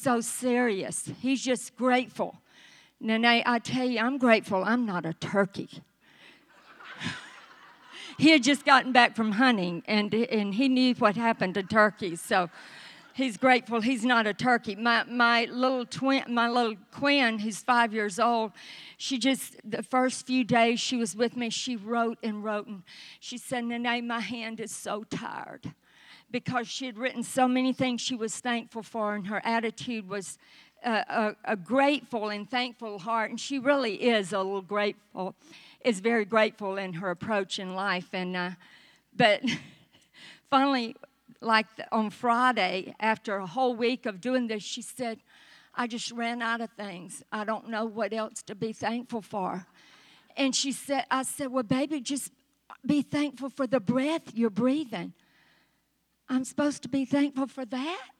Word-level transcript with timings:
So 0.00 0.20
serious. 0.20 1.10
He's 1.20 1.42
just 1.42 1.76
grateful. 1.76 2.40
Nene, 3.00 3.42
I 3.44 3.58
tell 3.58 3.84
you, 3.84 3.98
I'm 3.98 4.16
grateful 4.16 4.62
I'm 4.62 4.86
not 4.86 5.04
a 5.04 5.12
turkey. 5.12 5.68
he 8.18 8.30
had 8.30 8.44
just 8.44 8.64
gotten 8.64 8.92
back 8.92 9.16
from 9.16 9.32
hunting 9.32 9.82
and, 9.86 10.14
and 10.14 10.54
he 10.54 10.68
knew 10.68 10.94
what 10.94 11.16
happened 11.16 11.54
to 11.54 11.64
turkeys. 11.64 12.20
So 12.20 12.48
he's 13.12 13.36
grateful 13.36 13.80
he's 13.80 14.04
not 14.04 14.28
a 14.28 14.34
turkey. 14.34 14.76
My, 14.76 15.02
my 15.02 15.46
little 15.50 15.84
twin, 15.84 16.22
my 16.28 16.48
little 16.48 16.76
Quinn, 16.92 17.40
who's 17.40 17.58
five 17.58 17.92
years 17.92 18.20
old, 18.20 18.52
she 18.98 19.18
just, 19.18 19.56
the 19.68 19.82
first 19.82 20.28
few 20.28 20.44
days 20.44 20.78
she 20.78 20.96
was 20.96 21.16
with 21.16 21.36
me, 21.36 21.50
she 21.50 21.74
wrote 21.74 22.18
and 22.22 22.44
wrote. 22.44 22.68
And 22.68 22.84
she 23.18 23.36
said, 23.36 23.64
Nene, 23.64 24.06
my 24.06 24.20
hand 24.20 24.60
is 24.60 24.70
so 24.70 25.02
tired 25.10 25.74
because 26.30 26.68
she 26.68 26.86
had 26.86 26.98
written 26.98 27.22
so 27.22 27.48
many 27.48 27.72
things 27.72 28.00
she 28.00 28.14
was 28.14 28.36
thankful 28.36 28.82
for, 28.82 29.14
and 29.14 29.26
her 29.26 29.40
attitude 29.44 30.08
was 30.08 30.38
a, 30.84 30.90
a, 30.90 31.36
a 31.52 31.56
grateful 31.56 32.28
and 32.28 32.48
thankful 32.48 32.98
heart. 32.98 33.30
And 33.30 33.40
she 33.40 33.58
really 33.58 33.94
is 33.94 34.32
a 34.32 34.38
little 34.38 34.62
grateful, 34.62 35.34
is 35.84 36.00
very 36.00 36.24
grateful 36.24 36.76
in 36.76 36.94
her 36.94 37.10
approach 37.10 37.58
in 37.58 37.74
life. 37.74 38.08
And, 38.12 38.36
uh, 38.36 38.50
but 39.16 39.42
finally, 40.50 40.96
like 41.40 41.66
on 41.92 42.10
Friday, 42.10 42.94
after 43.00 43.36
a 43.36 43.46
whole 43.46 43.74
week 43.74 44.06
of 44.06 44.20
doing 44.20 44.48
this, 44.48 44.62
she 44.62 44.82
said, 44.82 45.18
I 45.74 45.86
just 45.86 46.10
ran 46.10 46.42
out 46.42 46.60
of 46.60 46.70
things. 46.70 47.22
I 47.30 47.44
don't 47.44 47.68
know 47.68 47.84
what 47.84 48.12
else 48.12 48.42
to 48.42 48.54
be 48.54 48.72
thankful 48.72 49.22
for. 49.22 49.66
And 50.36 50.54
she 50.54 50.72
said, 50.72 51.04
I 51.10 51.22
said, 51.22 51.48
Well, 51.48 51.62
baby, 51.62 52.00
just 52.00 52.32
be 52.84 53.02
thankful 53.02 53.50
for 53.50 53.66
the 53.66 53.80
breath 53.80 54.34
you're 54.34 54.50
breathing. 54.50 55.12
I'm 56.28 56.44
supposed 56.44 56.82
to 56.82 56.88
be 56.88 57.04
thankful 57.04 57.46
for 57.46 57.64
that. 57.64 58.12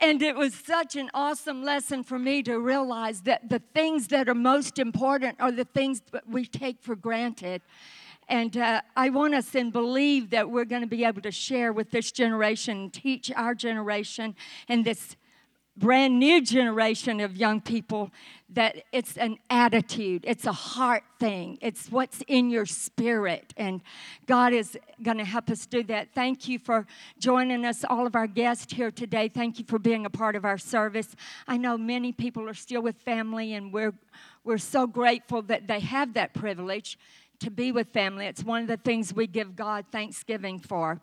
And 0.00 0.20
it 0.20 0.34
was 0.34 0.54
such 0.54 0.96
an 0.96 1.08
awesome 1.14 1.62
lesson 1.62 2.02
for 2.02 2.18
me 2.18 2.42
to 2.42 2.58
realize 2.58 3.22
that 3.22 3.48
the 3.48 3.62
things 3.72 4.08
that 4.08 4.28
are 4.28 4.34
most 4.34 4.78
important 4.78 5.40
are 5.40 5.52
the 5.52 5.64
things 5.64 6.02
that 6.12 6.28
we 6.28 6.44
take 6.44 6.82
for 6.82 6.96
granted. 6.96 7.62
And 8.28 8.56
uh, 8.56 8.80
I 8.96 9.10
want 9.10 9.34
us 9.34 9.54
and 9.54 9.72
believe 9.72 10.30
that 10.30 10.50
we're 10.50 10.64
going 10.64 10.82
to 10.82 10.88
be 10.88 11.04
able 11.04 11.22
to 11.22 11.30
share 11.30 11.72
with 11.72 11.90
this 11.90 12.10
generation, 12.10 12.90
teach 12.90 13.30
our 13.34 13.54
generation, 13.54 14.34
and 14.68 14.84
this 14.84 15.16
brand 15.76 16.18
new 16.18 16.40
generation 16.40 17.20
of 17.20 17.36
young 17.36 17.60
people 17.60 18.10
that 18.50 18.84
it's 18.92 19.16
an 19.16 19.36
attitude, 19.50 20.24
it's 20.24 20.46
a 20.46 20.52
heart 20.52 21.02
thing, 21.18 21.58
it's 21.60 21.90
what's 21.90 22.22
in 22.28 22.48
your 22.50 22.66
spirit. 22.66 23.52
And 23.56 23.80
God 24.26 24.52
is 24.52 24.78
going 25.02 25.18
to 25.18 25.24
help 25.24 25.50
us 25.50 25.66
do 25.66 25.82
that. 25.84 26.08
Thank 26.14 26.46
you 26.46 26.60
for 26.60 26.86
joining 27.18 27.64
us, 27.64 27.84
all 27.88 28.06
of 28.06 28.14
our 28.14 28.28
guests 28.28 28.72
here 28.72 28.92
today. 28.92 29.28
Thank 29.28 29.58
you 29.58 29.64
for 29.66 29.80
being 29.80 30.06
a 30.06 30.10
part 30.10 30.36
of 30.36 30.44
our 30.44 30.58
service. 30.58 31.16
I 31.48 31.56
know 31.56 31.76
many 31.76 32.12
people 32.12 32.48
are 32.48 32.54
still 32.54 32.82
with 32.82 32.96
family, 32.98 33.54
and 33.54 33.72
we're, 33.72 33.94
we're 34.44 34.58
so 34.58 34.86
grateful 34.86 35.42
that 35.42 35.66
they 35.66 35.80
have 35.80 36.14
that 36.14 36.32
privilege 36.34 36.96
to 37.40 37.50
be 37.50 37.72
with 37.72 37.88
family. 37.88 38.26
It's 38.26 38.44
one 38.44 38.62
of 38.62 38.68
the 38.68 38.76
things 38.76 39.12
we 39.12 39.26
give 39.26 39.56
God 39.56 39.86
thanksgiving 39.90 40.60
for. 40.60 41.00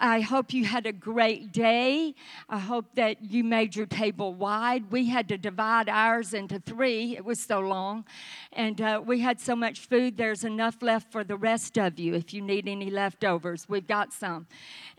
I 0.00 0.20
hope 0.20 0.52
you 0.52 0.64
had 0.64 0.86
a 0.86 0.92
great 0.92 1.52
day. 1.52 2.14
I 2.48 2.58
hope 2.58 2.94
that 2.94 3.22
you 3.30 3.44
made 3.44 3.76
your 3.76 3.86
table 3.86 4.34
wide. 4.34 4.90
We 4.90 5.06
had 5.06 5.28
to 5.28 5.38
divide 5.38 5.88
ours 5.88 6.34
into 6.34 6.58
three, 6.58 7.16
it 7.16 7.24
was 7.24 7.40
so 7.40 7.60
long. 7.60 8.04
And 8.52 8.80
uh, 8.80 9.02
we 9.04 9.20
had 9.20 9.40
so 9.40 9.54
much 9.56 9.80
food, 9.80 10.16
there's 10.16 10.44
enough 10.44 10.82
left 10.82 11.10
for 11.12 11.24
the 11.24 11.36
rest 11.36 11.78
of 11.78 11.98
you 11.98 12.14
if 12.14 12.34
you 12.34 12.42
need 12.42 12.68
any 12.68 12.90
leftovers. 12.90 13.68
We've 13.68 13.86
got 13.86 14.12
some. 14.12 14.46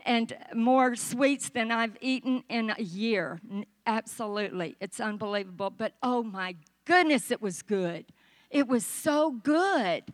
And 0.04 0.36
more 0.54 0.96
sweets 0.96 1.48
than 1.48 1.70
I've 1.70 1.96
eaten 2.00 2.44
in 2.48 2.72
a 2.76 2.82
year. 2.82 3.40
Absolutely. 3.86 4.76
It's 4.80 5.00
unbelievable. 5.00 5.70
But 5.70 5.94
oh 6.02 6.22
my 6.22 6.56
goodness, 6.84 7.30
it 7.30 7.42
was 7.42 7.62
good. 7.62 8.06
It 8.50 8.68
was 8.68 8.86
so 8.86 9.30
good. 9.30 10.12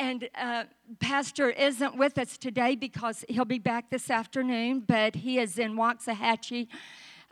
And 0.00 0.30
uh, 0.34 0.64
Pastor 0.98 1.50
isn't 1.50 1.94
with 1.94 2.16
us 2.16 2.38
today 2.38 2.74
because 2.74 3.22
he'll 3.28 3.44
be 3.44 3.58
back 3.58 3.90
this 3.90 4.10
afternoon, 4.10 4.80
but 4.80 5.14
he 5.14 5.38
is 5.38 5.58
in 5.58 5.76
Waxahachie, 5.76 6.68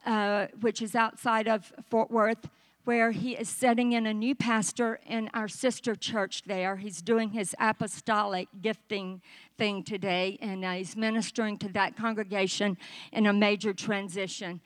uh, 0.04 0.48
which 0.60 0.82
is 0.82 0.94
outside 0.94 1.48
of 1.48 1.72
Fort 1.88 2.10
Worth, 2.10 2.50
where 2.84 3.12
he 3.12 3.32
is 3.32 3.48
setting 3.48 3.92
in 3.92 4.04
a 4.04 4.12
new 4.12 4.34
pastor 4.34 5.00
in 5.06 5.30
our 5.32 5.48
sister 5.48 5.96
church 5.96 6.42
there. 6.44 6.76
He's 6.76 7.00
doing 7.00 7.30
his 7.30 7.56
apostolic 7.58 8.48
gifting 8.60 9.22
thing 9.56 9.82
today, 9.82 10.36
and 10.42 10.62
uh, 10.62 10.72
he's 10.72 10.94
ministering 10.94 11.56
to 11.60 11.68
that 11.70 11.96
congregation 11.96 12.76
in 13.12 13.24
a 13.24 13.32
major 13.32 13.72
transition. 13.72 14.60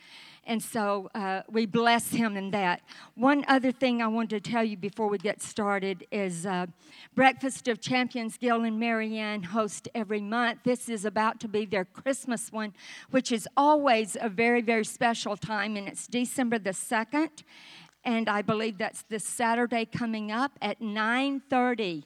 And 0.45 0.61
so 0.61 1.09
uh, 1.15 1.43
we 1.49 1.67
bless 1.67 2.11
him 2.11 2.37
in 2.37 2.51
that. 2.51 2.83
One 3.15 3.45
other 3.47 3.71
thing 3.71 4.03
I 4.03 4.09
wanted 4.09 4.43
to 4.43 4.51
tell 4.51 4.65
you 4.65 4.77
before 4.77 5.09
we 5.09 5.19
get 5.19 5.41
started 5.41 6.07
is 6.11 6.47
uh, 6.47 6.67
Breakfast 7.15 7.69
of 7.69 7.81
Champions, 7.81 8.37
Gil 8.39 8.65
and 8.65 8.81
Marianne 8.81 9.45
host 9.45 9.89
every 9.95 10.21
month. 10.21 10.61
This 10.65 10.89
is 10.89 11.05
about 11.05 11.39
to 11.41 11.49
be 11.49 11.65
their 11.65 11.85
Christmas 11.85 12.51
one, 12.51 12.75
which 13.11 13.31
is 13.31 13.47
always 13.57 14.17
a 14.21 14.29
very, 14.29 14.63
very 14.63 14.85
special 14.85 15.37
time, 15.37 15.77
and 15.77 15.87
it's 15.87 16.09
December 16.09 16.59
the 16.59 16.71
2nd. 16.71 17.45
And 18.05 18.29
I 18.29 18.43
believe 18.43 18.79
that's 18.79 19.03
this 19.03 19.25
Saturday 19.25 19.85
coming 19.85 20.33
up 20.33 20.59
at 20.61 20.81
9:30 20.81 22.03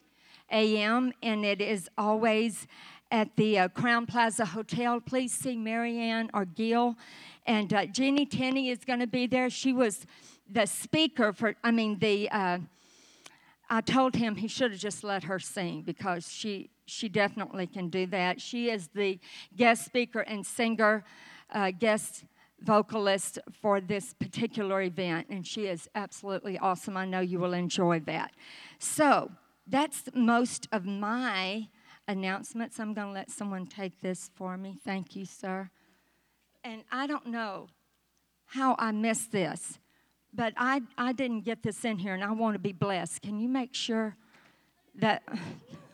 a.m. 0.52 1.12
And 1.22 1.44
it 1.44 1.60
is 1.60 1.88
always 1.96 2.66
at 3.10 3.34
the 3.36 3.58
uh, 3.58 3.68
Crowne 3.68 4.06
Plaza 4.06 4.44
Hotel. 4.44 5.00
Please 5.00 5.32
see 5.32 5.56
Marianne 5.56 6.30
or 6.34 6.44
Gil 6.44 6.96
and 7.46 7.72
uh, 7.72 7.86
Jeannie 7.86 8.26
Tenney 8.26 8.70
is 8.70 8.84
going 8.84 8.98
to 8.98 9.06
be 9.06 9.26
there. 9.26 9.48
She 9.48 9.72
was 9.72 10.06
the 10.50 10.66
speaker 10.66 11.32
for, 11.32 11.54
I 11.62 11.70
mean, 11.70 11.98
the, 11.98 12.28
uh, 12.30 12.58
I 13.70 13.80
told 13.80 14.16
him 14.16 14.36
he 14.36 14.48
should 14.48 14.72
have 14.72 14.80
just 14.80 15.04
let 15.04 15.24
her 15.24 15.38
sing 15.38 15.82
because 15.82 16.30
she, 16.30 16.70
she 16.86 17.08
definitely 17.08 17.66
can 17.66 17.88
do 17.88 18.06
that. 18.06 18.40
She 18.40 18.70
is 18.70 18.88
the 18.94 19.18
guest 19.56 19.84
speaker 19.84 20.20
and 20.20 20.44
singer, 20.44 21.04
uh, 21.50 21.70
guest 21.70 22.24
vocalist 22.60 23.38
for 23.60 23.80
this 23.80 24.14
particular 24.14 24.82
event, 24.82 25.26
and 25.28 25.46
she 25.46 25.66
is 25.66 25.88
absolutely 25.94 26.58
awesome. 26.58 26.96
I 26.96 27.04
know 27.04 27.20
you 27.20 27.38
will 27.38 27.52
enjoy 27.52 28.00
that. 28.00 28.32
So, 28.78 29.30
that's 29.68 30.04
most 30.14 30.68
of 30.70 30.86
my 30.86 31.66
announcements. 32.08 32.78
I'm 32.78 32.94
going 32.94 33.08
to 33.08 33.12
let 33.12 33.30
someone 33.30 33.66
take 33.66 34.00
this 34.00 34.30
for 34.34 34.56
me. 34.56 34.78
Thank 34.84 35.16
you, 35.16 35.24
sir 35.24 35.70
and 36.66 36.82
I 36.90 37.06
don't 37.06 37.26
know 37.26 37.68
how 38.46 38.74
I 38.78 38.90
missed 38.90 39.30
this, 39.30 39.78
but 40.34 40.52
I, 40.56 40.82
I 40.98 41.12
didn't 41.12 41.42
get 41.42 41.62
this 41.62 41.84
in 41.84 41.98
here 41.98 42.12
and 42.12 42.24
I 42.24 42.32
want 42.32 42.54
to 42.54 42.58
be 42.58 42.72
blessed. 42.72 43.22
Can 43.22 43.38
you 43.38 43.48
make 43.48 43.72
sure 43.72 44.16
that? 44.96 45.22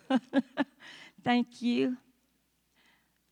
thank 1.24 1.60
you. 1.60 1.98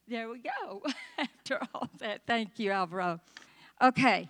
There 0.06 0.28
we 0.28 0.40
go. 0.40 0.82
After 1.19 1.60
all 1.74 1.88
that, 1.98 2.22
thank 2.26 2.58
you, 2.58 2.72
Alvaro. 2.72 3.20
Okay, 3.80 4.28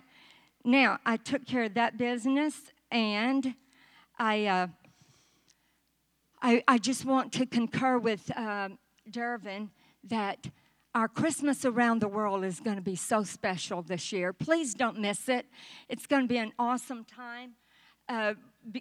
now 0.63 0.99
I 1.05 1.17
took 1.17 1.45
care 1.45 1.63
of 1.63 1.73
that 1.73 1.97
business 1.97 2.55
and 2.89 3.55
I. 4.17 4.45
Uh, 4.45 4.67
I, 6.41 6.63
I, 6.67 6.79
just 6.79 7.05
want 7.05 7.31
to 7.33 7.45
concur 7.45 7.99
with 7.99 8.31
uh, 8.35 8.69
Dervin 9.09 9.69
that 10.05 10.49
our 10.95 11.07
Christmas 11.07 11.65
around 11.65 12.01
the 12.01 12.07
world 12.07 12.43
is 12.43 12.59
going 12.59 12.77
to 12.77 12.81
be 12.81 12.95
so 12.95 13.23
special 13.23 13.83
this 13.83 14.11
year. 14.11 14.33
Please 14.33 14.73
don't 14.73 14.97
miss 14.99 15.29
it. 15.29 15.45
It's 15.87 16.07
going 16.07 16.23
to 16.23 16.27
be 16.27 16.39
an 16.39 16.51
awesome 16.57 17.05
time. 17.05 17.53
Uh, 18.09 18.33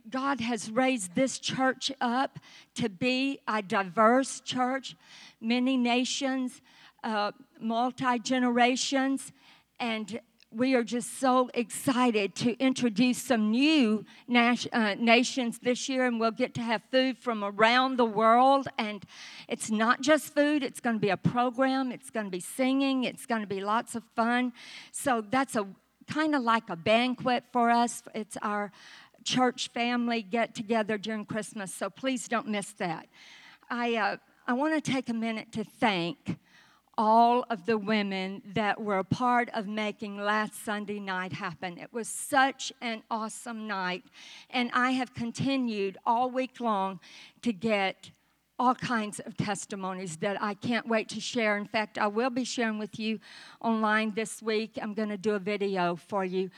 God 0.09 0.41
has 0.41 0.71
raised 0.71 1.15
this 1.15 1.39
church 1.39 1.93
up 2.01 2.39
to 2.77 2.89
be 2.89 3.41
a 3.47 3.61
diverse 3.61 4.41
church, 4.41 4.97
many 5.41 5.77
nations, 5.77 6.63
uh, 7.05 7.33
multi 7.61 8.19
generations, 8.21 9.33
and 9.79 10.19
we 10.53 10.75
are 10.75 10.83
just 10.83 11.21
so 11.21 11.49
excited 11.55 12.35
to 12.35 12.59
introduce 12.59 13.23
some 13.23 13.51
new 13.53 14.05
nas- 14.27 14.67
uh, 14.73 14.97
nations 14.99 15.61
this 15.61 15.89
year, 15.89 16.07
and 16.07 16.19
we'll 16.19 16.33
get 16.33 16.55
to 16.55 16.61
have 16.61 16.83
food 16.91 17.17
from 17.19 17.45
around 17.45 17.97
the 17.97 18.05
world. 18.05 18.67
And 18.77 19.05
it's 19.49 19.71
not 19.71 20.01
just 20.01 20.35
food, 20.35 20.65
it's 20.65 20.81
going 20.81 20.97
to 20.97 21.01
be 21.01 21.11
a 21.11 21.17
program, 21.17 21.93
it's 21.93 22.11
going 22.11 22.27
to 22.27 22.31
be 22.31 22.41
singing, 22.41 23.05
it's 23.05 23.27
going 23.27 23.43
to 23.43 23.47
be 23.47 23.61
lots 23.61 23.95
of 23.95 24.03
fun. 24.17 24.53
So 24.91 25.21
that's 25.21 25.55
a 25.55 25.69
kind 26.09 26.35
of 26.35 26.43
like 26.43 26.69
a 26.69 26.77
banquet 26.77 27.45
for 27.53 27.71
us. 27.71 28.03
It's 28.13 28.37
our 28.43 28.73
church 29.23 29.69
family 29.69 30.23
get 30.23 30.57
together 30.57 30.99
during 30.99 31.27
Christmas, 31.27 31.73
so 31.73 31.91
please 31.91 32.27
don't 32.27 32.49
miss 32.49 32.73
that. 32.73 33.07
I, 33.71 33.95
uh, 33.95 34.17
I 34.49 34.55
want 34.55 34.83
to 34.83 34.91
take 34.91 35.09
a 35.09 35.15
minute 35.15 35.53
to 35.53 35.63
thank 35.63 36.39
all 37.01 37.47
of 37.49 37.65
the 37.65 37.79
women 37.79 38.43
that 38.45 38.79
were 38.79 38.99
a 38.99 39.05
part 39.05 39.49
of 39.55 39.67
making 39.67 40.19
last 40.19 40.63
Sunday 40.67 41.01
night 41.01 41.33
happen. 41.33 41.79
It 41.79 41.91
was 41.95 42.07
such 42.07 42.75
an 42.83 43.03
awesome 43.11 43.67
night, 43.67 44.05
and 44.51 44.71
I 44.75 44.91
have 44.91 45.15
continued 45.15 45.97
all 46.05 46.31
week 46.31 46.61
long 46.61 47.01
to 47.41 47.55
get 47.55 48.11
all 48.61 48.75
kinds 48.75 49.21
of 49.21 49.35
testimonies 49.39 50.19
that 50.19 50.37
I 50.41 50.53
can't 50.53 50.87
wait 50.87 51.09
to 51.09 51.21
share. 51.21 51.57
In 51.57 51.65
fact, 51.65 51.97
I 51.97 52.09
will 52.09 52.29
be 52.29 52.45
sharing 52.45 52.79
with 52.79 52.99
you 52.99 53.19
online 53.63 54.13
this 54.15 54.43
week. 54.43 54.79
I'm 54.83 54.93
going 54.93 55.09
to 55.09 55.17
do 55.17 55.33
a 55.33 55.39
video 55.39 55.97
for 55.97 56.27
you. 56.27 56.51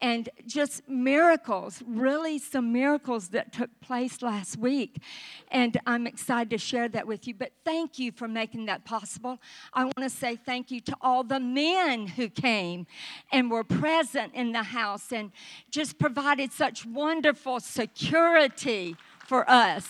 And 0.00 0.30
just 0.46 0.88
miracles, 0.88 1.82
really 1.86 2.38
some 2.38 2.72
miracles 2.72 3.28
that 3.28 3.52
took 3.52 3.68
place 3.82 4.22
last 4.22 4.56
week. 4.56 5.02
And 5.50 5.78
I'm 5.86 6.06
excited 6.06 6.48
to 6.48 6.56
share 6.56 6.88
that 6.88 7.06
with 7.06 7.26
you. 7.28 7.34
But 7.34 7.52
thank 7.62 7.98
you 7.98 8.10
for 8.10 8.26
making 8.26 8.64
that 8.64 8.86
possible. 8.86 9.38
I 9.74 9.84
want 9.84 9.98
to 9.98 10.08
say 10.08 10.36
thank 10.36 10.70
you 10.70 10.80
to 10.80 10.96
all 11.02 11.22
the 11.22 11.40
men 11.40 12.06
who 12.06 12.30
came 12.30 12.86
and 13.30 13.50
were 13.50 13.64
present 13.64 14.32
in 14.32 14.52
the 14.52 14.62
house 14.62 15.12
and 15.12 15.30
just 15.70 15.98
provided 15.98 16.52
such 16.52 16.86
wonderful 16.86 17.60
security 17.60 18.96
for 19.26 19.48
us. 19.50 19.86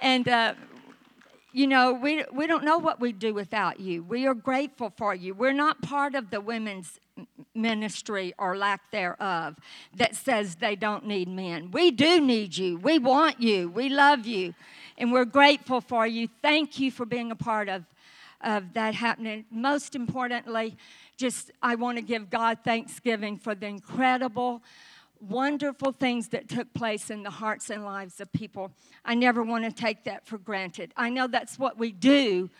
And 0.00 0.28
uh, 0.28 0.54
you 1.52 1.66
know, 1.66 1.92
we, 1.92 2.24
we 2.32 2.46
don't 2.46 2.64
know 2.64 2.78
what 2.78 3.00
we'd 3.00 3.18
do 3.18 3.34
without 3.34 3.78
you. 3.78 4.02
We 4.02 4.26
are 4.26 4.34
grateful 4.34 4.92
for 4.96 5.14
you. 5.14 5.34
We're 5.34 5.52
not 5.52 5.82
part 5.82 6.14
of 6.14 6.30
the 6.30 6.40
women's 6.40 6.98
ministry 7.54 8.32
or 8.38 8.56
lack 8.56 8.90
thereof 8.90 9.56
that 9.96 10.16
says 10.16 10.56
they 10.56 10.76
don't 10.76 11.06
need 11.06 11.28
men. 11.28 11.70
We 11.70 11.90
do 11.90 12.20
need 12.20 12.56
you. 12.56 12.78
We 12.78 12.98
want 12.98 13.40
you. 13.40 13.68
We 13.68 13.88
love 13.88 14.26
you. 14.26 14.54
And 14.96 15.12
we're 15.12 15.26
grateful 15.26 15.80
for 15.80 16.06
you. 16.06 16.28
Thank 16.40 16.78
you 16.78 16.90
for 16.90 17.04
being 17.04 17.30
a 17.30 17.36
part 17.36 17.68
of, 17.68 17.84
of 18.40 18.72
that 18.72 18.94
happening. 18.94 19.44
Most 19.50 19.94
importantly, 19.94 20.76
just 21.18 21.50
I 21.62 21.74
want 21.74 21.98
to 21.98 22.02
give 22.02 22.30
God 22.30 22.58
thanksgiving 22.64 23.36
for 23.36 23.54
the 23.54 23.66
incredible 23.66 24.62
wonderful 25.28 25.92
things 25.92 26.28
that 26.28 26.48
took 26.48 26.72
place 26.74 27.10
in 27.10 27.22
the 27.22 27.30
hearts 27.30 27.70
and 27.70 27.84
lives 27.84 28.20
of 28.20 28.32
people. 28.32 28.72
I 29.04 29.14
never 29.14 29.42
want 29.42 29.64
to 29.64 29.72
take 29.72 30.04
that 30.04 30.26
for 30.26 30.38
granted. 30.38 30.92
I 30.96 31.10
know 31.10 31.26
that's 31.26 31.58
what 31.58 31.78
we 31.78 31.92
do, 31.92 32.50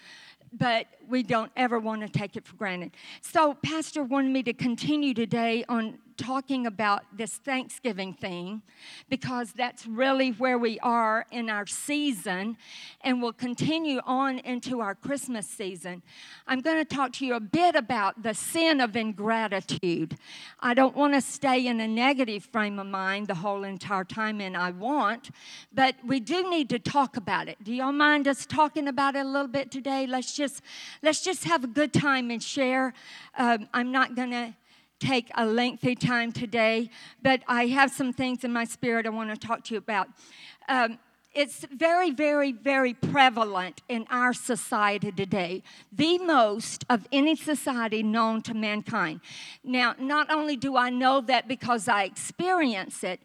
but 0.53 0.87
we 1.09 1.23
don't 1.23 1.51
ever 1.57 1.79
want 1.79 2.03
to 2.03 2.09
take 2.09 2.37
it 2.37 2.47
for 2.47 2.57
granted. 2.57 2.93
So, 3.21 3.55
Pastor 3.55 4.05
wanted 4.05 4.31
me 4.31 4.43
to 4.45 4.53
continue 4.53 5.15
today 5.15 5.65
on 5.69 5.99
talking 6.23 6.67
about 6.67 7.05
this 7.17 7.35
Thanksgiving 7.35 8.15
thing 8.15 8.63
because 9.09 9.53
that's 9.53 9.87
really 9.89 10.31
where 10.31 10.57
we 10.57 10.79
are 10.79 11.27
in 11.33 11.51
our 11.51 11.67
season 11.67 12.57
and 13.01 13.21
we'll 13.21 13.33
continue 13.33 14.01
on 14.07 14.39
into 14.39 14.81
our 14.81 14.95
Christmas 14.95 15.49
season. 15.49 16.01
I'm 16.47 16.61
going 16.61 16.77
to 16.77 16.85
talk 16.85 17.13
to 17.15 17.27
you 17.27 17.35
a 17.35 17.41
bit 17.41 17.75
about 17.75 18.23
the 18.23 18.35
sin 18.35 18.81
of 18.81 18.95
ingratitude. 18.95 20.17
I 20.61 20.75
don't 20.75 20.95
want 20.95 21.15
to 21.15 21.21
stay 21.21 21.67
in 21.67 21.81
a 21.81 21.89
negative 21.89 22.45
frame 22.45 22.79
of 22.79 22.87
mind 22.87 23.27
the 23.27 23.35
whole 23.35 23.65
entire 23.65 24.05
time, 24.05 24.41
and 24.41 24.57
I 24.57 24.71
want, 24.71 25.31
but 25.75 25.97
we 26.07 26.21
do 26.21 26.49
need 26.49 26.69
to 26.71 26.79
talk 26.79 27.17
about 27.17 27.49
it. 27.49 27.63
Do 27.65 27.75
y'all 27.75 27.91
mind 27.91 28.29
us 28.29 28.47
talking 28.47 28.87
about 28.87 29.17
it 29.17 29.27
a 29.27 29.29
little 29.29 29.49
bit 29.49 29.73
today? 29.73 30.07
Let's 30.07 30.37
just 30.37 30.63
let's 31.03 31.23
just 31.23 31.43
have 31.45 31.65
a 31.65 31.69
good 31.69 31.93
time 31.93 32.31
and 32.31 32.41
share. 32.41 32.95
Um, 33.37 33.69
I'm 33.75 33.91
not 33.91 34.15
going 34.15 34.31
to 34.31 34.55
take 35.03 35.31
a 35.35 35.45
lengthy 35.45 35.97
time 35.97 36.31
today, 36.31 36.89
but 37.21 37.43
I 37.49 37.67
have 37.67 37.91
some 37.91 38.13
things 38.13 38.45
in 38.45 38.53
my 38.53 38.65
spirit 38.65 39.05
I 39.05 39.11
want 39.11 39.31
to 39.31 39.37
talk 39.37 39.65
to 39.65 39.75
you 39.75 39.79
about. 39.79 40.09
Um, 40.69 40.99
it's 41.35 41.65
very, 41.73 42.11
very, 42.11 42.53
very 42.53 42.95
prevalent 42.95 43.81
in 43.89 44.07
our 44.11 44.33
society 44.33 45.11
today, 45.11 45.63
the 45.91 46.19
most 46.19 46.85
of 46.89 47.09
any 47.11 47.35
society 47.35 48.03
known 48.03 48.43
to 48.43 48.55
mankind. 48.55 49.21
Now, 49.65 49.95
not 49.99 50.31
only 50.31 50.57
do 50.57 50.77
I 50.77 50.91
know 50.91 51.21
that 51.23 51.49
because 51.49 51.89
I 51.89 52.05
experience 52.05 53.03
it, 53.03 53.21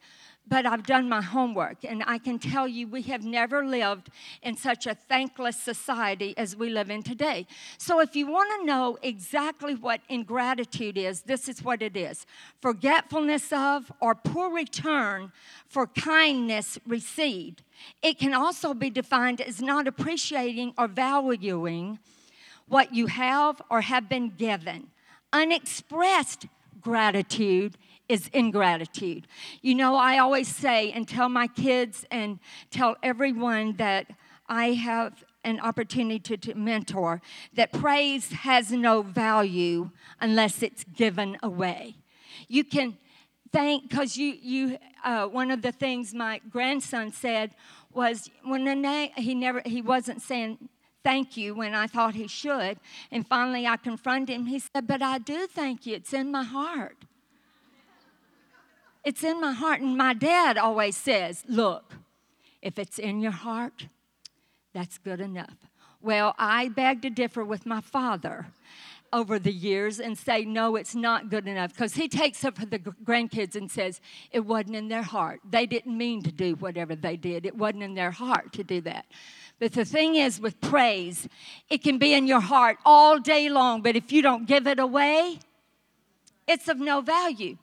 but 0.48 0.66
I've 0.66 0.86
done 0.86 1.10
my 1.10 1.22
homework, 1.22 1.84
and 1.84 2.04
I 2.08 2.18
can 2.18 2.40
tell 2.40 2.68
you 2.68 2.88
we 2.88 3.02
have 3.04 3.24
never 3.24 3.66
lived 3.66 4.10
in 4.42 4.56
such 4.56 4.88
a 4.88 4.96
thankless 4.96 5.60
society 5.60 6.34
as 6.38 6.56
we 6.56 6.70
live 6.70 6.90
in 6.90 7.04
today. 7.04 7.48
So, 7.78 8.00
if 8.00 8.16
you 8.16 8.28
want 8.28 8.50
to 8.60 8.66
know 8.66 8.98
exactly 9.02 9.76
what 9.76 10.02
ingratitude 10.10 10.98
is, 10.98 11.22
this 11.22 11.50
is 11.50 11.64
what 11.64 11.82
it 11.82 11.98
is 11.98 12.26
forgetfulness 12.62 13.52
of 13.52 13.92
or 14.00 14.16
poor 14.16 14.50
return 14.54 15.32
for 15.68 15.88
kindness 15.88 16.80
received. 16.88 17.64
It 18.02 18.18
can 18.18 18.34
also 18.34 18.74
be 18.74 18.90
defined 18.90 19.42
as 19.42 19.62
not 19.62 19.88
appreciating 19.88 20.74
or 20.78 20.88
valuing 20.88 22.00
what 22.68 22.94
you 22.94 23.08
have 23.08 23.62
or 23.70 23.82
have 23.82 24.10
been 24.10 24.30
given. 24.30 24.88
Unexpressed 25.34 26.48
gratitude 26.82 27.78
is 28.10 28.30
ingratitude. 28.34 29.28
You 29.62 29.76
know, 29.76 29.96
I 29.96 30.18
always 30.18 30.48
say 30.48 30.92
and 30.92 31.08
tell 31.08 31.30
my 31.30 31.48
kids 31.48 32.06
and 32.10 32.40
tell 32.72 32.96
everyone 33.04 33.74
that 33.78 34.08
I 34.48 34.74
have 34.74 35.24
an 35.44 35.60
opportunity 35.60 36.20
to, 36.20 36.38
to, 36.38 36.56
mentor 36.56 37.22
that 37.54 37.72
praise 37.72 38.32
has 38.32 38.72
no 38.72 39.02
value 39.02 39.92
unless 40.20 40.62
it's 40.62 40.84
given 40.84 41.38
away. 41.42 41.96
You 42.48 42.64
can 42.64 42.98
thank 43.52 43.90
because 43.90 44.18
you 44.18 44.36
you 44.42 44.78
uh, 45.04 45.28
one 45.28 45.52
of 45.52 45.62
the 45.62 45.72
things 45.72 46.14
my 46.14 46.42
grandson 46.50 47.12
said 47.12 47.52
was 47.94 48.30
when 48.44 48.66
name 48.82 49.12
he 49.16 49.34
never 49.34 49.62
he 49.66 49.82
wasn't 49.82 50.22
saying 50.22 50.70
thank 51.04 51.38
you 51.38 51.56
when 51.56 51.74
I 51.74 51.88
thought 51.88 52.16
he 52.16 52.28
should, 52.28 52.78
and 53.12 53.26
finally 53.26 53.66
I 53.66 53.78
confronted 53.78 54.36
him. 54.36 54.46
He 54.48 54.60
said, 54.60 54.86
"But 54.88 55.02
I 55.02 55.18
do 55.18 55.48
thank 55.48 55.86
you. 55.86 55.96
It's 55.96 56.14
in 56.14 56.32
my 56.32 56.44
heart." 56.44 57.07
It's 59.08 59.24
in 59.24 59.40
my 59.40 59.54
heart. 59.54 59.80
And 59.80 59.98
my 59.98 60.14
dad 60.14 60.58
always 60.58 60.98
says, 60.98 61.46
Look, 61.48 61.94
if 62.62 62.78
it's 62.78 63.00
in 63.00 63.22
your 63.22 63.32
heart, 63.32 63.88
that's 64.74 64.98
good 64.98 65.22
enough. 65.22 65.56
Well, 66.02 66.36
I 66.38 66.68
beg 66.68 67.04
to 67.04 67.10
differ 67.10 67.46
with 67.46 67.66
my 67.66 67.80
father 67.80 68.48
over 69.14 69.40
the 69.40 69.54
years 69.54 70.02
and 70.02 70.18
say, 70.18 70.44
no, 70.44 70.76
it's 70.76 70.94
not 70.94 71.30
good 71.30 71.48
enough. 71.48 71.72
Because 71.72 71.94
he 71.94 72.10
takes 72.10 72.44
up 72.44 72.58
for 72.58 72.66
the 72.66 72.80
grandkids 72.80 73.56
and 73.56 73.72
says, 73.72 74.02
it 74.34 74.42
wasn't 74.42 74.76
in 74.76 74.90
their 74.90 75.04
heart. 75.04 75.40
They 75.50 75.66
didn't 75.66 75.98
mean 75.98 76.22
to 76.24 76.32
do 76.32 76.56
whatever 76.56 76.94
they 76.94 77.16
did, 77.16 77.46
it 77.46 77.56
wasn't 77.56 77.84
in 77.84 77.96
their 77.96 78.12
heart 78.12 78.52
to 78.54 78.64
do 78.66 78.82
that. 78.82 79.06
But 79.58 79.72
the 79.72 79.86
thing 79.86 80.16
is, 80.16 80.42
with 80.42 80.60
praise, 80.60 81.30
it 81.70 81.82
can 81.82 81.98
be 81.98 82.14
in 82.14 82.28
your 82.28 82.42
heart 82.42 82.78
all 82.84 83.20
day 83.20 83.48
long, 83.48 83.82
but 83.82 83.96
if 83.96 84.12
you 84.12 84.22
don't 84.22 84.46
give 84.46 84.68
it 84.68 84.80
away, 84.80 85.40
it's 86.48 86.68
of 86.68 86.80
no 86.80 87.02
value. 87.02 87.58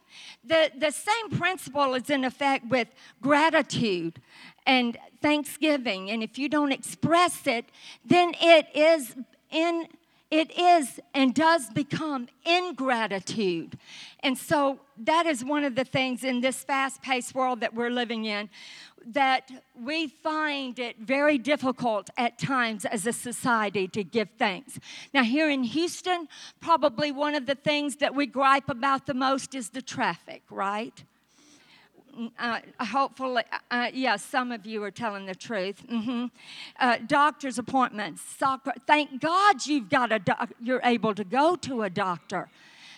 The, 0.44 0.70
the 0.76 0.90
same 0.90 1.30
principle 1.38 1.94
is 1.94 2.10
in 2.10 2.24
effect 2.24 2.66
with 2.66 2.88
gratitude 3.22 4.20
and 4.66 4.98
thanksgiving. 5.22 6.10
And 6.10 6.22
if 6.22 6.38
you 6.38 6.48
don't 6.48 6.72
express 6.72 7.46
it, 7.46 7.66
then 8.04 8.34
it 8.40 8.66
is 8.74 9.14
in 9.50 9.88
it 10.30 10.56
is 10.58 11.00
and 11.14 11.34
does 11.34 11.70
become 11.70 12.28
ingratitude. 12.44 13.78
And 14.20 14.36
so 14.36 14.80
that 14.98 15.26
is 15.26 15.44
one 15.44 15.64
of 15.64 15.74
the 15.74 15.84
things 15.84 16.24
in 16.24 16.40
this 16.40 16.64
fast 16.64 17.02
paced 17.02 17.34
world 17.34 17.60
that 17.60 17.74
we're 17.74 17.90
living 17.90 18.24
in 18.24 18.48
that 19.06 19.50
we 19.78 20.08
find 20.08 20.78
it 20.78 20.98
very 20.98 21.38
difficult 21.38 22.08
at 22.16 22.38
times 22.38 22.84
as 22.84 23.06
a 23.06 23.12
society 23.12 23.86
to 23.88 24.02
give 24.02 24.28
thanks. 24.38 24.78
Now, 25.12 25.22
here 25.22 25.50
in 25.50 25.62
Houston, 25.62 26.28
probably 26.60 27.12
one 27.12 27.34
of 27.34 27.46
the 27.46 27.54
things 27.54 27.96
that 27.96 28.14
we 28.14 28.26
gripe 28.26 28.68
about 28.68 29.06
the 29.06 29.14
most 29.14 29.54
is 29.54 29.70
the 29.70 29.82
traffic, 29.82 30.42
right? 30.50 31.04
Uh, 32.38 32.60
hopefully, 32.80 33.42
uh, 33.70 33.90
yeah, 33.92 34.16
some 34.16 34.52
of 34.52 34.66
you 34.66 34.82
are 34.82 34.90
telling 34.90 35.26
the 35.26 35.34
truth. 35.34 35.86
Mm-hmm. 35.86 36.26
Uh, 36.78 36.98
doctor's 37.06 37.58
appointments, 37.58 38.22
soccer. 38.38 38.72
Thank 38.86 39.20
God 39.20 39.66
you've 39.66 39.88
got 39.88 40.12
a 40.12 40.18
doc- 40.18 40.52
you're 40.60 40.80
able 40.84 41.14
to 41.14 41.24
go 41.24 41.56
to 41.56 41.82
a 41.82 41.90
doctor 41.90 42.48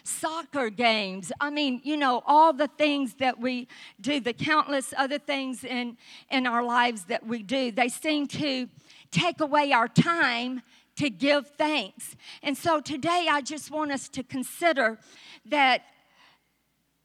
soccer 0.06 0.70
games. 0.70 1.32
I 1.40 1.50
mean, 1.50 1.80
you 1.82 1.96
know, 1.96 2.22
all 2.26 2.52
the 2.52 2.68
things 2.68 3.14
that 3.14 3.40
we 3.40 3.68
do, 4.00 4.20
the 4.20 4.32
countless 4.32 4.94
other 4.96 5.18
things 5.18 5.64
in, 5.64 5.96
in 6.30 6.46
our 6.46 6.62
lives 6.62 7.04
that 7.04 7.26
we 7.26 7.42
do, 7.42 7.72
they 7.72 7.88
seem 7.88 8.26
to 8.28 8.68
take 9.10 9.40
away 9.40 9.72
our 9.72 9.88
time 9.88 10.62
to 10.96 11.10
give 11.10 11.48
thanks. 11.58 12.16
And 12.42 12.56
so 12.56 12.80
today 12.80 13.26
I 13.30 13.40
just 13.40 13.70
want 13.70 13.92
us 13.92 14.08
to 14.10 14.22
consider 14.22 14.98
that 15.46 15.82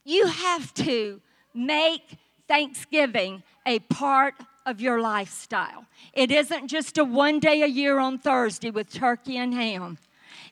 you 0.05 0.27
have 0.27 0.73
to 0.75 1.21
make 1.53 2.17
Thanksgiving 2.47 3.43
a 3.65 3.79
part 3.79 4.35
of 4.65 4.81
your 4.81 5.01
lifestyle. 5.01 5.85
It 6.13 6.31
isn't 6.31 6.67
just 6.67 6.97
a 6.97 7.03
one 7.03 7.39
day 7.39 7.61
a 7.61 7.67
year 7.67 7.99
on 7.99 8.19
Thursday 8.19 8.71
with 8.71 8.91
turkey 8.91 9.37
and 9.37 9.53
ham. 9.53 9.97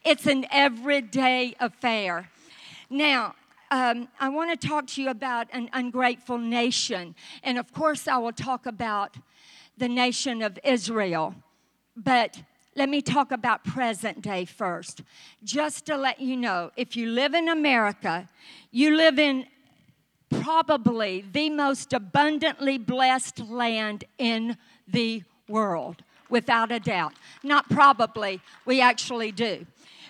It's 0.04 0.26
an 0.26 0.46
everyday 0.52 1.56
affair. 1.60 2.30
Now, 2.90 3.36
um, 3.72 4.08
I 4.20 4.30
want 4.30 4.60
to 4.60 4.68
talk 4.68 4.88
to 4.88 5.02
you 5.02 5.10
about 5.10 5.48
an 5.52 5.70
ungrateful 5.74 6.38
nation. 6.38 7.16
And 7.44 7.58
of 7.58 7.72
course, 7.72 8.08
I 8.08 8.18
will 8.18 8.32
talk 8.32 8.66
about 8.66 9.16
the 9.78 9.88
nation 9.88 10.42
of 10.42 10.58
Israel. 10.64 11.36
But 11.96 12.42
let 12.76 12.90
me 12.90 13.02
talk 13.02 13.32
about 13.32 13.64
present 13.64 14.22
day 14.22 14.46
first. 14.46 15.04
Just 15.44 15.86
to 15.88 15.98
let 15.98 16.20
you 16.20 16.36
know, 16.38 16.72
if 16.78 16.96
you 16.96 17.10
live 17.12 17.34
in 17.34 17.50
America, 17.50 18.28
you 18.72 18.96
live 18.96 19.20
in 19.20 19.46
probably 20.30 21.26
the 21.32 21.50
most 21.50 21.94
abundantly 21.94 22.78
blessed 22.78 23.40
land 23.40 24.04
in 24.18 24.58
the 24.88 25.24
world. 25.48 26.04
without 26.30 26.72
a 26.72 26.80
doubt. 26.80 27.14
Not 27.42 27.68
probably, 27.70 28.40
we 28.66 28.82
actually 28.82 29.32
do 29.32 29.66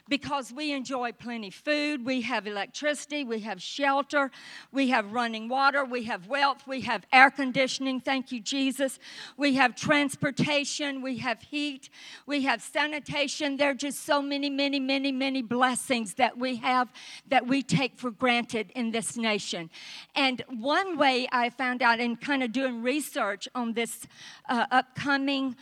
because 0.09 0.51
we 0.51 0.71
enjoy 0.73 1.11
plenty 1.11 1.51
food, 1.51 2.03
we 2.03 2.21
have 2.21 2.47
electricity, 2.47 3.23
we 3.23 3.39
have 3.41 3.61
shelter, 3.61 4.31
we 4.71 4.89
have 4.89 5.13
running 5.13 5.47
water, 5.47 5.85
we 5.85 6.03
have 6.05 6.27
wealth, 6.27 6.67
we 6.67 6.81
have 6.81 7.05
air 7.13 7.29
conditioning, 7.29 8.01
thank 8.01 8.31
you, 8.31 8.41
Jesus. 8.41 8.99
We 9.37 9.55
have 9.55 9.75
transportation, 9.75 11.01
we 11.01 11.19
have 11.19 11.41
heat, 11.41 11.89
we 12.25 12.41
have 12.43 12.61
sanitation. 12.61 13.57
There 13.57 13.69
are 13.69 13.75
just 13.75 14.03
so 14.05 14.21
many, 14.21 14.49
many, 14.49 14.79
many, 14.79 15.11
many 15.11 15.41
blessings 15.41 16.15
that 16.15 16.37
we 16.37 16.57
have 16.57 16.89
that 17.27 17.47
we 17.47 17.61
take 17.61 17.97
for 17.97 18.11
granted 18.11 18.71
in 18.75 18.91
this 18.91 19.15
nation. 19.15 19.69
And 20.15 20.43
one 20.49 20.97
way 20.97 21.27
I 21.31 21.49
found 21.51 21.81
out 21.81 21.99
in 21.99 22.15
kind 22.15 22.43
of 22.43 22.51
doing 22.51 22.81
research 22.81 23.47
on 23.53 23.73
this 23.73 24.07
uh, 24.49 24.65
upcoming 24.71 25.55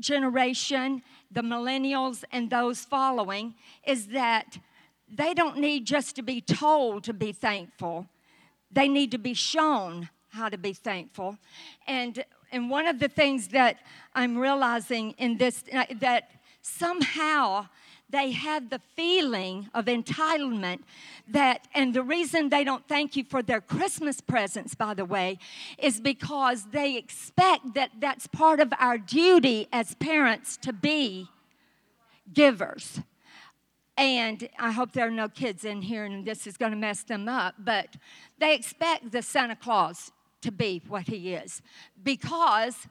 generation 0.00 1.02
the 1.30 1.42
millennials 1.42 2.24
and 2.32 2.50
those 2.50 2.84
following 2.84 3.54
is 3.86 4.08
that 4.08 4.58
they 5.08 5.34
don't 5.34 5.58
need 5.58 5.84
just 5.84 6.16
to 6.16 6.22
be 6.22 6.40
told 6.40 7.04
to 7.04 7.12
be 7.12 7.32
thankful, 7.32 8.06
they 8.70 8.88
need 8.88 9.10
to 9.12 9.18
be 9.18 9.34
shown 9.34 10.08
how 10.30 10.48
to 10.48 10.58
be 10.58 10.72
thankful. 10.72 11.38
And, 11.86 12.24
and 12.52 12.68
one 12.70 12.86
of 12.86 12.98
the 12.98 13.08
things 13.08 13.48
that 13.48 13.78
I'm 14.14 14.36
realizing 14.36 15.12
in 15.18 15.38
this, 15.38 15.64
that 16.00 16.30
somehow 16.62 17.68
they 18.08 18.30
have 18.30 18.70
the 18.70 18.80
feeling 18.94 19.68
of 19.74 19.86
entitlement 19.86 20.80
that, 21.28 21.66
and 21.74 21.92
the 21.92 22.02
reason 22.02 22.48
they 22.48 22.62
don't 22.62 22.86
thank 22.86 23.16
you 23.16 23.24
for 23.24 23.42
their 23.42 23.60
Christmas 23.60 24.20
presents, 24.20 24.74
by 24.74 24.94
the 24.94 25.04
way, 25.04 25.38
is 25.78 26.00
because 26.00 26.66
they 26.70 26.96
expect 26.96 27.74
that 27.74 27.90
that's 27.98 28.26
part 28.28 28.60
of 28.60 28.72
our 28.78 28.96
duty 28.96 29.66
as 29.72 29.94
parents 29.96 30.56
to 30.58 30.72
be 30.72 31.28
givers. 32.32 33.00
And 33.98 34.48
I 34.58 34.72
hope 34.72 34.92
there 34.92 35.06
are 35.06 35.10
no 35.10 35.28
kids 35.28 35.64
in 35.64 35.82
here 35.82 36.04
and 36.04 36.24
this 36.24 36.46
is 36.46 36.56
going 36.56 36.72
to 36.72 36.78
mess 36.78 37.02
them 37.02 37.28
up, 37.28 37.54
but 37.58 37.96
they 38.38 38.54
expect 38.54 39.10
the 39.10 39.22
Santa 39.22 39.56
Claus 39.56 40.12
to 40.42 40.52
be 40.52 40.82
what 40.86 41.08
he 41.08 41.34
is 41.34 41.62
because 42.04 42.86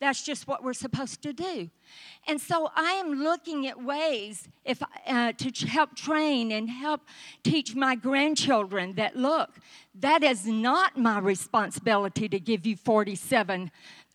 that's 0.00 0.22
just 0.22 0.46
what 0.46 0.62
we're 0.62 0.74
supposed 0.74 1.22
to 1.22 1.32
do. 1.32 1.70
And 2.28 2.40
so 2.40 2.70
I 2.76 2.92
am 2.92 3.22
looking 3.22 3.66
at 3.66 3.82
ways 3.82 4.48
if, 4.64 4.82
uh, 5.06 5.32
to 5.32 5.66
help 5.66 5.96
train 5.96 6.52
and 6.52 6.68
help 6.68 7.00
teach 7.42 7.74
my 7.74 7.94
grandchildren 7.94 8.94
that 8.96 9.16
look, 9.16 9.50
that 9.94 10.22
is 10.22 10.46
not 10.46 10.98
my 10.98 11.18
responsibility 11.18 12.28
to 12.28 12.38
give 12.38 12.66
you 12.66 12.76
47 12.76 13.70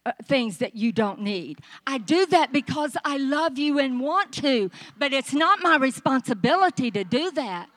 uh, 0.06 0.12
things 0.26 0.58
that 0.60 0.76
you 0.76 0.92
don't 0.92 1.22
need. 1.22 1.60
I 1.88 1.98
do 1.98 2.26
that 2.28 2.52
because 2.52 2.96
I 3.04 3.18
love 3.18 3.58
you 3.58 3.80
and 3.80 4.00
want 4.00 4.32
to, 4.34 4.70
but 4.98 5.14
it's 5.14 5.34
not 5.34 5.62
my 5.62 5.78
responsibility 5.78 6.92
to 6.92 7.04
do 7.04 7.32
that. 7.32 7.70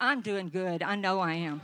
I'm 0.00 0.20
doing 0.20 0.48
good. 0.48 0.82
I 0.82 0.96
know 0.96 1.20
I 1.20 1.34
am. 1.34 1.60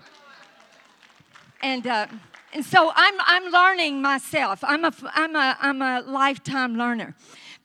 And, 1.63 1.87
uh, 1.87 2.07
and 2.55 2.65
so 2.65 2.93
I'm, 2.95 3.15
I'm 3.21 3.51
learning 3.51 4.01
myself. 4.01 4.61
I'm 4.63 4.85
a, 4.85 4.93
I'm, 5.13 5.35
a, 5.35 5.57
I'm 5.61 5.83
a 5.83 6.03
lifetime 6.07 6.77
learner. 6.77 7.17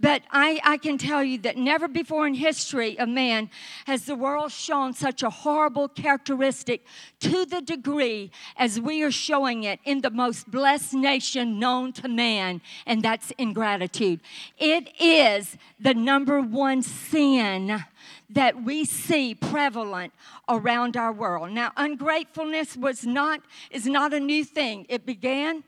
But 0.02 0.24
I, 0.32 0.62
I 0.64 0.78
can 0.78 0.98
tell 0.98 1.24
you 1.24 1.38
that 1.40 1.58
never 1.58 1.90
before 1.90 2.26
in 2.26 2.34
history 2.34 2.98
of 2.98 3.10
man 3.10 3.50
has 3.86 4.06
the 4.06 4.16
world 4.16 4.52
shown 4.52 4.94
such 4.94 5.24
a 5.24 5.30
horrible 5.30 5.90
characteristic 5.90 6.86
to 7.20 7.46
the 7.46 7.62
degree 7.62 8.32
as 8.56 8.80
we 8.80 9.04
are 9.04 9.12
showing 9.12 9.64
it 9.64 9.82
in 9.84 10.00
the 10.00 10.10
most 10.10 10.50
blessed 10.50 10.94
nation 10.94 11.60
known 11.60 11.92
to 11.94 12.08
man, 12.08 12.62
and 12.86 13.04
that's 13.04 13.32
ingratitude. 13.38 14.22
It 14.58 14.90
is 15.02 15.58
the 15.80 15.94
number 15.94 16.40
one 16.40 16.82
sin 16.82 17.84
that 18.30 18.64
we 18.64 18.86
see 18.86 19.36
prevalent 19.36 20.14
around 20.48 20.96
our 20.96 21.12
world. 21.12 21.52
Now, 21.52 21.72
ungratefulness 21.76 22.78
was 22.78 23.06
not 23.06 23.42
is 23.70 23.86
not 23.86 24.14
a 24.14 24.20
new 24.20 24.46
thing. 24.46 24.86
It 24.88 25.06
began 25.06 25.64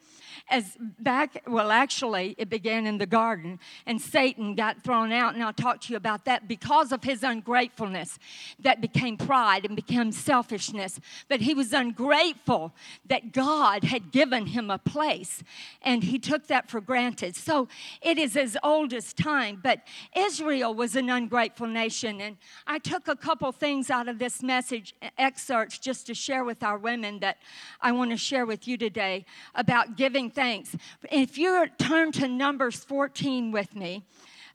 as 0.51 0.77
back, 1.00 1.41
well, 1.48 1.72
actually, 1.72 2.36
it 2.38 2.50
began 2.50 2.86
in 2.86 2.98
the 2.98 3.05
garden, 3.05 3.60
and 3.86 4.00
Satan 4.01 4.53
got 4.53 4.84
thrown 4.84 5.12
out. 5.12 5.34
And 5.34 5.43
I'll 5.43 5.53
talk 5.53 5.81
to 5.81 5.93
you 5.93 5.98
about 5.98 6.25
that 6.25 6.48
because 6.48 6.91
of 6.91 7.03
his 7.03 7.24
ungratefulness 7.24 8.20
that 8.60 8.81
became 8.81 9.17
pride 9.17 9.65
and 9.65 9.75
became 9.75 10.12
selfishness. 10.12 11.00
But 11.29 11.41
he 11.41 11.53
was 11.53 11.74
ungrateful 11.74 12.74
that 13.08 13.31
God 13.31 13.86
had 13.86 14.12
given 14.12 14.48
him 14.48 14.70
a 14.70 14.77
place, 14.77 15.43
and 15.81 16.03
he 16.03 16.20
took 16.20 16.48
that 16.48 16.70
for 16.70 16.81
granted. 16.81 17.36
So 17.36 17.70
it 18.01 18.17
is 18.17 18.36
as 18.36 18.58
old 18.62 18.93
as 18.93 19.13
time. 19.13 19.60
But 19.63 19.79
Israel 20.15 20.74
was 20.74 20.96
an 20.96 21.10
ungrateful 21.10 21.67
nation, 21.67 22.20
and 22.20 22.38
I 22.67 22.77
took 22.77 23.08
a 23.08 23.15
couple 23.15 23.51
things 23.53 23.89
out 23.89 24.10
of 24.10 24.20
this 24.20 24.43
message 24.43 24.93
excerpts 25.17 25.79
just 25.79 26.08
to 26.08 26.13
share 26.13 26.43
with 26.43 26.62
our 26.62 26.77
women 26.77 27.20
that 27.20 27.38
I 27.79 27.93
want 27.93 28.12
to 28.12 28.17
share 28.17 28.46
with 28.46 28.67
you 28.67 28.77
today 28.77 29.25
about 29.55 29.96
giving 29.96 30.29
thanks. 30.41 30.75
If 31.12 31.38
you 31.38 31.67
turn 31.77 32.12
to 32.13 32.27
Numbers 32.27 32.83
14 32.83 33.51
with 33.51 33.75
me, 33.75 34.03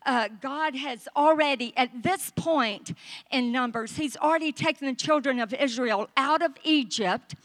uh, 0.05 0.27
God 0.41 0.75
has 0.75 1.07
already, 1.15 1.71
at 1.77 2.03
this 2.03 2.29
point 2.35 2.91
in 3.31 3.53
Numbers, 3.53 3.95
He's 3.95 4.17
already 4.17 4.51
taken 4.51 4.87
the 4.87 4.93
children 4.93 5.39
of 5.39 5.53
Israel 5.53 6.09
out 6.17 6.41
of 6.41 6.51
Egypt 6.65 7.35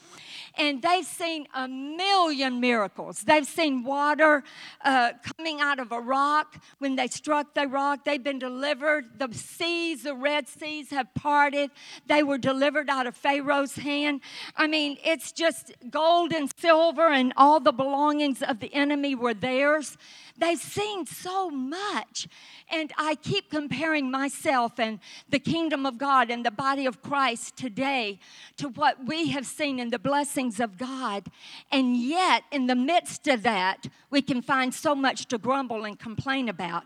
and 0.56 0.82
they've 0.82 1.06
seen 1.06 1.46
a 1.54 1.66
million 1.66 2.60
miracles. 2.60 3.22
They've 3.22 3.46
seen 3.46 3.84
water 3.84 4.44
uh, 4.84 5.12
coming 5.36 5.60
out 5.60 5.78
of 5.78 5.92
a 5.92 6.00
rock. 6.00 6.62
When 6.78 6.96
they 6.96 7.06
struck 7.06 7.54
the 7.54 7.66
rock, 7.66 8.04
they've 8.04 8.22
been 8.22 8.38
delivered. 8.38 9.18
The 9.18 9.32
seas, 9.32 10.02
the 10.02 10.14
Red 10.14 10.48
Seas, 10.48 10.90
have 10.90 11.12
parted. 11.14 11.70
They 12.06 12.22
were 12.22 12.38
delivered 12.38 12.90
out 12.90 13.06
of 13.06 13.16
Pharaoh's 13.16 13.76
hand. 13.76 14.20
I 14.56 14.66
mean, 14.66 14.98
it's 15.04 15.32
just 15.32 15.72
gold 15.90 16.32
and 16.32 16.50
silver, 16.58 17.08
and 17.08 17.32
all 17.36 17.60
the 17.60 17.72
belongings 17.72 18.42
of 18.42 18.60
the 18.60 18.72
enemy 18.74 19.14
were 19.14 19.34
theirs. 19.34 19.96
They've 20.38 20.58
seen 20.58 21.06
so 21.06 21.50
much. 21.50 22.28
And 22.70 22.92
I 22.96 23.16
keep 23.16 23.50
comparing 23.50 24.10
myself 24.10 24.78
and 24.78 24.98
the 25.28 25.38
kingdom 25.38 25.84
of 25.84 25.98
God 25.98 26.30
and 26.30 26.44
the 26.44 26.50
body 26.50 26.86
of 26.86 27.02
Christ 27.02 27.56
today 27.56 28.18
to 28.56 28.68
what 28.68 29.06
we 29.06 29.28
have 29.28 29.46
seen 29.46 29.78
in 29.78 29.90
the 29.90 29.98
blessings 29.98 30.58
of 30.60 30.78
God. 30.78 31.26
And 31.70 31.96
yet, 31.96 32.44
in 32.50 32.66
the 32.66 32.74
midst 32.74 33.28
of 33.28 33.42
that, 33.42 33.86
we 34.10 34.22
can 34.22 34.42
find 34.42 34.72
so 34.72 34.94
much 34.94 35.26
to 35.26 35.38
grumble 35.38 35.84
and 35.84 35.98
complain 35.98 36.48
about. 36.48 36.84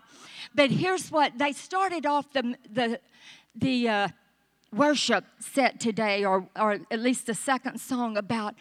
But 0.53 0.71
here's 0.71 1.11
what 1.11 1.37
they 1.37 1.53
started 1.53 2.05
off 2.05 2.31
the, 2.33 2.57
the, 2.71 2.99
the, 3.55 3.89
uh, 3.89 4.07
worship 4.73 5.25
set 5.39 5.79
today, 5.79 6.25
or, 6.25 6.47
or 6.55 6.79
at 6.91 6.99
least 6.99 7.25
the 7.25 7.33
second 7.33 7.79
song 7.79 8.17
about 8.17 8.55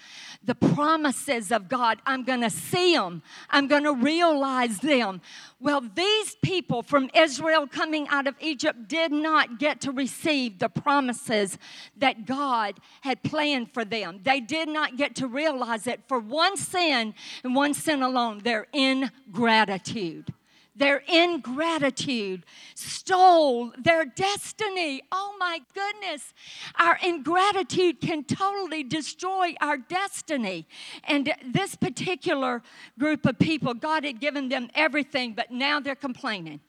the 0.44 0.54
promises 0.54 1.50
of 1.50 1.68
God. 1.68 1.98
I'm 2.06 2.24
going 2.24 2.42
to 2.42 2.50
see 2.50 2.94
them, 2.94 3.22
I'm 3.50 3.66
going 3.66 3.84
to 3.84 3.94
realize 3.94 4.78
them. 4.78 5.20
Well, 5.60 5.80
these 5.80 6.36
people 6.42 6.82
from 6.82 7.10
Israel 7.14 7.66
coming 7.66 8.06
out 8.08 8.26
of 8.26 8.34
Egypt 8.40 8.88
did 8.88 9.10
not 9.10 9.58
get 9.58 9.80
to 9.82 9.92
receive 9.92 10.58
the 10.58 10.68
promises 10.68 11.58
that 11.96 12.26
God 12.26 12.78
had 13.00 13.22
planned 13.22 13.72
for 13.72 13.84
them. 13.84 14.20
They 14.22 14.40
did 14.40 14.68
not 14.68 14.96
get 14.96 15.16
to 15.16 15.26
realize 15.26 15.86
it 15.86 16.00
for 16.08 16.18
one 16.18 16.56
sin 16.56 17.14
and 17.42 17.54
one 17.54 17.74
sin 17.74 18.02
alone 18.02 18.40
their 18.40 18.66
ingratitude. 18.72 20.32
Their 20.76 21.02
ingratitude 21.08 22.44
stole 22.74 23.72
their 23.78 24.04
destiny. 24.04 25.00
Oh 25.10 25.34
my 25.38 25.60
goodness. 25.72 26.34
Our 26.78 26.98
ingratitude 27.02 28.02
can 28.02 28.24
totally 28.24 28.84
destroy 28.84 29.54
our 29.62 29.78
destiny. 29.78 30.66
And 31.04 31.32
this 31.46 31.76
particular 31.76 32.62
group 32.98 33.24
of 33.24 33.38
people, 33.38 33.72
God 33.72 34.04
had 34.04 34.20
given 34.20 34.50
them 34.50 34.68
everything, 34.74 35.32
but 35.32 35.50
now 35.50 35.80
they're 35.80 35.94
complaining. 35.94 36.60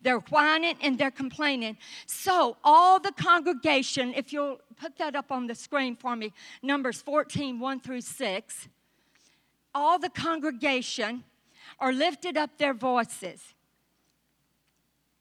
They're 0.00 0.20
whining 0.20 0.76
and 0.80 0.96
they're 0.96 1.10
complaining. 1.10 1.76
So, 2.06 2.56
all 2.62 3.00
the 3.00 3.12
congregation, 3.12 4.14
if 4.14 4.32
you'll 4.32 4.60
put 4.80 4.96
that 4.98 5.16
up 5.16 5.32
on 5.32 5.48
the 5.48 5.56
screen 5.56 5.96
for 5.96 6.14
me, 6.14 6.32
Numbers 6.62 7.02
14, 7.02 7.58
1 7.58 7.80
through 7.80 8.02
6, 8.02 8.68
all 9.74 9.98
the 9.98 10.08
congregation 10.08 11.24
are 11.80 11.92
lifted 11.92 12.36
up 12.36 12.58
their 12.58 12.72
voices 12.72 13.55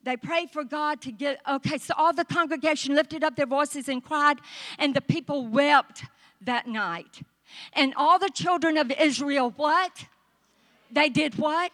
they 0.05 0.15
prayed 0.15 0.51
for 0.51 0.63
God 0.63 1.01
to 1.01 1.11
get, 1.11 1.41
okay, 1.49 1.79
so 1.79 1.93
all 1.97 2.13
the 2.13 2.23
congregation 2.23 2.93
lifted 2.95 3.23
up 3.23 3.35
their 3.35 3.47
voices 3.47 3.89
and 3.89 4.03
cried, 4.03 4.37
and 4.77 4.95
the 4.95 5.01
people 5.01 5.47
wept 5.47 6.05
that 6.41 6.67
night. 6.67 7.21
And 7.73 7.93
all 7.95 8.19
the 8.19 8.29
children 8.29 8.77
of 8.77 8.91
Israel, 8.91 9.51
what? 9.57 10.05
They 10.91 11.09
did 11.09 11.35
what? 11.39 11.71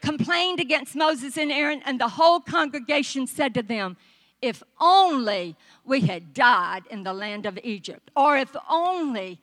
Complained 0.00 0.60
against 0.60 0.94
Moses 0.94 1.36
and 1.36 1.50
Aaron, 1.50 1.82
and 1.84 2.00
the 2.00 2.08
whole 2.08 2.38
congregation 2.38 3.26
said 3.26 3.52
to 3.54 3.62
them, 3.62 3.96
If 4.40 4.62
only 4.80 5.56
we 5.84 6.02
had 6.02 6.32
died 6.32 6.84
in 6.88 7.02
the 7.02 7.12
land 7.12 7.46
of 7.46 7.58
Egypt, 7.64 8.10
or 8.14 8.36
if 8.36 8.54
only 8.70 9.40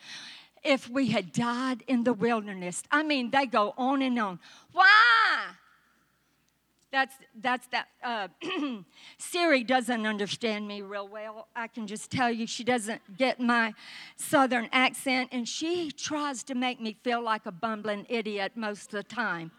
if 0.64 0.90
we 0.90 1.08
had 1.08 1.34
died 1.34 1.84
in 1.88 2.04
the 2.04 2.14
wilderness. 2.14 2.84
I 2.90 3.04
mean, 3.04 3.32
they 3.32 3.46
go 3.46 3.74
on 3.78 4.02
and 4.02 4.18
on. 4.18 4.40
Why? 4.72 5.57
That's 6.98 7.16
that's 7.40 7.68
that. 7.68 7.90
Uh, 8.04 8.28
Siri 9.20 9.64
doesn't 9.64 10.08
understand 10.08 10.68
me 10.68 10.82
real 10.82 11.08
well. 11.08 11.48
I 11.56 11.68
can 11.68 11.86
just 11.86 12.10
tell 12.10 12.32
you, 12.32 12.48
she 12.48 12.64
doesn't 12.64 13.20
get 13.20 13.40
my 13.40 13.76
southern 14.16 14.68
accent, 14.72 15.30
and 15.32 15.48
she 15.48 15.92
tries 15.92 16.42
to 16.46 16.56
make 16.56 16.82
me 16.82 16.98
feel 17.04 17.22
like 17.22 17.46
a 17.46 17.52
bumbling 17.52 18.08
idiot 18.10 18.54
most 18.56 18.86
of 18.86 18.94
the 18.94 19.04
time. 19.04 19.52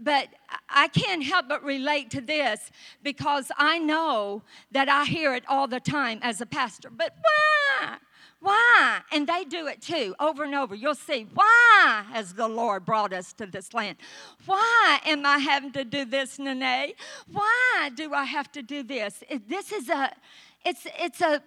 But 0.00 0.26
I 0.68 0.88
can't 0.88 1.22
help 1.22 1.46
but 1.48 1.62
relate 1.62 2.10
to 2.10 2.20
this 2.20 2.72
because 3.00 3.52
I 3.56 3.78
know 3.78 4.42
that 4.72 4.88
I 4.88 5.04
hear 5.04 5.36
it 5.36 5.44
all 5.48 5.68
the 5.68 5.78
time 5.78 6.18
as 6.20 6.40
a 6.40 6.46
pastor. 6.46 6.90
But 6.90 7.14
why? 7.22 7.98
Why? 8.40 9.00
And 9.12 9.26
they 9.26 9.44
do 9.44 9.66
it 9.66 9.80
too, 9.80 10.14
over 10.20 10.44
and 10.44 10.54
over. 10.54 10.74
You'll 10.74 10.94
see, 10.94 11.26
why 11.34 12.04
has 12.12 12.34
the 12.34 12.48
Lord 12.48 12.84
brought 12.84 13.12
us 13.12 13.32
to 13.34 13.46
this 13.46 13.72
land? 13.72 13.96
Why 14.44 15.00
am 15.06 15.24
I 15.24 15.38
having 15.38 15.72
to 15.72 15.84
do 15.84 16.04
this, 16.04 16.38
Nene? 16.38 16.92
Why 17.30 17.90
do 17.94 18.12
I 18.12 18.24
have 18.24 18.52
to 18.52 18.62
do 18.62 18.82
this? 18.82 19.22
This 19.48 19.72
is 19.72 19.88
a, 19.88 20.12
it's, 20.64 20.86
it's 20.98 21.20
a 21.20 21.42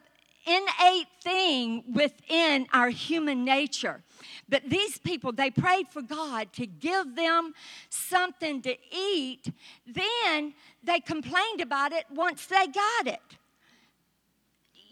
innate 0.45 1.07
thing 1.21 1.83
within 1.93 2.65
our 2.73 2.89
human 2.89 3.45
nature. 3.45 4.01
But 4.47 4.63
these 4.67 4.97
people, 4.97 5.31
they 5.31 5.51
prayed 5.51 5.89
for 5.89 6.01
God 6.01 6.51
to 6.53 6.65
give 6.65 7.15
them 7.15 7.53
something 7.89 8.61
to 8.63 8.75
eat. 8.91 9.51
Then 9.85 10.53
they 10.83 10.99
complained 10.99 11.61
about 11.61 11.91
it 11.91 12.05
once 12.09 12.45
they 12.47 12.67
got 12.67 13.07
it 13.07 13.38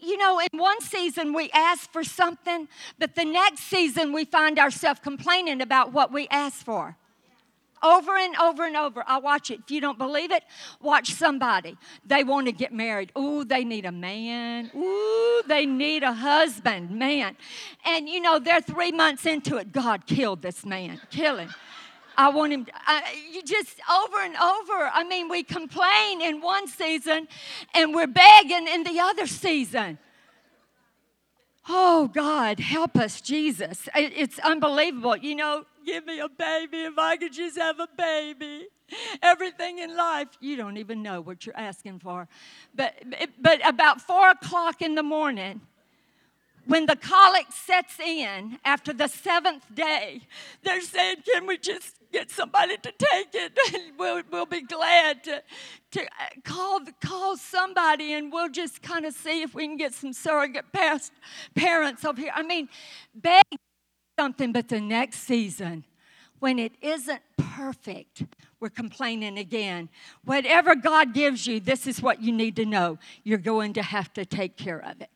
you 0.00 0.16
know, 0.16 0.40
in 0.40 0.58
one 0.58 0.80
season 0.80 1.32
we 1.32 1.50
ask 1.50 1.90
for 1.92 2.04
something, 2.04 2.68
but 2.98 3.14
the 3.14 3.24
next 3.24 3.60
season 3.60 4.12
we 4.12 4.24
find 4.24 4.58
ourselves 4.58 5.00
complaining 5.02 5.60
about 5.60 5.92
what 5.92 6.12
we 6.12 6.28
asked 6.28 6.64
for. 6.64 6.96
Over 7.82 8.16
and 8.16 8.34
over 8.36 8.64
and 8.64 8.76
over. 8.76 9.04
I 9.06 9.18
watch 9.18 9.50
it. 9.50 9.60
If 9.60 9.70
you 9.70 9.80
don't 9.80 9.98
believe 9.98 10.32
it, 10.32 10.42
watch 10.80 11.12
somebody. 11.14 11.76
They 12.04 12.24
want 12.24 12.46
to 12.46 12.52
get 12.52 12.72
married. 12.72 13.12
Ooh, 13.16 13.44
they 13.44 13.64
need 13.64 13.84
a 13.84 13.92
man. 13.92 14.70
Ooh, 14.74 15.42
they 15.46 15.64
need 15.64 16.02
a 16.02 16.12
husband, 16.12 16.90
man. 16.90 17.36
And 17.84 18.08
you 18.08 18.20
know, 18.20 18.40
they're 18.40 18.60
three 18.60 18.90
months 18.90 19.26
into 19.26 19.58
it. 19.58 19.72
God 19.72 20.06
killed 20.06 20.42
this 20.42 20.66
man. 20.66 21.00
Kill 21.10 21.36
him. 21.36 21.54
I 22.18 22.30
want 22.30 22.52
him. 22.52 22.64
To, 22.64 22.72
you 23.32 23.42
just 23.44 23.80
over 23.90 24.20
and 24.20 24.34
over. 24.34 24.90
I 24.92 25.04
mean, 25.08 25.28
we 25.28 25.44
complain 25.44 26.20
in 26.20 26.40
one 26.40 26.66
season 26.66 27.28
and 27.74 27.94
we're 27.94 28.08
begging 28.08 28.66
in 28.66 28.82
the 28.82 28.98
other 28.98 29.28
season. 29.28 29.98
Oh, 31.68 32.08
God, 32.08 32.58
help 32.58 32.96
us, 32.96 33.20
Jesus. 33.20 33.88
It's 33.94 34.38
unbelievable. 34.40 35.16
You 35.16 35.36
know, 35.36 35.64
give 35.86 36.06
me 36.06 36.18
a 36.18 36.28
baby 36.28 36.78
if 36.78 36.98
I 36.98 37.16
could 37.16 37.32
just 37.32 37.56
have 37.56 37.78
a 37.78 37.88
baby. 37.96 38.66
Everything 39.22 39.78
in 39.78 39.96
life, 39.96 40.28
you 40.40 40.56
don't 40.56 40.78
even 40.78 41.02
know 41.02 41.20
what 41.20 41.46
you're 41.46 41.56
asking 41.56 42.00
for. 42.00 42.26
But, 42.74 42.94
but 43.38 43.66
about 43.66 44.00
four 44.00 44.30
o'clock 44.30 44.82
in 44.82 44.94
the 44.96 45.02
morning, 45.02 45.60
when 46.68 46.84
the 46.84 46.96
colic 46.96 47.46
sets 47.50 47.98
in 47.98 48.58
after 48.62 48.92
the 48.92 49.08
seventh 49.08 49.64
day, 49.74 50.20
they're 50.62 50.82
saying, 50.82 51.16
Can 51.32 51.46
we 51.46 51.56
just 51.56 51.96
get 52.12 52.30
somebody 52.30 52.76
to 52.76 52.92
take 52.92 53.28
it? 53.32 53.58
we'll, 53.98 54.22
we'll 54.30 54.46
be 54.46 54.60
glad 54.60 55.24
to, 55.24 55.42
to 55.92 56.02
uh, 56.02 56.06
call, 56.44 56.80
call 57.02 57.38
somebody 57.38 58.12
and 58.12 58.30
we'll 58.30 58.50
just 58.50 58.82
kind 58.82 59.06
of 59.06 59.14
see 59.14 59.40
if 59.40 59.54
we 59.54 59.66
can 59.66 59.78
get 59.78 59.94
some 59.94 60.12
surrogate 60.12 60.70
past 60.72 61.12
parents 61.54 62.04
over 62.04 62.20
here. 62.20 62.32
I 62.34 62.42
mean, 62.42 62.68
beg 63.14 63.42
something, 64.18 64.52
but 64.52 64.68
the 64.68 64.80
next 64.80 65.20
season, 65.20 65.84
when 66.38 66.58
it 66.58 66.72
isn't 66.82 67.22
perfect, 67.38 68.24
we're 68.60 68.68
complaining 68.68 69.38
again. 69.38 69.88
Whatever 70.24 70.74
God 70.74 71.14
gives 71.14 71.46
you, 71.46 71.60
this 71.60 71.86
is 71.86 72.02
what 72.02 72.20
you 72.20 72.30
need 72.30 72.56
to 72.56 72.66
know. 72.66 72.98
You're 73.24 73.38
going 73.38 73.72
to 73.72 73.82
have 73.82 74.12
to 74.14 74.26
take 74.26 74.58
care 74.58 74.80
of 74.80 75.00
it. 75.00 75.08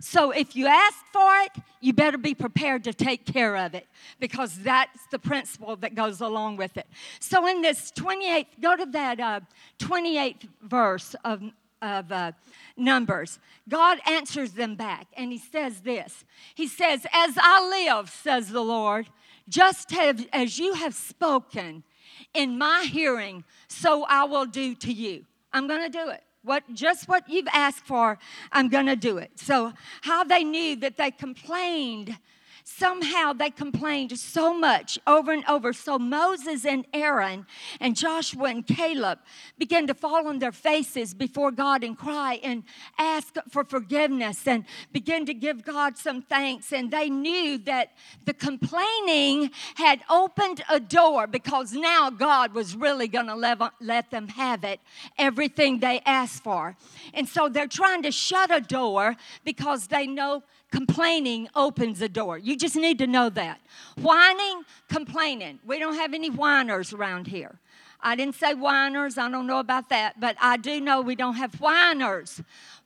So 0.00 0.30
if 0.30 0.56
you 0.56 0.66
ask 0.66 0.98
for 1.12 1.30
it, 1.44 1.52
you 1.80 1.92
better 1.92 2.18
be 2.18 2.34
prepared 2.34 2.84
to 2.84 2.92
take 2.92 3.24
care 3.24 3.56
of 3.56 3.74
it 3.74 3.86
because 4.20 4.58
that's 4.58 5.06
the 5.10 5.18
principle 5.18 5.76
that 5.76 5.94
goes 5.94 6.20
along 6.20 6.56
with 6.56 6.76
it. 6.76 6.86
So 7.20 7.46
in 7.46 7.62
this 7.62 7.92
28th, 7.92 8.46
go 8.60 8.76
to 8.76 8.86
that 8.86 9.20
uh, 9.20 9.40
28th 9.78 10.48
verse 10.62 11.14
of, 11.24 11.42
of 11.82 12.12
uh, 12.12 12.32
Numbers. 12.76 13.38
God 13.68 13.98
answers 14.06 14.52
them 14.52 14.74
back 14.74 15.06
and 15.16 15.32
he 15.32 15.38
says 15.38 15.80
this 15.80 16.24
He 16.54 16.66
says, 16.66 17.06
As 17.12 17.34
I 17.38 17.86
live, 17.88 18.10
says 18.10 18.50
the 18.50 18.62
Lord, 18.62 19.08
just 19.48 19.90
have, 19.92 20.26
as 20.32 20.58
you 20.58 20.74
have 20.74 20.94
spoken 20.94 21.84
in 22.34 22.58
my 22.58 22.86
hearing, 22.90 23.44
so 23.68 24.04
I 24.04 24.24
will 24.24 24.46
do 24.46 24.74
to 24.74 24.92
you. 24.92 25.24
I'm 25.52 25.66
going 25.68 25.82
to 25.82 25.88
do 25.88 26.10
it 26.10 26.22
what 26.46 26.62
just 26.72 27.08
what 27.08 27.28
you've 27.28 27.48
asked 27.52 27.84
for 27.84 28.18
i'm 28.52 28.68
going 28.68 28.86
to 28.86 28.96
do 28.96 29.18
it. 29.18 29.32
So 29.34 29.72
how 30.02 30.24
they 30.24 30.44
knew 30.44 30.76
that 30.76 30.96
they 30.96 31.10
complained 31.10 32.16
somehow 32.68 33.32
they 33.32 33.48
complained 33.48 34.18
so 34.18 34.52
much 34.52 34.98
over 35.06 35.30
and 35.30 35.44
over. 35.48 35.72
So 35.72 36.00
Moses 36.00 36.66
and 36.66 36.84
Aaron 36.92 37.46
and 37.78 37.94
Joshua 37.94 38.48
and 38.48 38.66
Caleb 38.66 39.20
began 39.56 39.86
to 39.86 39.94
fall 39.94 40.26
on 40.26 40.40
their 40.40 40.50
faces 40.50 41.14
before 41.14 41.52
God 41.52 41.84
and 41.84 41.96
cry 41.96 42.40
and 42.42 42.64
ask 42.98 43.36
for 43.50 43.62
forgiveness 43.62 44.48
and 44.48 44.64
begin 44.92 45.26
to 45.26 45.34
give 45.34 45.64
God 45.64 45.96
some 45.96 46.22
thanks. 46.22 46.72
And 46.72 46.90
they 46.90 47.08
knew 47.08 47.56
that 47.58 47.92
the 48.24 48.34
complaining 48.34 49.52
had 49.76 50.00
opened 50.10 50.64
a 50.68 50.80
door 50.80 51.28
because 51.28 51.72
now 51.72 52.10
God 52.10 52.52
was 52.52 52.74
really 52.74 53.06
going 53.06 53.28
to 53.28 53.36
let, 53.80 54.10
them 54.10 54.26
have 54.26 54.64
it, 54.64 54.80
everything 55.16 55.78
they 55.78 56.00
asked 56.04 56.42
for. 56.42 56.76
And 57.14 57.28
so 57.28 57.48
they're 57.48 57.68
trying 57.68 58.02
to 58.02 58.10
shut 58.10 58.50
a 58.50 58.60
door 58.60 59.14
because 59.44 59.86
they 59.86 60.08
know 60.08 60.42
complaining 60.70 61.48
opens 61.54 62.02
a 62.02 62.08
door. 62.08 62.38
You 62.38 62.56
just 62.56 62.76
need 62.76 62.98
to 62.98 63.06
know 63.06 63.28
that. 63.30 63.60
Whining, 64.00 64.64
complaining. 64.88 65.58
We 65.64 65.78
don't 65.78 65.94
have 65.94 66.14
any 66.14 66.30
whiners 66.30 66.92
around 66.92 67.26
here. 67.26 67.58
I 68.00 68.14
didn't 68.14 68.34
say 68.34 68.54
whiners, 68.54 69.18
I 69.18 69.30
don't 69.30 69.46
know 69.46 69.58
about 69.58 69.88
that, 69.88 70.20
but 70.20 70.36
I 70.40 70.58
do 70.58 70.80
know 70.80 71.00
we 71.00 71.16
don't 71.16 71.36
have 71.36 71.54
whiners. 71.54 72.42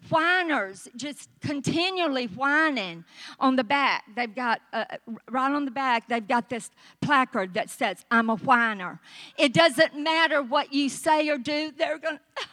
Whiners, 0.08 0.88
just 0.96 1.28
continually 1.40 2.26
whining 2.26 3.04
on 3.38 3.56
the 3.56 3.64
back. 3.64 4.04
They've 4.14 4.34
got, 4.34 4.60
uh, 4.72 4.84
right 5.28 5.52
on 5.52 5.64
the 5.64 5.70
back, 5.70 6.08
they've 6.08 6.26
got 6.26 6.48
this 6.48 6.70
placard 7.02 7.54
that 7.54 7.70
says, 7.70 8.04
I'm 8.10 8.30
a 8.30 8.36
whiner. 8.36 9.00
It 9.36 9.52
doesn't 9.52 9.96
matter 9.96 10.42
what 10.42 10.72
you 10.72 10.88
say 10.88 11.28
or 11.28 11.38
do, 11.38 11.72
they're 11.76 11.98
going 11.98 12.18
to, 12.36 12.46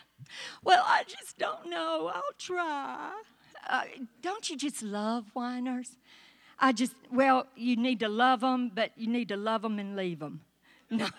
well, 0.64 0.84
I 0.86 1.04
just 1.04 1.38
don't 1.38 1.70
know, 1.70 2.12
I'll 2.14 2.24
try 2.38 3.12
uh, 3.68 3.84
don't 4.22 4.50
you 4.50 4.58
just 4.58 4.82
love 4.82 5.26
whiners? 5.34 5.98
I 6.60 6.72
just, 6.72 6.94
well, 7.12 7.48
you 7.56 7.76
need 7.76 8.00
to 8.00 8.10
love 8.10 8.42
them, 8.42 8.72
but 8.74 8.92
you 8.98 9.08
need 9.08 9.30
to 9.30 9.38
love 9.38 9.62
them 9.62 9.80
and 9.80 9.96
leave 9.96 10.20
them. 10.20 10.42
No. 10.90 11.08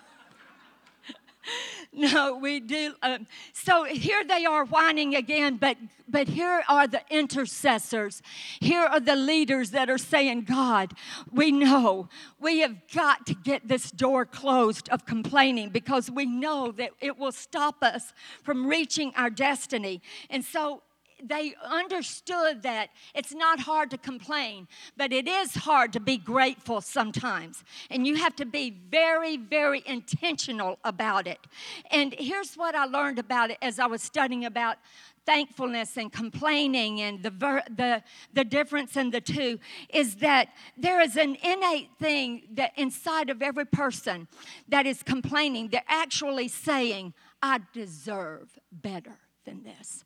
no, 1.93 2.37
we 2.37 2.61
do. 2.61 2.95
Um, 3.03 3.27
so 3.53 3.85
here 3.85 4.25
they 4.25 4.45
are 4.45 4.65
whining 4.65 5.15
again, 5.15 5.57
but 5.57 5.77
but 6.11 6.29
here 6.29 6.63
are 6.69 6.87
the 6.87 7.03
intercessors. 7.11 8.23
Here 8.61 8.81
are 8.81 9.01
the 9.01 9.15
leaders 9.15 9.73
that 9.73 9.91
are 9.91 9.99
saying, 9.99 10.45
God, 10.45 10.95
we 11.31 11.53
know 11.53 12.09
we 12.41 12.61
have 12.61 12.77
got 12.95 13.27
to 13.27 13.35
get 13.35 13.69
this 13.69 13.91
door 13.91 14.25
closed 14.25 14.89
of 14.89 15.05
complaining 15.05 15.69
because 15.69 16.11
we 16.11 16.25
know 16.25 16.73
that 16.73 16.93
it 17.01 17.19
will 17.19 17.33
stop 17.33 17.83
us 17.83 18.15
from 18.43 18.67
reaching 18.67 19.13
our 19.17 19.29
destiny. 19.29 20.01
And 20.31 20.43
so 20.43 20.83
they 21.23 21.55
understood 21.65 22.63
that 22.63 22.91
it's 23.15 23.35
not 23.35 23.61
hard 23.61 23.91
to 23.91 23.99
complain, 23.99 24.69
but 24.97 25.13
it 25.13 25.27
is 25.29 25.55
hard 25.55 25.93
to 25.95 26.01
be 26.01 26.17
grateful 26.17 26.81
sometimes. 26.81 27.65
And 27.91 28.07
you 28.07 28.17
have 28.17 28.37
to 28.37 28.47
be 28.47 28.71
very, 28.91 29.37
very 29.37 29.83
intentional 29.87 30.79
about 30.85 31.27
it. 31.27 31.39
And 31.91 32.15
here's 32.19 32.55
what 32.55 32.75
I 32.75 32.85
learned 32.85 33.19
about 33.19 33.51
it 33.51 33.59
as 33.63 33.79
I 33.79 33.87
was 33.87 34.03
studying 34.03 34.45
about 34.45 34.79
thankfulness 35.29 35.99
and 35.99 36.11
complaining 36.11 37.03
and 37.03 37.23
the, 37.23 37.29
the, 37.29 38.03
the 38.33 38.45
difference 38.45 38.97
in 38.97 39.11
the 39.11 39.21
two 39.21 39.59
is 39.91 40.17
that 40.17 40.49
there 40.75 41.03
is 41.03 41.17
an 41.17 41.37
innate 41.43 41.91
thing 41.99 42.45
that 42.53 42.73
inside 42.79 43.29
of 43.29 43.43
every 43.43 43.67
person 43.67 44.27
that 44.69 44.87
is 44.87 45.03
complaining, 45.03 45.69
they're 45.69 45.83
actually 45.87 46.49
saying, 46.49 47.13
I 47.43 47.61
deserve 47.75 48.59
better 48.73 49.19
than 49.45 49.65
this. 49.65 50.03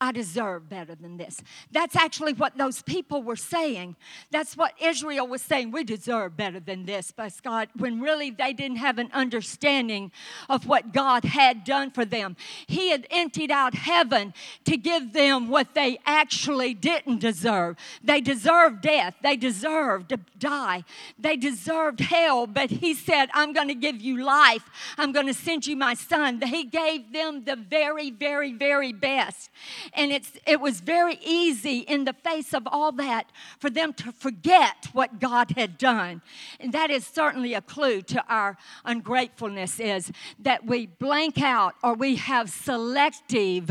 I 0.00 0.12
deserve 0.12 0.68
better 0.68 0.94
than 0.94 1.16
this. 1.16 1.42
That's 1.72 1.96
actually 1.96 2.32
what 2.32 2.56
those 2.56 2.82
people 2.82 3.22
were 3.22 3.36
saying. 3.36 3.96
That's 4.30 4.56
what 4.56 4.72
Israel 4.80 5.26
was 5.26 5.42
saying. 5.42 5.72
We 5.72 5.82
deserve 5.82 6.36
better 6.36 6.60
than 6.60 6.86
this, 6.86 7.10
but 7.10 7.32
God, 7.42 7.68
when 7.76 8.00
really 8.00 8.30
they 8.30 8.52
didn't 8.52 8.76
have 8.76 8.98
an 8.98 9.10
understanding 9.12 10.12
of 10.48 10.66
what 10.66 10.92
God 10.92 11.24
had 11.24 11.64
done 11.64 11.90
for 11.90 12.04
them. 12.04 12.36
He 12.66 12.90
had 12.90 13.08
emptied 13.10 13.50
out 13.50 13.74
heaven 13.74 14.34
to 14.64 14.76
give 14.76 15.12
them 15.12 15.48
what 15.48 15.74
they 15.74 15.98
actually 16.06 16.74
didn't 16.74 17.18
deserve. 17.18 17.76
They 18.02 18.20
deserved 18.20 18.82
death, 18.82 19.14
they 19.22 19.36
deserved 19.36 20.10
to 20.10 20.20
die, 20.38 20.84
they 21.18 21.36
deserved 21.36 22.00
hell, 22.00 22.46
but 22.46 22.70
He 22.70 22.94
said, 22.94 23.30
I'm 23.34 23.52
going 23.52 23.68
to 23.68 23.74
give 23.74 24.00
you 24.00 24.22
life. 24.22 24.70
I'm 24.96 25.10
going 25.10 25.26
to 25.26 25.34
send 25.34 25.66
you 25.66 25.76
my 25.76 25.94
son. 25.94 26.40
He 26.40 26.64
gave 26.64 27.12
them 27.12 27.44
the 27.44 27.56
very, 27.56 28.10
very, 28.10 28.52
very 28.52 28.92
best. 28.92 29.50
And 29.94 30.12
it's, 30.12 30.32
it 30.46 30.60
was 30.60 30.80
very 30.80 31.18
easy 31.24 31.78
in 31.78 32.04
the 32.04 32.12
face 32.12 32.52
of 32.52 32.66
all 32.66 32.92
that 32.92 33.30
for 33.58 33.70
them 33.70 33.92
to 33.94 34.12
forget 34.12 34.88
what 34.92 35.20
God 35.20 35.52
had 35.52 35.78
done. 35.78 36.22
And 36.60 36.72
that 36.72 36.90
is 36.90 37.06
certainly 37.06 37.54
a 37.54 37.60
clue 37.60 38.02
to 38.02 38.24
our 38.28 38.56
ungratefulness 38.84 39.80
is 39.80 40.12
that 40.38 40.66
we 40.66 40.86
blank 40.86 41.40
out 41.40 41.74
or 41.82 41.94
we 41.94 42.16
have 42.16 42.50
selective 42.50 43.70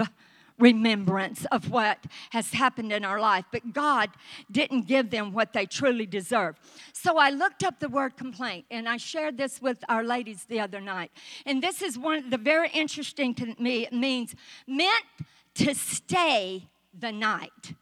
remembrance 0.60 1.46
of 1.52 1.70
what 1.70 2.06
has 2.32 2.52
happened 2.52 2.92
in 2.92 3.06
our 3.06 3.20
life, 3.20 3.46
but 3.52 3.74
God 3.74 4.10
didn't 4.52 4.88
give 4.88 5.10
them 5.10 5.32
what 5.34 5.54
they 5.54 5.66
truly 5.66 6.06
deserved. 6.06 6.60
So 6.94 7.18
I 7.18 7.30
looked 7.30 7.64
up 7.64 7.80
the 7.80 7.90
word 7.90 8.18
complaint 8.18 8.66
and 8.72 8.90
I 8.90 8.98
shared 8.98 9.38
this 9.38 9.62
with 9.62 9.84
our 9.88 10.04
ladies 10.04 10.46
the 10.46 10.60
other 10.60 10.82
night. 10.82 11.12
And 11.46 11.62
this 11.62 11.82
is 11.82 11.98
one 11.98 12.18
of 12.18 12.30
the 12.30 12.38
very 12.38 12.70
interesting 12.70 13.36
to 13.36 13.56
me. 13.60 13.86
It 13.86 13.94
means 13.94 14.36
meant 14.66 15.06
to 15.58 15.76
stay 15.76 16.68
the 16.98 17.12
night, 17.12 17.74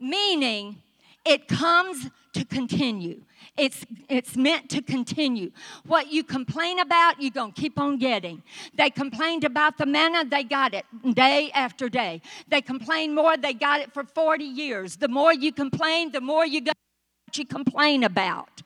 meaning 0.00 0.82
it 1.24 1.48
comes 1.48 2.10
to 2.32 2.44
continue. 2.44 3.22
It's, 3.56 3.84
it's 4.08 4.36
meant 4.36 4.70
to 4.70 4.82
continue. 4.82 5.50
What 5.86 6.12
you 6.12 6.22
complain 6.22 6.78
about, 6.78 7.20
you're 7.20 7.30
going 7.30 7.52
to 7.52 7.60
keep 7.60 7.78
on 7.78 7.98
getting. 7.98 8.42
They 8.74 8.90
complained 8.90 9.44
about 9.44 9.78
the 9.78 9.86
manna, 9.86 10.24
they 10.24 10.44
got 10.44 10.74
it 10.74 10.84
day 11.14 11.50
after 11.54 11.88
day. 11.88 12.22
They 12.48 12.60
complained 12.60 13.14
more, 13.14 13.36
they 13.36 13.54
got 13.54 13.80
it 13.80 13.92
for 13.92 14.04
40 14.04 14.44
years. 14.44 14.96
The 14.96 15.08
more 15.08 15.32
you 15.32 15.52
complain, 15.52 16.12
the 16.12 16.20
more 16.20 16.46
you 16.46 16.60
got 16.60 16.76
what 17.26 17.36
you 17.36 17.44
complain 17.44 18.04
about. 18.04 18.62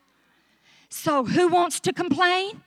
So, 0.89 1.25
who 1.25 1.49
wants 1.49 1.81
to 1.81 1.93
complain? 1.93 2.63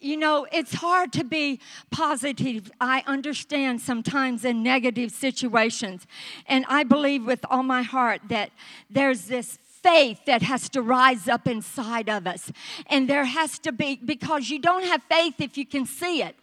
You 0.00 0.16
know, 0.16 0.46
it's 0.52 0.74
hard 0.74 1.12
to 1.14 1.24
be 1.24 1.60
positive. 1.90 2.70
I 2.80 3.02
understand 3.06 3.80
sometimes 3.80 4.44
in 4.44 4.62
negative 4.62 5.10
situations. 5.10 6.06
And 6.46 6.64
I 6.68 6.84
believe 6.84 7.26
with 7.26 7.44
all 7.50 7.62
my 7.62 7.82
heart 7.82 8.22
that 8.28 8.50
there's 8.90 9.26
this 9.26 9.58
faith 9.82 10.18
that 10.26 10.42
has 10.42 10.68
to 10.68 10.82
rise 10.82 11.28
up 11.28 11.46
inside 11.46 12.08
of 12.08 12.26
us. 12.26 12.50
And 12.88 13.08
there 13.08 13.24
has 13.24 13.58
to 13.60 13.72
be, 13.72 13.96
because 13.96 14.50
you 14.50 14.58
don't 14.58 14.84
have 14.84 15.02
faith 15.04 15.34
if 15.40 15.56
you 15.56 15.64
can 15.64 15.86
see 15.86 16.20
it. 16.20 16.36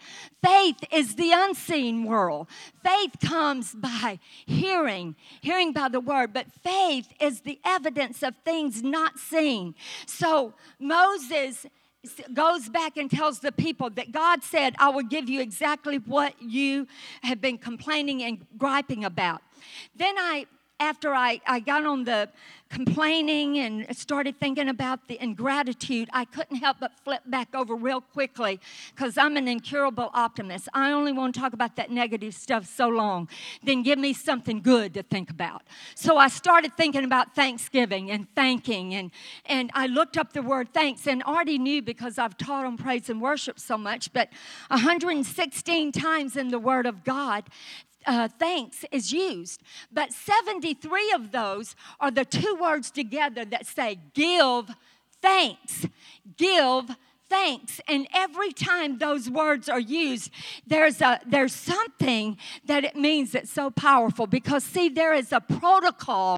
Faith 0.43 0.77
is 0.91 1.15
the 1.15 1.31
unseen 1.33 2.05
world. 2.05 2.47
Faith 2.83 3.11
comes 3.21 3.73
by 3.73 4.19
hearing, 4.45 5.15
hearing 5.41 5.73
by 5.73 5.89
the 5.89 5.99
word, 5.99 6.33
but 6.33 6.47
faith 6.63 7.07
is 7.19 7.41
the 7.41 7.59
evidence 7.65 8.23
of 8.23 8.35
things 8.45 8.81
not 8.81 9.19
seen. 9.19 9.75
So 10.05 10.53
Moses 10.79 11.65
goes 12.33 12.69
back 12.69 12.97
and 12.97 13.09
tells 13.09 13.39
the 13.39 13.51
people 13.51 13.89
that 13.91 14.11
God 14.11 14.43
said, 14.43 14.75
I 14.79 14.89
will 14.89 15.03
give 15.03 15.29
you 15.29 15.41
exactly 15.41 15.97
what 15.97 16.33
you 16.41 16.87
have 17.21 17.41
been 17.41 17.57
complaining 17.57 18.23
and 18.23 18.45
griping 18.57 19.05
about. 19.05 19.41
Then 19.95 20.15
I 20.17 20.45
after 20.79 21.13
I, 21.13 21.41
I 21.47 21.59
got 21.59 21.85
on 21.85 22.03
the 22.03 22.29
complaining 22.69 23.59
and 23.59 23.95
started 23.95 24.37
thinking 24.39 24.67
about 24.67 25.07
the 25.07 25.21
ingratitude, 25.23 26.09
I 26.11 26.25
couldn't 26.25 26.57
help 26.57 26.77
but 26.79 26.91
flip 27.03 27.21
back 27.25 27.55
over 27.55 27.75
real 27.75 28.01
quickly 28.01 28.59
because 28.93 29.17
I'm 29.17 29.37
an 29.37 29.47
incurable 29.47 30.09
optimist. 30.13 30.67
I 30.73 30.91
only 30.91 31.13
want 31.13 31.35
to 31.35 31.39
talk 31.41 31.53
about 31.53 31.75
that 31.77 31.91
negative 31.91 32.33
stuff 32.33 32.65
so 32.65 32.89
long. 32.89 33.29
Then 33.63 33.83
give 33.83 33.99
me 33.99 34.13
something 34.13 34.61
good 34.61 34.93
to 34.95 35.03
think 35.03 35.29
about. 35.29 35.63
So 35.95 36.17
I 36.17 36.27
started 36.27 36.75
thinking 36.75 37.05
about 37.05 37.35
Thanksgiving 37.35 38.11
and 38.11 38.27
thanking, 38.35 38.93
and, 38.95 39.11
and 39.45 39.71
I 39.73 39.87
looked 39.87 40.17
up 40.17 40.33
the 40.33 40.41
word 40.41 40.73
thanks 40.73 41.07
and 41.07 41.23
already 41.23 41.57
knew 41.57 41.81
because 41.81 42.17
I've 42.17 42.37
taught 42.37 42.65
on 42.65 42.77
praise 42.77 43.09
and 43.09 43.21
worship 43.21 43.59
so 43.59 43.77
much, 43.77 44.11
but 44.11 44.29
116 44.69 45.91
times 45.91 46.35
in 46.35 46.49
the 46.49 46.59
Word 46.59 46.85
of 46.85 47.03
God, 47.03 47.45
uh, 48.05 48.27
thanks 48.27 48.85
is 48.91 49.11
used. 49.11 49.61
But 49.91 50.13
73 50.13 51.11
of 51.13 51.31
those 51.31 51.75
are 51.99 52.11
the 52.11 52.25
two 52.25 52.57
words 52.59 52.91
together 52.91 53.45
that 53.45 53.65
say 53.65 53.99
give 54.13 54.71
thanks. 55.21 55.85
Give 56.37 56.95
thanks 57.27 57.81
and 57.87 58.07
every 58.13 58.51
time 58.51 58.99
those 58.99 59.31
words 59.31 59.67
are 59.67 59.79
used 59.79 60.29
there's 60.67 61.01
a 61.01 61.19
there's 61.25 61.53
something 61.53 62.37
that 62.65 62.83
it 62.83 62.95
means 62.95 63.31
that's 63.31 63.49
so 63.49 63.71
powerful 63.71 64.27
because 64.27 64.63
see 64.63 64.89
there 64.89 65.11
is 65.11 65.31
a 65.31 65.41
protocol 65.41 66.37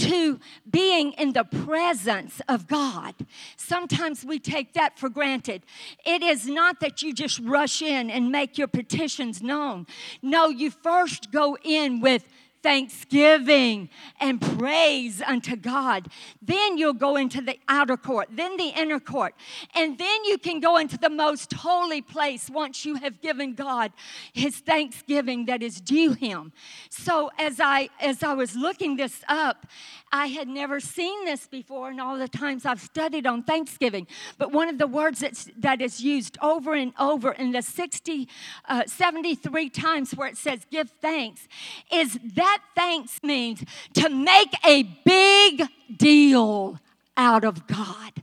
to 0.00 0.40
being 0.70 1.12
in 1.12 1.32
the 1.32 1.44
presence 1.44 2.40
of 2.48 2.66
God. 2.66 3.14
Sometimes 3.56 4.24
we 4.24 4.38
take 4.38 4.72
that 4.74 4.98
for 4.98 5.08
granted. 5.08 5.62
It 6.04 6.22
is 6.22 6.46
not 6.46 6.80
that 6.80 7.02
you 7.02 7.12
just 7.12 7.38
rush 7.40 7.82
in 7.82 8.10
and 8.10 8.32
make 8.32 8.58
your 8.58 8.68
petitions 8.68 9.42
known. 9.42 9.86
No, 10.22 10.48
you 10.48 10.70
first 10.70 11.30
go 11.30 11.56
in 11.62 12.00
with 12.00 12.24
thanksgiving 12.62 13.88
and 14.20 14.40
praise 14.40 15.22
unto 15.22 15.56
God. 15.56 16.08
Then 16.42 16.78
you'll 16.78 16.92
go 16.92 17.16
into 17.16 17.40
the 17.40 17.58
outer 17.68 17.96
court, 17.96 18.28
then 18.32 18.56
the 18.56 18.72
inner 18.76 19.00
court, 19.00 19.34
and 19.74 19.98
then 19.98 20.24
you 20.24 20.38
can 20.38 20.60
go 20.60 20.76
into 20.76 20.98
the 20.98 21.10
most 21.10 21.52
holy 21.52 22.02
place 22.02 22.50
once 22.50 22.84
you 22.84 22.96
have 22.96 23.20
given 23.20 23.54
God 23.54 23.92
his 24.32 24.58
thanksgiving 24.58 25.46
that 25.46 25.62
is 25.62 25.80
due 25.80 26.12
him. 26.12 26.52
So 26.90 27.30
as 27.38 27.60
I 27.60 27.88
as 28.00 28.22
I 28.22 28.34
was 28.34 28.54
looking 28.56 28.96
this 28.96 29.22
up, 29.28 29.66
I 30.12 30.26
had 30.26 30.48
never 30.48 30.80
seen 30.80 31.24
this 31.24 31.46
before 31.46 31.90
in 31.90 32.00
all 32.00 32.18
the 32.18 32.28
times 32.28 32.66
I've 32.66 32.80
studied 32.80 33.26
on 33.26 33.42
Thanksgiving. 33.44 34.06
But 34.38 34.52
one 34.52 34.68
of 34.68 34.78
the 34.78 34.86
words 34.86 35.20
that's, 35.20 35.48
that 35.58 35.80
is 35.80 36.00
used 36.00 36.36
over 36.42 36.74
and 36.74 36.92
over 36.98 37.32
in 37.32 37.52
the 37.52 37.62
60, 37.62 38.28
uh, 38.68 38.82
73 38.86 39.70
times 39.70 40.12
where 40.12 40.28
it 40.28 40.36
says 40.36 40.66
give 40.70 40.90
thanks 41.00 41.46
is 41.92 42.18
that 42.34 42.58
thanks 42.74 43.22
means 43.22 43.64
to 43.94 44.08
make 44.08 44.52
a 44.66 44.82
big 45.04 45.62
deal 45.96 46.78
out 47.16 47.44
of 47.44 47.66
God. 47.66 48.22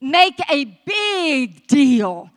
Make 0.00 0.38
a 0.50 0.64
big 0.84 1.66
deal. 1.66 2.30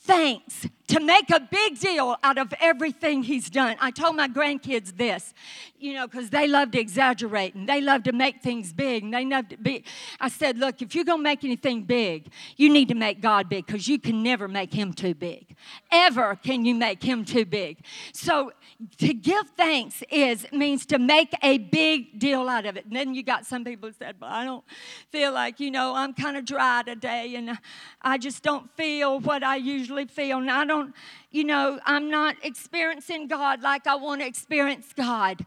Thanks 0.00 0.66
to 0.90 0.98
make 0.98 1.30
a 1.30 1.38
big 1.38 1.78
deal 1.78 2.16
out 2.24 2.36
of 2.36 2.52
everything 2.60 3.22
he's 3.22 3.48
done. 3.48 3.76
I 3.80 3.92
told 3.92 4.16
my 4.16 4.26
grandkids 4.26 4.96
this, 4.96 5.32
you 5.78 5.94
know, 5.94 6.08
because 6.08 6.30
they 6.30 6.48
love 6.48 6.72
to 6.72 6.80
exaggerate 6.80 7.54
and 7.54 7.68
they 7.68 7.80
love 7.80 8.02
to 8.04 8.12
make 8.12 8.42
things 8.42 8.72
big 8.72 9.04
and 9.04 9.14
they 9.14 9.24
love 9.24 9.48
to 9.50 9.56
be. 9.56 9.84
I 10.18 10.28
said, 10.28 10.58
look, 10.58 10.82
if 10.82 10.96
you're 10.96 11.04
going 11.04 11.20
to 11.20 11.22
make 11.22 11.44
anything 11.44 11.84
big, 11.84 12.32
you 12.56 12.72
need 12.72 12.88
to 12.88 12.96
make 12.96 13.20
God 13.20 13.48
big 13.48 13.66
because 13.66 13.86
you 13.86 14.00
can 14.00 14.24
never 14.24 14.48
make 14.48 14.74
him 14.74 14.92
too 14.92 15.14
big. 15.14 15.54
Ever 15.92 16.34
can 16.34 16.64
you 16.64 16.74
make 16.74 17.02
him 17.04 17.24
too 17.24 17.44
big. 17.44 17.84
So 18.12 18.52
to 18.98 19.14
give 19.14 19.48
thanks 19.56 20.02
is 20.10 20.46
means 20.50 20.86
to 20.86 20.98
make 20.98 21.32
a 21.42 21.58
big 21.58 22.18
deal 22.18 22.48
out 22.48 22.66
of 22.66 22.76
it. 22.76 22.86
And 22.86 22.96
then 22.96 23.14
you 23.14 23.22
got 23.22 23.46
some 23.46 23.64
people 23.64 23.90
said, 23.96 24.16
well, 24.20 24.30
I 24.32 24.44
don't 24.44 24.64
feel 25.10 25.32
like, 25.32 25.60
you 25.60 25.70
know, 25.70 25.94
I'm 25.94 26.14
kind 26.14 26.36
of 26.36 26.44
dry 26.44 26.82
today 26.82 27.36
and 27.36 27.58
I 28.02 28.18
just 28.18 28.42
don't 28.42 28.68
feel 28.76 29.20
what 29.20 29.44
I 29.44 29.56
usually 29.56 30.06
feel. 30.06 30.38
And 30.38 30.50
I 30.50 30.64
don't 30.64 30.79
don't, 30.80 30.94
you 31.30 31.44
know, 31.44 31.78
I'm 31.84 32.10
not 32.10 32.36
experiencing 32.42 33.28
God 33.28 33.62
like 33.62 33.86
I 33.86 33.96
want 33.96 34.20
to 34.20 34.26
experience 34.26 34.92
God. 34.94 35.44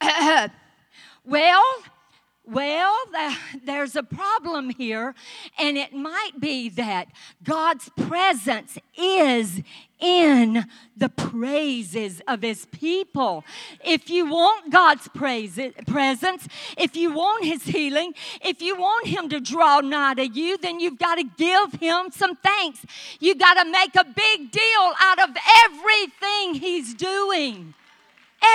well, 1.24 1.64
well, 2.46 2.94
there's 3.64 3.96
a 3.96 4.02
problem 4.02 4.70
here, 4.70 5.14
and 5.58 5.78
it 5.78 5.94
might 5.94 6.38
be 6.38 6.68
that 6.70 7.08
God's 7.42 7.88
presence 7.96 8.78
is 8.98 9.62
in 9.98 10.66
the 10.94 11.08
praises 11.08 12.20
of 12.28 12.42
His 12.42 12.66
people. 12.66 13.44
If 13.82 14.10
you 14.10 14.26
want 14.26 14.70
God's 14.70 15.08
praise, 15.08 15.58
presence, 15.86 16.46
if 16.76 16.94
you 16.96 17.12
want 17.12 17.44
His 17.44 17.62
healing, 17.64 18.12
if 18.42 18.60
you 18.60 18.76
want 18.76 19.06
Him 19.06 19.30
to 19.30 19.40
draw 19.40 19.80
nigh 19.80 20.14
to 20.14 20.26
you, 20.26 20.58
then 20.58 20.80
you've 20.80 20.98
got 20.98 21.14
to 21.14 21.24
give 21.24 21.80
Him 21.80 22.10
some 22.10 22.36
thanks. 22.36 22.84
You've 23.20 23.38
got 23.38 23.54
to 23.54 23.70
make 23.70 23.94
a 23.96 24.04
big 24.04 24.50
deal 24.50 24.92
out 25.00 25.28
of 25.28 25.36
everything 25.64 26.54
He's 26.54 26.92
doing. 26.92 27.72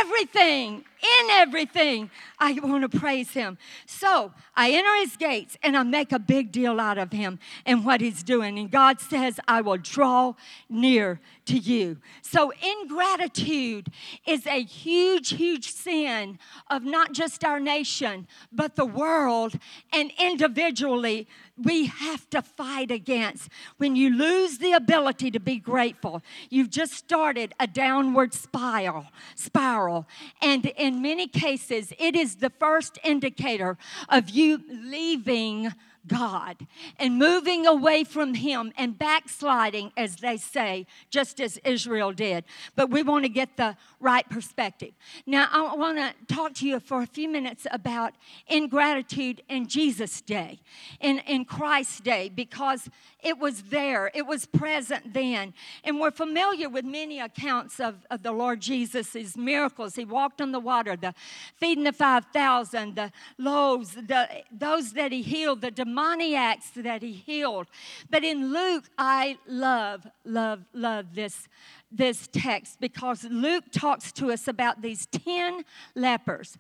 Everything 0.02 0.84
in 1.02 1.30
everything, 1.32 2.10
I 2.40 2.54
want 2.54 2.90
to 2.90 3.00
praise 3.00 3.32
him. 3.32 3.58
So 3.86 4.34
I 4.56 4.72
enter 4.72 4.96
his 4.98 5.16
gates 5.16 5.58
and 5.64 5.78
I 5.78 5.84
make 5.84 6.12
a 6.12 6.20
big 6.20 6.52
deal 6.52 6.80
out 6.80 6.98
of 6.98 7.12
him 7.12 7.40
and 7.66 7.86
what 7.86 8.02
he's 8.02 8.24
doing. 8.24 8.60
And 8.60 8.70
God 8.70 9.00
says, 9.00 9.40
I 9.48 9.62
will 9.62 9.78
draw 9.78 10.34
near 10.70 11.20
to 11.46 11.58
you. 11.58 11.98
So 12.22 12.52
ingratitude 12.82 13.88
is 14.26 14.46
a 14.46 14.64
huge, 14.64 15.30
huge 15.32 15.72
sin 15.72 16.38
of 16.70 16.84
not 16.84 17.14
just 17.14 17.44
our 17.44 17.60
nation, 17.60 18.28
but 18.52 18.76
the 18.76 18.86
world 18.86 19.58
and 19.94 20.12
individually 20.20 21.28
we 21.62 21.88
have 21.88 22.30
to 22.30 22.42
fight 22.42 22.92
against. 22.92 23.50
When 23.78 23.96
you 23.96 24.16
lose 24.16 24.60
the 24.60 24.72
ability 24.74 25.32
to 25.32 25.40
be 25.40 25.58
grateful, 25.58 26.22
you've 26.50 26.70
just 26.70 26.94
started 26.94 27.54
a 27.60 27.68
downward 27.68 28.34
spiral, 28.34 29.08
spiral. 29.36 30.08
And 30.42 30.66
in 30.66 30.89
many 30.92 31.28
cases, 31.28 31.94
it 32.00 32.16
is 32.16 32.36
the 32.38 32.50
first 32.50 33.00
indicator 33.04 33.78
of 34.10 34.30
you 34.30 34.62
leaving 34.70 35.74
God 36.10 36.68
and 36.98 37.18
moving 37.18 37.66
away 37.66 38.04
from 38.04 38.34
Him 38.34 38.74
and 38.78 39.00
backsliding, 39.00 39.94
as 39.96 40.18
they 40.18 40.36
say, 40.36 40.86
just 41.10 41.40
as 41.40 41.58
Israel 41.64 42.12
did. 42.12 42.44
But 42.76 42.90
we 42.90 43.02
want 43.02 43.24
to 43.24 43.30
get 43.30 43.56
the 43.56 43.78
right 44.02 44.30
perspective. 44.30 44.92
Now, 45.26 45.48
I 45.52 45.76
want 45.76 45.98
to 45.98 46.14
talk 46.34 46.54
to 46.56 46.68
you 46.68 46.82
for 46.82 47.02
a 47.02 47.08
few 47.08 47.30
minutes 47.30 47.66
about 47.72 48.14
ingratitude 48.48 49.42
in 49.48 49.68
Jesus' 49.68 50.20
day, 50.22 50.60
in, 51.00 51.20
in 51.20 51.46
Christ's 51.46 52.02
day, 52.02 52.30
because 52.30 52.90
it 53.22 53.38
was 53.38 53.64
there, 53.64 54.10
it 54.14 54.26
was 54.26 54.46
present 54.46 55.14
then. 55.14 55.54
And 55.84 56.00
we're 56.00 56.12
familiar 56.12 56.70
with 56.70 56.86
many 56.86 57.20
accounts 57.20 57.80
of, 57.80 58.06
of 58.10 58.24
the 58.24 58.32
Lord 58.32 58.62
Jesus' 58.62 59.36
miracles. 59.36 59.96
He 59.96 60.06
walked 60.06 60.42
on 60.42 60.52
the 60.52 60.60
water, 60.60 60.96
the 60.96 61.14
feeding 61.58 61.84
the 61.84 61.92
5,000, 61.92 62.96
the 62.96 63.12
loaves, 63.38 63.96
the, 63.96 64.28
those 64.52 64.94
that 64.94 65.12
He 65.12 65.22
healed, 65.22 65.62
the 65.62 65.72
demoniacs 66.00 66.72
that 66.76 67.02
He 67.02 67.12
healed. 67.14 67.68
But 68.10 68.24
in 68.24 68.54
Luke, 68.54 68.86
I 68.98 69.38
love, 69.48 70.08
love, 70.26 70.66
love 70.74 71.14
this 71.14 71.48
this 71.92 72.30
text 72.32 72.80
because 72.80 73.24
Luke 73.24 73.64
talks 73.72 74.12
to 74.12 74.32
us 74.32 74.48
about 74.48 74.84
these 74.84 75.08
10 75.08 75.64
lepers. 75.96 76.56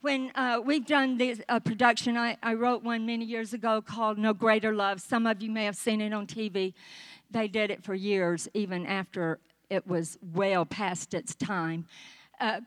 When 0.00 0.32
uh, 0.34 0.60
we've 0.64 0.84
done 0.84 1.18
this 1.18 1.40
uh, 1.48 1.60
production, 1.60 2.16
I, 2.16 2.36
I 2.42 2.54
wrote 2.54 2.82
one 2.82 3.06
many 3.06 3.24
years 3.24 3.52
ago 3.52 3.80
called 3.80 4.18
No 4.18 4.34
Greater 4.34 4.74
Love. 4.74 5.00
Some 5.00 5.24
of 5.28 5.40
you 5.40 5.52
may 5.52 5.66
have 5.66 5.76
seen 5.76 6.00
it 6.00 6.12
on 6.12 6.26
TV. 6.26 6.74
They 7.30 7.46
did 7.46 7.70
it 7.70 7.84
for 7.84 7.94
years, 7.94 8.48
even 8.54 8.86
after 8.86 9.38
it 9.70 9.86
was 9.86 10.18
well 10.34 10.64
past 10.66 11.14
its 11.14 11.36
time. 11.36 11.86
Uh, 12.40 12.62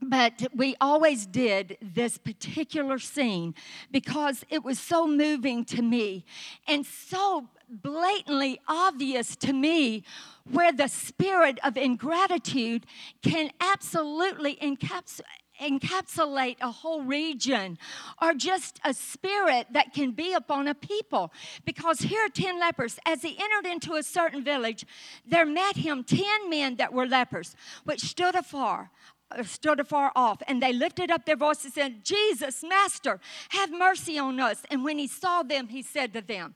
but 0.00 0.46
we 0.54 0.76
always 0.80 1.26
did 1.26 1.76
this 1.82 2.18
particular 2.18 2.98
scene 2.98 3.54
because 3.90 4.44
it 4.48 4.62
was 4.62 4.78
so 4.78 5.06
moving 5.06 5.64
to 5.64 5.82
me 5.82 6.24
and 6.66 6.86
so 6.86 7.48
blatantly 7.68 8.60
obvious 8.68 9.36
to 9.36 9.52
me 9.52 10.04
where 10.50 10.72
the 10.72 10.88
spirit 10.88 11.58
of 11.64 11.76
ingratitude 11.76 12.86
can 13.22 13.50
absolutely 13.60 14.56
encapsulate 14.56 15.22
encapsulate 15.60 16.56
a 16.60 16.70
whole 16.70 17.02
region 17.02 17.76
or 18.22 18.32
just 18.32 18.80
a 18.84 18.94
spirit 18.94 19.66
that 19.72 19.92
can 19.92 20.12
be 20.12 20.32
upon 20.32 20.68
a 20.68 20.74
people. 20.74 21.32
Because 21.64 21.98
here 22.00 22.24
are 22.24 22.28
10 22.28 22.60
lepers. 22.60 22.98
As 23.04 23.22
he 23.22 23.36
entered 23.38 23.68
into 23.68 23.94
a 23.94 24.02
certain 24.02 24.44
village, 24.44 24.86
there 25.26 25.44
met 25.44 25.76
him 25.76 26.04
10 26.04 26.48
men 26.48 26.76
that 26.76 26.92
were 26.92 27.06
lepers, 27.06 27.56
which 27.84 28.02
stood 28.02 28.34
afar. 28.34 28.90
Uh, 29.30 29.42
stood 29.42 29.78
afar 29.78 30.10
off 30.16 30.42
and 30.48 30.62
they 30.62 30.72
lifted 30.72 31.10
up 31.10 31.26
their 31.26 31.36
voices 31.36 31.64
and 31.66 31.74
said, 31.74 32.04
Jesus, 32.04 32.64
Master, 32.66 33.20
have 33.50 33.70
mercy 33.70 34.18
on 34.18 34.40
us. 34.40 34.62
And 34.70 34.82
when 34.82 34.98
he 34.98 35.06
saw 35.06 35.42
them, 35.42 35.68
he 35.68 35.82
said 35.82 36.14
to 36.14 36.22
them, 36.22 36.54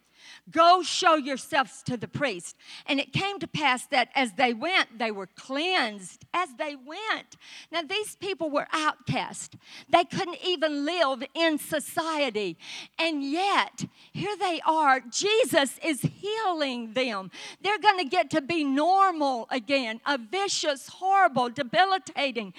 Go 0.50 0.82
show 0.82 1.14
yourselves 1.14 1.82
to 1.84 1.96
the 1.96 2.08
priest. 2.08 2.56
And 2.86 2.98
it 2.98 3.12
came 3.12 3.38
to 3.38 3.46
pass 3.46 3.86
that 3.86 4.08
as 4.14 4.32
they 4.32 4.52
went, 4.52 4.98
they 4.98 5.10
were 5.10 5.28
cleansed 5.28 6.24
as 6.34 6.48
they 6.58 6.74
went. 6.74 7.36
Now, 7.70 7.82
these 7.82 8.16
people 8.16 8.50
were 8.50 8.66
outcast, 8.72 9.56
they 9.88 10.04
couldn't 10.04 10.38
even 10.44 10.84
live 10.84 11.22
in 11.34 11.58
society. 11.58 12.56
And 12.98 13.22
yet, 13.22 13.84
here 14.12 14.36
they 14.36 14.60
are. 14.66 15.00
Jesus 15.00 15.78
is 15.84 16.02
healing 16.02 16.92
them. 16.94 17.30
They're 17.62 17.78
going 17.78 17.98
to 17.98 18.04
get 18.04 18.30
to 18.30 18.40
be 18.40 18.64
normal 18.64 19.46
again. 19.50 20.00
A 20.06 20.18
vicious, 20.18 20.88
horrible, 20.88 21.50
debilitating, 21.50 22.54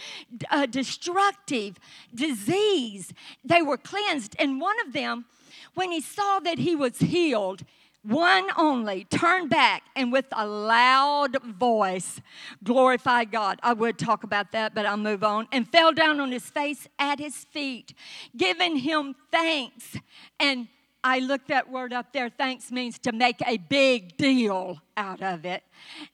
uh, 0.49 0.65
destructive 0.65 1.79
disease. 2.13 3.13
They 3.43 3.61
were 3.61 3.77
cleansed. 3.77 4.35
And 4.39 4.61
one 4.61 4.79
of 4.85 4.93
them, 4.93 5.25
when 5.75 5.91
he 5.91 6.01
saw 6.01 6.39
that 6.39 6.59
he 6.59 6.75
was 6.75 6.99
healed, 6.99 7.63
one 8.03 8.49
only 8.57 9.05
turned 9.05 9.49
back 9.49 9.83
and 9.95 10.11
with 10.11 10.25
a 10.33 10.45
loud 10.45 11.41
voice 11.43 12.19
glorified 12.61 13.31
God. 13.31 13.59
I 13.63 13.71
would 13.71 13.97
talk 13.97 14.25
about 14.25 14.51
that, 14.51 14.75
but 14.75 14.85
I'll 14.85 14.97
move 14.97 15.23
on. 15.23 15.47
And 15.53 15.67
fell 15.67 15.93
down 15.93 16.19
on 16.19 16.31
his 16.31 16.49
face 16.49 16.87
at 16.99 17.19
his 17.19 17.35
feet, 17.35 17.93
giving 18.35 18.75
him 18.75 19.15
thanks. 19.31 19.97
And 20.37 20.67
I 21.01 21.19
looked 21.19 21.47
that 21.47 21.69
word 21.69 21.93
up 21.93 22.11
there. 22.11 22.29
Thanks 22.29 22.71
means 22.71 22.99
to 22.99 23.13
make 23.13 23.41
a 23.47 23.57
big 23.57 24.17
deal 24.17 24.81
out 24.97 25.21
of 25.21 25.45
it. 25.45 25.63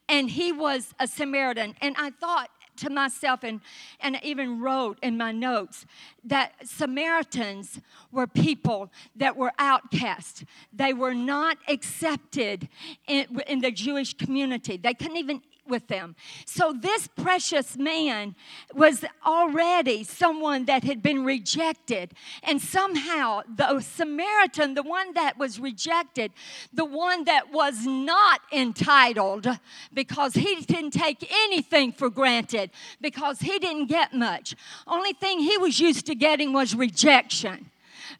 And 0.08 0.30
he 0.30 0.52
was 0.52 0.94
a 1.00 1.08
Samaritan. 1.08 1.74
And 1.80 1.96
I 1.98 2.10
thought, 2.10 2.50
to 2.80 2.90
myself 2.90 3.42
and, 3.42 3.60
and 4.00 4.18
even 4.22 4.60
wrote 4.60 4.98
in 5.02 5.16
my 5.16 5.32
notes 5.32 5.86
that 6.24 6.52
Samaritans 6.64 7.80
were 8.12 8.26
people 8.26 8.90
that 9.16 9.36
were 9.36 9.52
outcast. 9.58 10.44
They 10.72 10.92
were 10.92 11.14
not 11.14 11.58
accepted 11.68 12.68
in, 13.06 13.40
in 13.46 13.60
the 13.60 13.70
Jewish 13.70 14.14
community. 14.14 14.76
They 14.76 14.94
couldn't 14.94 15.16
even 15.16 15.42
with 15.70 15.86
them. 15.88 16.16
So 16.44 16.72
this 16.72 17.06
precious 17.06 17.76
man 17.76 18.34
was 18.74 19.04
already 19.24 20.04
someone 20.04 20.66
that 20.66 20.84
had 20.84 21.02
been 21.02 21.24
rejected. 21.24 22.12
And 22.42 22.60
somehow 22.60 23.42
the 23.48 23.80
Samaritan, 23.80 24.74
the 24.74 24.82
one 24.82 25.14
that 25.14 25.38
was 25.38 25.58
rejected, 25.58 26.32
the 26.72 26.84
one 26.84 27.24
that 27.24 27.52
was 27.52 27.86
not 27.86 28.40
entitled 28.52 29.46
because 29.94 30.34
he 30.34 30.56
didn't 30.56 30.90
take 30.90 31.26
anything 31.44 31.92
for 31.92 32.10
granted 32.10 32.70
because 33.00 33.40
he 33.40 33.58
didn't 33.58 33.86
get 33.86 34.12
much. 34.12 34.54
Only 34.86 35.12
thing 35.12 35.40
he 35.40 35.56
was 35.56 35.80
used 35.80 36.06
to 36.06 36.14
getting 36.14 36.52
was 36.52 36.74
rejection. 36.74 37.70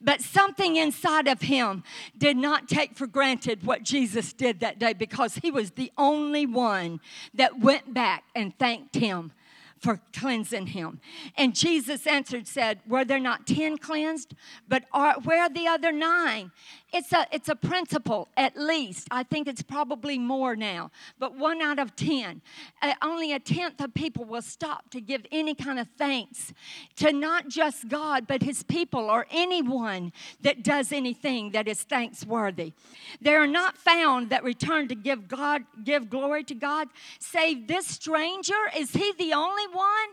But 0.01 0.23
something 0.23 0.77
inside 0.77 1.29
of 1.29 1.43
him 1.43 1.83
did 2.17 2.37
not 2.37 2.69
take 2.69 2.97
for 2.97 3.07
granted 3.07 3.65
what 3.65 3.83
Jesus 3.83 4.33
did 4.33 4.61
that 4.61 4.79
day 4.79 4.95
because 4.95 5.37
he 5.37 5.51
was 5.51 5.73
the 5.73 5.93
only 5.99 6.47
one 6.47 7.01
that 7.35 7.61
went 7.61 7.93
back 7.93 8.25
and 8.35 8.59
thanked 8.59 8.97
him 8.97 9.33
for 9.81 10.01
cleansing 10.13 10.69
him. 10.69 11.01
And 11.37 11.55
Jesus 11.55 12.07
answered, 12.07 12.47
said, 12.47 12.81
Were 12.87 13.05
there 13.05 13.19
not 13.19 13.47
ten 13.47 13.79
cleansed? 13.79 14.35
But 14.69 14.85
are, 14.93 15.15
where 15.21 15.43
are 15.43 15.49
the 15.49 15.67
other 15.67 15.91
nine? 15.91 16.53
It's 16.93 17.13
a, 17.13 17.27
it's 17.31 17.49
a 17.49 17.55
principle, 17.55 18.29
at 18.37 18.57
least. 18.57 19.07
I 19.11 19.23
think 19.23 19.47
it's 19.47 19.63
probably 19.63 20.19
more 20.19 20.57
now, 20.57 20.91
but 21.19 21.37
one 21.37 21.63
out 21.63 21.79
of 21.79 21.95
ten. 21.95 22.43
Uh, 22.83 22.95
only 23.03 23.33
a 23.33 23.39
tenth 23.39 23.81
of 23.81 23.95
people 23.95 24.25
will 24.25 24.43
stop 24.43 24.91
to 24.91 25.01
give 25.01 25.25
any 25.31 25.55
kind 25.55 25.79
of 25.79 25.87
thanks 25.97 26.53
to 26.97 27.13
not 27.13 27.49
just 27.49 27.89
God, 27.89 28.27
but 28.27 28.43
his 28.43 28.63
people 28.65 29.09
or 29.09 29.27
anyone 29.31 30.13
that 30.41 30.65
does 30.65 30.93
anything 30.93 31.53
that 31.53 31.69
is 31.69 31.83
thanksworthy. 31.83 32.73
They 33.21 33.35
are 33.35 33.47
not 33.47 33.77
found 33.77 34.31
that 34.31 34.43
return 34.43 34.89
to 34.89 34.95
give 34.95 35.29
God, 35.29 35.63
give 35.85 36.11
glory 36.11 36.45
to 36.45 36.55
God, 36.55 36.89
save 37.19 37.69
this 37.69 37.87
stranger. 37.87 38.55
Is 38.77 38.93
he 38.93 39.13
the 39.19 39.33
only 39.33 39.67
one? 39.73 40.09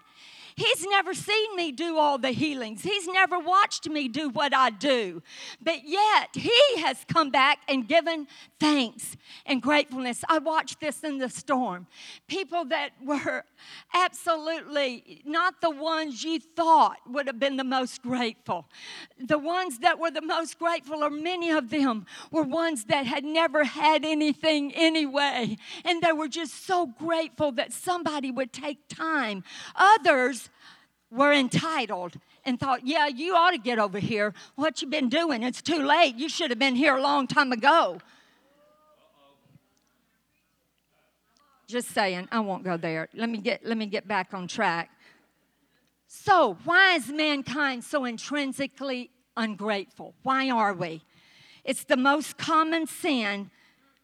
He's 0.58 0.84
never 0.88 1.13
seen 1.13 1.56
me 1.56 1.72
do 1.72 1.98
all 1.98 2.17
the 2.17 2.32
healings. 2.32 2.82
He's 2.82 3.08
never 3.08 3.38
watched 3.38 3.88
me 3.88 4.08
do 4.08 4.30
what 4.30 4.56
I 4.56 4.72
do. 4.72 5.22
But 5.62 5.88
yet, 5.88 6.30
He 6.34 6.82
has 6.82 7.06
come 7.08 7.30
back 7.30 7.60
and 7.70 7.88
given 7.88 8.26
thanks 8.60 9.15
and 9.46 9.62
gratefulness. 9.62 10.24
I 10.28 10.39
watched 10.39 10.80
this 10.80 11.04
in 11.04 11.20
the 11.20 11.30
storm. 11.30 11.86
People 12.28 12.65
that 12.65 12.89
were 13.06 13.43
absolutely 13.93 15.22
not 15.26 15.62
the 15.62 15.70
ones 15.70 16.24
you 16.24 16.39
thought 16.39 16.98
would 17.08 17.28
have 17.28 17.39
been 17.39 17.58
the 17.58 17.63
most 17.63 18.02
grateful. 18.02 18.65
The 19.20 19.38
ones 19.38 19.78
that 19.80 20.00
were 20.00 20.10
the 20.10 20.24
most 20.24 20.58
grateful, 20.58 21.04
or 21.04 21.12
many 21.12 21.52
of 21.52 21.70
them, 21.70 22.08
were 22.32 22.41
ones 22.41 22.86
that 22.86 23.06
had 23.06 23.24
never 23.24 23.63
had 23.63 24.04
anything 24.04 24.74
anyway. 24.74 25.58
And 25.86 26.02
they 26.02 26.13
were 26.13 26.28
just 26.28 26.65
so 26.65 26.88
grateful 26.88 27.52
that 27.52 27.74
somebody 27.74 28.32
would 28.32 28.52
take 28.52 28.88
time. 28.88 29.43
Others, 29.76 30.47
were 31.12 31.32
entitled 31.32 32.18
and 32.46 32.60
thought, 32.60 32.86
yeah, 32.86 33.08
you 33.08 33.36
ought 33.36 33.52
to 33.52 33.58
get 33.58 33.80
over 33.80 34.00
here. 34.00 34.34
What 34.56 34.82
you 34.82 34.88
been 34.88 35.10
doing? 35.10 35.44
It's 35.44 35.62
too 35.62 35.86
late. 35.86 36.16
You 36.16 36.30
should 36.30 36.50
have 36.50 36.60
been 36.60 36.76
here 36.76 36.96
a 36.96 37.02
long 37.02 37.28
time 37.28 37.52
ago. 37.52 38.00
Just 41.68 41.90
saying, 41.90 42.30
I 42.32 42.40
won't 42.40 42.64
go 42.64 42.78
there. 42.78 43.10
Let 43.14 43.30
me 43.30 43.40
get 43.40 43.66
let 43.66 43.78
me 43.78 43.88
get 43.88 44.08
back 44.08 44.34
on 44.34 44.48
track. 44.48 44.90
So, 46.08 46.58
why 46.64 46.96
is 46.96 47.10
mankind 47.10 47.84
so 47.84 48.06
intrinsically 48.06 49.10
ungrateful? 49.36 50.14
Why 50.24 50.50
are 50.50 50.74
we? 50.74 51.04
It's 51.66 51.84
the 51.84 51.98
most 51.98 52.38
common 52.38 52.88
sin 52.88 53.52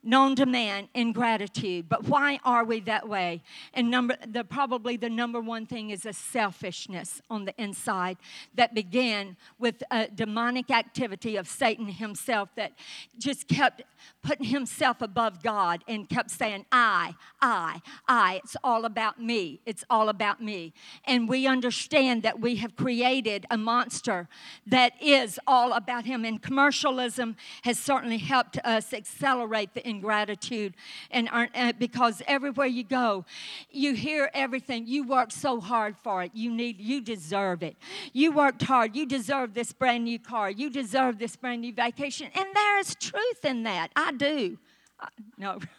known 0.03 0.35
to 0.35 0.45
man 0.45 0.87
ingratitude 0.93 1.87
but 1.89 2.07
why 2.07 2.39
are 2.43 2.63
we 2.63 2.79
that 2.81 3.07
way? 3.07 3.41
And 3.73 3.89
number 3.89 4.15
the 4.27 4.43
probably 4.43 4.97
the 4.97 5.09
number 5.09 5.39
one 5.39 5.65
thing 5.65 5.89
is 5.89 6.05
a 6.05 6.13
selfishness 6.13 7.21
on 7.29 7.45
the 7.45 7.53
inside 7.61 8.17
that 8.55 8.73
began 8.73 9.37
with 9.57 9.83
a 9.91 10.07
demonic 10.07 10.69
activity 10.69 11.35
of 11.35 11.47
satan 11.47 11.87
himself 11.87 12.49
that 12.55 12.73
just 13.17 13.47
kept 13.47 13.81
putting 14.21 14.45
himself 14.45 15.01
above 15.01 15.41
god 15.41 15.83
and 15.87 16.09
kept 16.09 16.29
saying 16.29 16.65
i 16.71 17.15
i 17.41 17.81
i 18.07 18.41
it's 18.43 18.55
all 18.63 18.85
about 18.85 19.21
me 19.21 19.59
it's 19.65 19.83
all 19.89 20.09
about 20.09 20.41
me. 20.41 20.73
And 21.05 21.27
we 21.27 21.47
understand 21.47 22.23
that 22.23 22.39
we 22.39 22.57
have 22.57 22.75
created 22.75 23.45
a 23.49 23.57
monster 23.57 24.27
that 24.67 24.93
is 25.01 25.39
all 25.47 25.73
about 25.73 26.05
him. 26.05 26.25
And 26.25 26.41
commercialism 26.41 27.35
has 27.63 27.79
certainly 27.79 28.17
helped 28.17 28.57
us 28.63 28.93
accelerate 28.93 29.73
the 29.73 29.85
ingratitude 29.95 30.73
and 31.11 31.29
uh, 31.31 31.73
because 31.77 32.21
everywhere 32.27 32.67
you 32.67 32.83
go 32.83 33.25
you 33.69 33.93
hear 33.93 34.29
everything. 34.33 34.87
You 34.87 35.03
worked 35.03 35.33
so 35.33 35.59
hard 35.59 35.95
for 36.03 36.23
it. 36.23 36.31
You 36.33 36.51
need 36.51 36.79
you 36.79 37.01
deserve 37.01 37.63
it. 37.63 37.75
You 38.13 38.31
worked 38.31 38.61
hard. 38.61 38.95
You 38.95 39.05
deserve 39.05 39.53
this 39.53 39.73
brand 39.73 40.05
new 40.05 40.19
car. 40.19 40.49
You 40.49 40.69
deserve 40.69 41.19
this 41.19 41.35
brand 41.35 41.61
new 41.61 41.73
vacation. 41.73 42.29
And 42.35 42.45
there 42.53 42.79
is 42.79 42.95
truth 42.95 43.43
in 43.43 43.63
that. 43.63 43.89
I 43.95 44.11
do. 44.11 44.57
I, 44.99 45.07
no. 45.37 45.59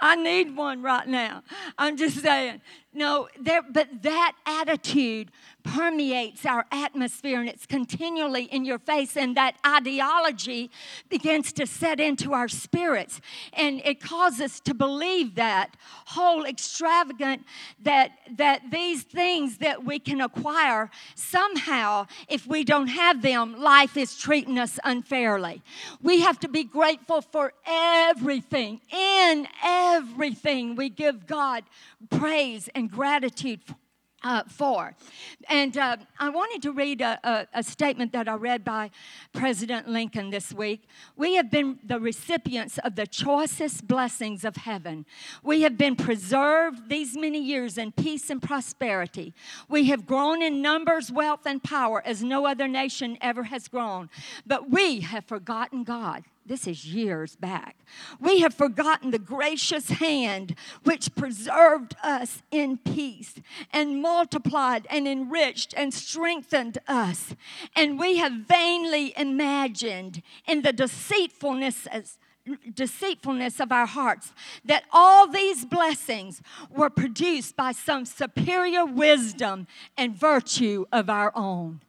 I 0.00 0.14
need 0.16 0.54
one 0.56 0.82
right 0.82 1.08
now. 1.08 1.42
I'm 1.76 1.96
just 1.96 2.20
saying. 2.20 2.60
No, 2.96 3.28
there, 3.38 3.60
but 3.60 3.88
that 4.04 4.32
attitude 4.46 5.30
permeates 5.62 6.46
our 6.46 6.64
atmosphere 6.72 7.40
and 7.40 7.48
it's 7.48 7.66
continually 7.66 8.44
in 8.44 8.64
your 8.64 8.78
face, 8.78 9.18
and 9.18 9.36
that 9.36 9.56
ideology 9.66 10.70
begins 11.10 11.52
to 11.52 11.66
set 11.66 12.00
into 12.00 12.32
our 12.32 12.48
spirits. 12.48 13.20
And 13.52 13.82
it 13.84 14.00
causes 14.00 14.40
us 14.40 14.60
to 14.60 14.72
believe 14.72 15.34
that 15.34 15.76
whole 16.06 16.46
extravagant, 16.46 17.44
that, 17.82 18.12
that 18.36 18.62
these 18.70 19.02
things 19.02 19.58
that 19.58 19.84
we 19.84 19.98
can 19.98 20.22
acquire, 20.22 20.90
somehow, 21.14 22.06
if 22.28 22.46
we 22.46 22.64
don't 22.64 22.88
have 22.88 23.20
them, 23.20 23.60
life 23.60 23.98
is 23.98 24.16
treating 24.16 24.58
us 24.58 24.78
unfairly. 24.84 25.62
We 26.02 26.20
have 26.20 26.40
to 26.40 26.48
be 26.48 26.64
grateful 26.64 27.20
for 27.20 27.52
everything. 27.66 28.80
In 28.90 29.48
everything, 29.62 30.76
we 30.76 30.88
give 30.88 31.26
God 31.26 31.64
praise 32.10 32.68
and 32.74 32.90
gratitude 32.90 33.60
uh, 34.26 34.42
for. 34.48 34.94
And 35.48 35.76
uh, 35.76 35.96
I 36.18 36.30
wanted 36.30 36.62
to 36.62 36.72
read 36.72 37.00
a, 37.00 37.18
a, 37.22 37.46
a, 37.54 37.62
statement 37.62 38.12
that 38.12 38.28
I 38.28 38.34
read 38.34 38.64
by 38.64 38.90
President 39.32 39.88
Lincoln 39.88 40.30
this 40.30 40.52
week. 40.52 40.88
We 41.16 41.36
have 41.36 41.50
been 41.50 41.78
the 41.84 42.00
recipients 42.00 42.78
of 42.78 42.96
the 42.96 43.06
choicest 43.06 43.86
blessings 43.86 44.44
of 44.44 44.56
heaven. 44.56 45.06
We 45.44 45.62
have 45.62 45.78
been 45.78 45.94
preserved 45.94 46.88
these 46.88 47.16
many 47.16 47.40
years 47.40 47.78
in 47.78 47.92
peace 47.92 48.28
and 48.28 48.42
prosperity. 48.42 49.32
We 49.68 49.84
have 49.86 50.06
grown 50.06 50.42
in 50.42 50.60
numbers, 50.60 51.12
wealth, 51.12 51.46
and 51.46 51.62
power 51.62 52.02
as 52.04 52.24
no 52.24 52.46
other 52.46 52.66
nation 52.66 53.18
ever 53.20 53.44
has 53.44 53.68
grown. 53.68 54.10
But 54.44 54.70
we 54.70 55.00
have 55.00 55.24
forgotten 55.24 55.84
God 55.84 56.24
this 56.46 56.66
is 56.66 56.86
years 56.86 57.36
back. 57.36 57.76
We 58.20 58.40
have 58.40 58.54
forgotten 58.54 59.10
the 59.10 59.18
gracious 59.18 59.90
hand 59.90 60.54
which 60.84 61.14
preserved 61.14 61.96
us 62.02 62.42
in 62.50 62.78
peace 62.78 63.34
and 63.72 64.00
multiplied 64.00 64.86
and 64.90 65.08
enriched 65.08 65.74
and 65.76 65.92
strengthened 65.92 66.78
us. 66.86 67.34
And 67.74 67.98
we 67.98 68.18
have 68.18 68.32
vainly 68.32 69.12
imagined 69.16 70.22
in 70.46 70.62
the 70.62 70.72
deceitfulness 70.72 71.86
deceitfulness 72.74 73.58
of 73.58 73.72
our 73.72 73.86
hearts 73.86 74.32
that 74.64 74.84
all 74.92 75.26
these 75.26 75.64
blessings 75.64 76.40
were 76.70 76.88
produced 76.88 77.56
by 77.56 77.72
some 77.72 78.04
superior 78.04 78.84
wisdom 78.84 79.66
and 79.96 80.16
virtue 80.16 80.84
of 80.92 81.10
our 81.10 81.32
own 81.34 81.80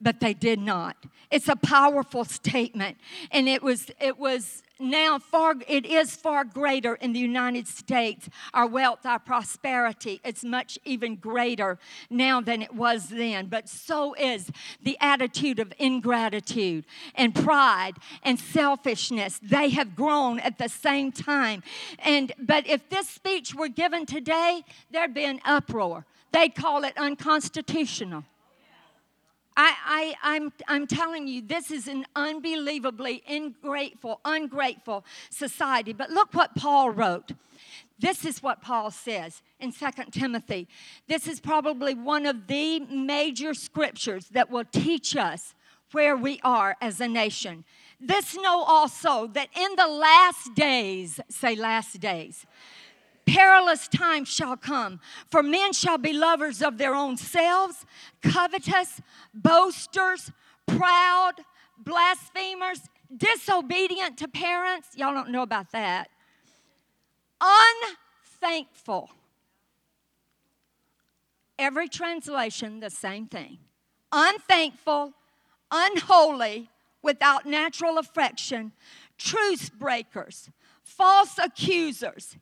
but 0.00 0.20
they 0.20 0.34
did 0.34 0.58
not. 0.58 0.96
It's 1.30 1.48
a 1.48 1.56
powerful 1.56 2.24
statement, 2.24 2.98
and 3.30 3.48
it 3.48 3.62
was 3.62 3.90
it 4.00 4.18
was 4.18 4.62
now 4.80 5.18
far 5.18 5.54
it 5.68 5.86
is 5.86 6.16
far 6.16 6.42
greater 6.42 6.94
in 6.96 7.12
the 7.12 7.20
United 7.20 7.68
States. 7.68 8.28
Our 8.52 8.66
wealth, 8.66 9.04
our 9.04 9.18
prosperity, 9.18 10.20
it's 10.24 10.42
much 10.42 10.78
even 10.84 11.16
greater 11.16 11.78
now 12.08 12.40
than 12.40 12.62
it 12.62 12.74
was 12.74 13.10
then. 13.10 13.46
But 13.46 13.68
so 13.68 14.14
is 14.14 14.50
the 14.82 14.96
attitude 15.00 15.60
of 15.60 15.72
ingratitude 15.78 16.84
and 17.14 17.34
pride 17.34 17.94
and 18.22 18.38
selfishness. 18.38 19.38
They 19.42 19.68
have 19.70 19.94
grown 19.94 20.40
at 20.40 20.58
the 20.58 20.68
same 20.68 21.12
time. 21.12 21.62
And 21.98 22.32
but 22.40 22.66
if 22.66 22.88
this 22.88 23.08
speech 23.08 23.54
were 23.54 23.68
given 23.68 24.06
today, 24.06 24.64
there'd 24.90 25.14
be 25.14 25.24
an 25.24 25.40
uproar. 25.44 26.06
They'd 26.32 26.54
call 26.54 26.84
it 26.84 26.96
unconstitutional. 26.96 28.24
I, 29.62 30.14
I, 30.22 30.36
I'm, 30.36 30.52
I'm 30.68 30.86
telling 30.86 31.28
you, 31.28 31.42
this 31.42 31.70
is 31.70 31.86
an 31.86 32.06
unbelievably 32.16 33.22
ungrateful, 33.28 34.18
ungrateful 34.24 35.04
society. 35.28 35.92
But 35.92 36.08
look 36.08 36.32
what 36.32 36.54
Paul 36.54 36.92
wrote. 36.92 37.32
This 37.98 38.24
is 38.24 38.42
what 38.42 38.62
Paul 38.62 38.90
says 38.90 39.42
in 39.58 39.70
2 39.72 39.86
Timothy. 40.12 40.66
This 41.08 41.28
is 41.28 41.40
probably 41.40 41.92
one 41.92 42.24
of 42.24 42.46
the 42.46 42.80
major 42.80 43.52
scriptures 43.52 44.28
that 44.28 44.48
will 44.48 44.64
teach 44.64 45.14
us 45.14 45.54
where 45.92 46.16
we 46.16 46.40
are 46.42 46.78
as 46.80 46.98
a 46.98 47.08
nation. 47.08 47.64
This 48.00 48.34
know 48.34 48.62
also 48.62 49.26
that 49.26 49.50
in 49.54 49.76
the 49.76 49.88
last 49.88 50.54
days, 50.54 51.20
say 51.28 51.54
last 51.54 52.00
days, 52.00 52.46
perilous 53.26 53.88
times 53.88 54.28
shall 54.28 54.56
come. 54.56 55.00
For 55.30 55.42
men 55.42 55.72
shall 55.72 55.98
be 55.98 56.12
lovers 56.12 56.62
of 56.62 56.78
their 56.78 56.94
own 56.94 57.16
selves, 57.16 57.84
covetous, 58.22 59.00
boasters, 59.34 60.30
proud, 60.66 61.34
blasphemers, 61.78 62.80
disobedient 63.16 64.18
to 64.18 64.28
parents. 64.28 64.88
Y'all 64.96 65.14
don't 65.14 65.30
know 65.30 65.42
about 65.42 65.72
that. 65.72 66.08
Unthankful. 67.40 69.10
Every 71.58 71.88
translation, 71.88 72.80
the 72.80 72.90
same 72.90 73.26
thing. 73.26 73.58
Unthankful, 74.12 75.12
unholy, 75.70 76.70
without 77.02 77.46
natural 77.46 77.98
affection, 77.98 78.72
truce 79.18 79.68
breakers, 79.68 80.50
false 80.82 81.38
accusers 81.38 82.36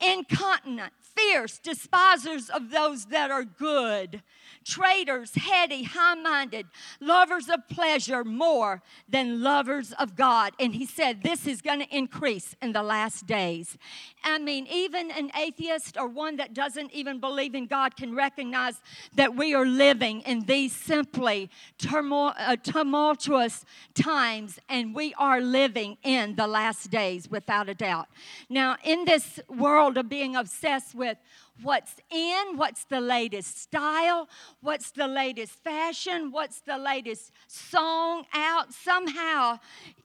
incontinent, 0.00 0.92
fierce, 1.00 1.58
despisers 1.58 2.50
of 2.50 2.70
those 2.70 3.06
that 3.06 3.30
are 3.30 3.44
good, 3.44 4.22
traitors, 4.64 5.34
heady, 5.34 5.82
high 5.84 6.14
minded, 6.14 6.66
lovers 7.00 7.48
of 7.48 7.68
pleasure 7.68 8.24
more 8.24 8.82
than 9.08 9.42
lovers 9.42 9.92
of 9.92 10.16
God. 10.16 10.52
And 10.58 10.74
he 10.74 10.86
said 10.86 11.22
this 11.22 11.46
is 11.46 11.60
going 11.60 11.80
to 11.80 11.96
increase 11.96 12.56
in 12.62 12.72
the 12.72 12.82
last 12.82 13.26
days. 13.26 13.76
I 14.24 14.38
mean, 14.38 14.66
even 14.70 15.10
an 15.10 15.30
atheist 15.36 15.96
or 15.98 16.08
one 16.08 16.36
that 16.36 16.54
doesn't 16.54 16.92
even 16.92 17.20
believe 17.20 17.54
in 17.54 17.66
God 17.66 17.96
can 17.96 18.14
recognize 18.14 18.80
that 19.14 19.36
we 19.36 19.54
are 19.54 19.66
living 19.66 20.22
in 20.22 20.40
these 20.46 20.74
simply 20.74 21.50
uh, 21.86 22.56
tumultuous 22.62 23.64
times 23.94 24.58
and 24.68 24.94
we 24.94 25.14
are 25.18 25.40
living 25.40 25.98
in 26.02 26.36
the 26.36 26.46
last 26.46 26.90
days 26.90 27.30
without 27.30 27.68
a 27.68 27.74
doubt. 27.74 28.08
Now, 28.48 28.76
in 28.82 29.04
this 29.04 29.40
world 29.48 29.98
of 29.98 30.08
being 30.08 30.36
obsessed 30.36 30.94
with 30.94 31.18
what's 31.62 31.96
in, 32.10 32.56
what's 32.56 32.84
the 32.84 33.00
latest 33.00 33.58
style, 33.58 34.28
what's 34.60 34.90
the 34.90 35.06
latest 35.06 35.52
fashion, 35.52 36.30
what's 36.30 36.60
the 36.60 36.78
latest 36.78 37.32
song 37.46 38.24
out. 38.34 38.72
Somehow, 38.72 39.58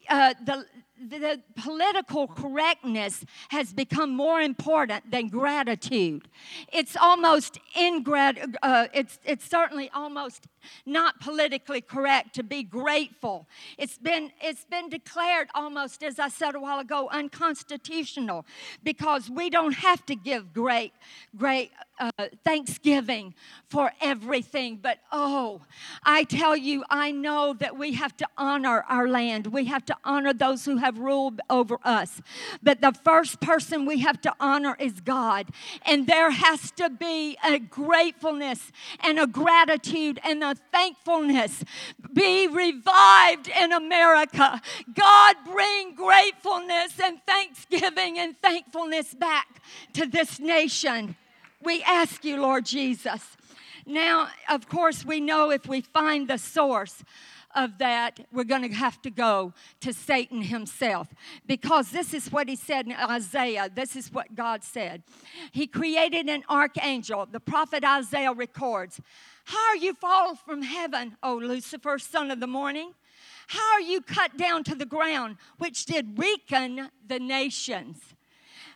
uh, 0.10 0.34
the, 0.44 0.66
the 1.08 1.42
political 1.56 2.28
correctness 2.28 3.26
has 3.50 3.74
become 3.74 4.16
more 4.16 4.42
important 4.42 5.12
than 5.12 5.28
gratitude. 5.28 6.28
It's 6.72 6.96
almost 6.96 7.60
ingrat. 7.78 8.56
Uh, 8.62 8.88
it's 8.94 9.20
it's 9.24 9.46
certainly 9.50 9.90
almost 9.94 10.48
not 10.86 11.20
politically 11.20 11.82
correct 11.82 12.36
to 12.36 12.44
be 12.44 12.64
grateful. 12.64 13.48
It's 13.78 13.98
been, 13.98 14.32
it's 14.42 14.66
been 14.66 14.90
declared 14.90 15.50
almost, 15.54 16.04
as 16.04 16.20
I 16.20 16.30
said 16.30 16.56
a 16.56 16.60
while 16.60 16.80
ago, 16.80 17.10
unconstitutional 17.12 18.46
because 18.84 19.30
we 19.30 19.50
don't 19.50 19.74
have 19.74 20.06
to 20.08 20.16
give 20.16 20.54
great, 20.54 20.94
great 21.36 21.72
uh, 22.00 22.12
thanksgiving 22.46 23.34
for 23.70 23.92
everything. 24.02 24.80
But 24.82 25.00
oh, 25.12 25.62
I 26.04 26.24
tell 26.24 26.56
you, 26.56 26.84
I 26.90 27.12
know 27.12 27.54
that 27.60 27.78
we 27.78 27.94
have 27.94 28.16
to 28.18 28.28
honor 28.38 28.86
our 28.88 29.08
land. 29.08 29.48
We 29.48 29.66
have 29.66 29.86
to 29.86 29.98
honor 30.04 30.34
those 30.34 30.66
who 30.66 30.78
have 30.78 30.98
ruled 30.98 31.42
over 31.50 31.78
us. 31.84 32.22
But 32.64 32.82
the 32.82 32.94
first 33.04 33.42
person 33.42 33.86
we 33.86 34.00
have 34.00 34.22
to 34.22 34.34
honor 34.40 34.76
is 34.80 35.02
God. 35.02 35.48
And 35.86 36.08
there 36.08 36.32
has 36.32 36.72
to 36.72 36.90
be 36.90 37.38
a 37.46 37.60
gratefulness 37.60 38.72
and 39.02 39.20
a 39.20 39.28
gratitude 39.28 40.20
and 40.24 40.44
a 40.44 40.49
thankfulness 40.56 41.64
be 42.14 42.48
revived 42.48 43.48
in 43.48 43.72
America. 43.72 44.62
God, 44.94 45.36
bring 45.46 45.96
gratefulness 45.96 47.00
and 47.04 47.20
thanksgiving 47.26 48.20
and 48.20 48.38
thankfulness 48.40 49.14
back 49.14 49.62
to 49.94 50.06
this 50.06 50.40
nation. 50.40 51.16
We 51.62 51.84
ask 51.84 52.24
you, 52.24 52.42
Lord 52.42 52.66
Jesus. 52.66 53.38
Now, 53.86 54.30
of 54.50 54.70
course, 54.70 55.04
we 55.04 55.20
know 55.20 55.50
if 55.50 55.68
we 55.68 55.82
find 55.82 56.28
the 56.28 56.38
source 56.38 57.04
of 57.56 57.78
that, 57.80 58.20
we're 58.32 58.44
going 58.44 58.68
to 58.68 58.76
have 58.76 59.02
to 59.04 59.10
go 59.10 59.54
to 59.82 59.94
Satan 59.94 60.42
himself. 60.42 61.08
Because 61.46 61.92
this 61.92 62.14
is 62.14 62.32
what 62.32 62.48
he 62.48 62.56
said 62.56 62.86
in 62.86 62.94
Isaiah. 62.94 63.70
This 63.74 63.96
is 63.96 64.12
what 64.12 64.36
God 64.36 64.64
said. 64.64 65.04
He 65.52 65.68
created 65.68 66.30
an 66.30 66.44
archangel. 66.50 67.28
The 67.32 67.40
prophet 67.40 67.84
Isaiah 67.84 68.34
records 68.34 69.02
How 69.46 69.70
are 69.70 69.78
you 69.78 69.94
fallen 69.94 70.36
from 70.36 70.62
heaven, 70.62 71.18
O 71.24 71.36
Lucifer, 71.36 71.98
son 72.00 72.32
of 72.32 72.40
the 72.40 72.48
morning? 72.48 72.94
How 73.48 73.74
are 73.74 73.82
you 73.82 74.02
cut 74.02 74.38
down 74.38 74.64
to 74.66 74.76
the 74.76 74.86
ground, 74.86 75.38
which 75.58 75.86
did 75.86 76.20
weaken 76.20 76.90
the 77.08 77.20
nations? 77.20 78.00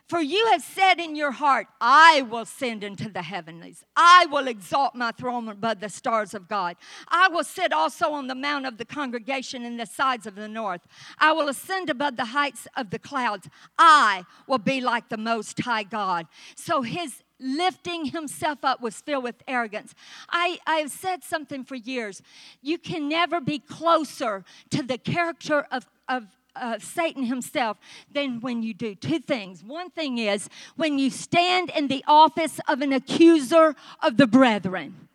For 0.08 0.20
you 0.20 0.48
have 0.52 0.62
said 0.62 1.00
in 1.00 1.16
your 1.16 1.30
heart, 1.30 1.66
I 1.80 2.22
will 2.22 2.44
send 2.44 2.84
into 2.84 3.08
the 3.08 3.22
heavenlies. 3.22 3.84
I 3.96 4.26
will 4.30 4.48
exalt 4.48 4.94
my 4.94 5.12
throne 5.12 5.48
above 5.48 5.80
the 5.80 5.88
stars 5.88 6.34
of 6.34 6.46
God. 6.46 6.76
I 7.08 7.28
will 7.28 7.42
sit 7.42 7.72
also 7.72 8.12
on 8.12 8.26
the 8.26 8.34
mount 8.34 8.66
of 8.66 8.76
the 8.76 8.84
congregation 8.84 9.64
in 9.64 9.78
the 9.78 9.86
sides 9.86 10.26
of 10.26 10.34
the 10.34 10.48
north. 10.48 10.82
I 11.18 11.32
will 11.32 11.48
ascend 11.48 11.88
above 11.88 12.16
the 12.16 12.26
heights 12.26 12.68
of 12.76 12.90
the 12.90 12.98
clouds. 12.98 13.48
I 13.78 14.24
will 14.46 14.58
be 14.58 14.82
like 14.82 15.08
the 15.08 15.16
Most 15.16 15.58
High 15.60 15.84
God. 15.84 16.26
So 16.54 16.82
his 16.82 17.22
lifting 17.40 18.06
himself 18.06 18.58
up 18.62 18.82
was 18.82 19.00
filled 19.00 19.24
with 19.24 19.42
arrogance. 19.48 19.94
I, 20.28 20.58
I've 20.66 20.90
said 20.90 21.24
something 21.24 21.64
for 21.64 21.76
years. 21.76 22.20
You 22.60 22.76
can 22.76 23.08
never 23.08 23.40
be 23.40 23.58
closer 23.58 24.44
to 24.70 24.82
the 24.82 24.98
character 24.98 25.66
of, 25.70 25.86
of 26.08 26.26
uh, 26.56 26.78
Satan 26.78 27.24
himself 27.24 27.78
than 28.12 28.40
when 28.40 28.62
you 28.62 28.74
do 28.74 28.94
two 28.94 29.18
things. 29.18 29.62
One 29.62 29.90
thing 29.90 30.18
is 30.18 30.48
when 30.76 30.98
you 30.98 31.10
stand 31.10 31.70
in 31.70 31.88
the 31.88 32.04
office 32.06 32.60
of 32.68 32.80
an 32.80 32.92
accuser 32.92 33.74
of 34.02 34.16
the 34.16 34.26
brethren. 34.26 35.08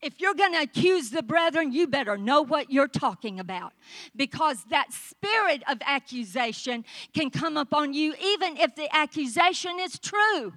If 0.00 0.20
you're 0.20 0.34
going 0.34 0.52
to 0.54 0.62
accuse 0.62 1.10
the 1.10 1.22
brethren, 1.22 1.72
you 1.72 1.86
better 1.86 2.18
know 2.18 2.42
what 2.42 2.72
you're 2.72 2.88
talking 2.88 3.38
about 3.38 3.72
because 4.16 4.64
that 4.70 4.92
spirit 4.92 5.62
of 5.70 5.78
accusation 5.86 6.84
can 7.14 7.30
come 7.30 7.56
upon 7.56 7.94
you 7.94 8.14
even 8.20 8.56
if 8.56 8.74
the 8.74 8.92
accusation 8.94 9.78
is 9.78 10.00
true. 10.00 10.54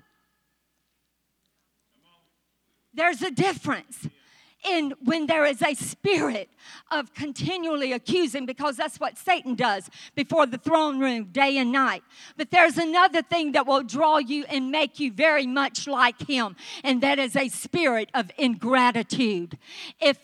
There's 2.95 3.21
a 3.21 3.29
difference 3.29 4.07
in 4.65 4.93
when 5.03 5.27
there 5.27 5.45
is 5.45 5.61
a 5.61 5.73
spirit 5.73 6.49
of 6.91 7.13
continually 7.13 7.91
accusing 7.91 8.45
because 8.45 8.77
that's 8.77 8.99
what 8.99 9.17
Satan 9.17 9.55
does 9.55 9.89
before 10.15 10.45
the 10.45 10.57
throne 10.57 10.99
room 10.99 11.25
day 11.25 11.57
and 11.57 11.71
night. 11.71 12.03
But 12.37 12.51
there's 12.51 12.77
another 12.77 13.21
thing 13.21 13.53
that 13.53 13.67
will 13.67 13.83
draw 13.83 14.17
you 14.17 14.45
and 14.49 14.71
make 14.71 14.99
you 14.99 15.11
very 15.11 15.47
much 15.47 15.87
like 15.87 16.27
him, 16.27 16.55
and 16.83 17.01
that 17.01 17.19
is 17.19 17.35
a 17.35 17.49
spirit 17.49 18.09
of 18.13 18.31
ingratitude. 18.37 19.57
If 19.99 20.17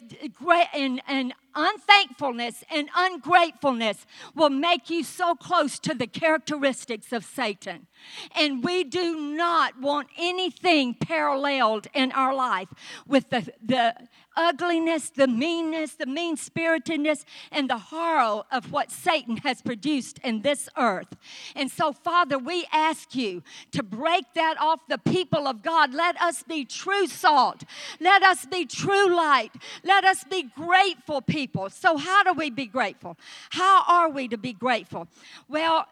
and, 0.74 1.02
and 1.08 1.34
unthankfulness 1.56 2.64
and 2.72 2.90
ungratefulness 2.96 4.06
will 4.36 4.50
make 4.50 4.90
you 4.90 5.04
so 5.04 5.36
close 5.36 5.80
to 5.80 5.94
the 5.94 6.08
characteristics 6.08 7.12
of 7.12 7.26
Satan. 7.26 7.88
And 8.36 8.64
we 8.64 8.84
do 8.84 9.20
not 9.20 9.80
want 9.80 10.08
anything 10.18 10.94
paralleled 10.94 11.88
in 11.94 12.12
our 12.14 12.34
life 12.34 12.70
with 13.08 13.30
the, 13.30 13.52
the 13.64 13.96
ugliness, 14.36 15.10
the 15.10 15.28
meanness, 15.28 15.96
the 15.96 16.06
mean 16.06 16.38
spiritedness, 16.38 17.26
and 17.52 17.70
the 17.70 17.78
horror 17.78 18.44
of 18.52 18.72
what 18.72 18.92
Satan 18.92 19.38
has 19.38 19.62
produced 19.62 20.20
in 20.24 20.42
this 20.42 20.70
earth. 20.78 21.16
And 21.56 21.70
so, 21.70 21.92
Father, 21.92 22.38
we 22.38 22.66
ask 22.72 23.16
you 23.16 23.44
to 23.72 23.84
break 23.84 24.26
that 24.36 24.60
off 24.60 24.80
the 24.88 24.98
people 24.98 25.48
of 25.48 25.62
God. 25.62 25.94
Let 25.94 26.20
us 26.22 26.44
be 26.44 26.66
true 26.66 27.08
salt. 27.08 27.64
Let 28.00 28.24
us 28.24 28.46
be 28.46 28.66
true 28.66 29.16
light. 29.16 29.52
Let 29.84 30.06
us 30.06 30.24
be 30.24 30.44
grateful 30.44 31.22
people. 31.22 31.70
So, 31.70 31.98
how 31.98 32.24
do 32.24 32.34
we 32.34 32.50
be 32.50 32.66
grateful? 32.66 33.18
How 33.50 33.84
are 33.88 34.10
we 34.10 34.28
to 34.30 34.38
be 34.38 34.54
grateful? 34.54 35.08
Well, 35.48 35.88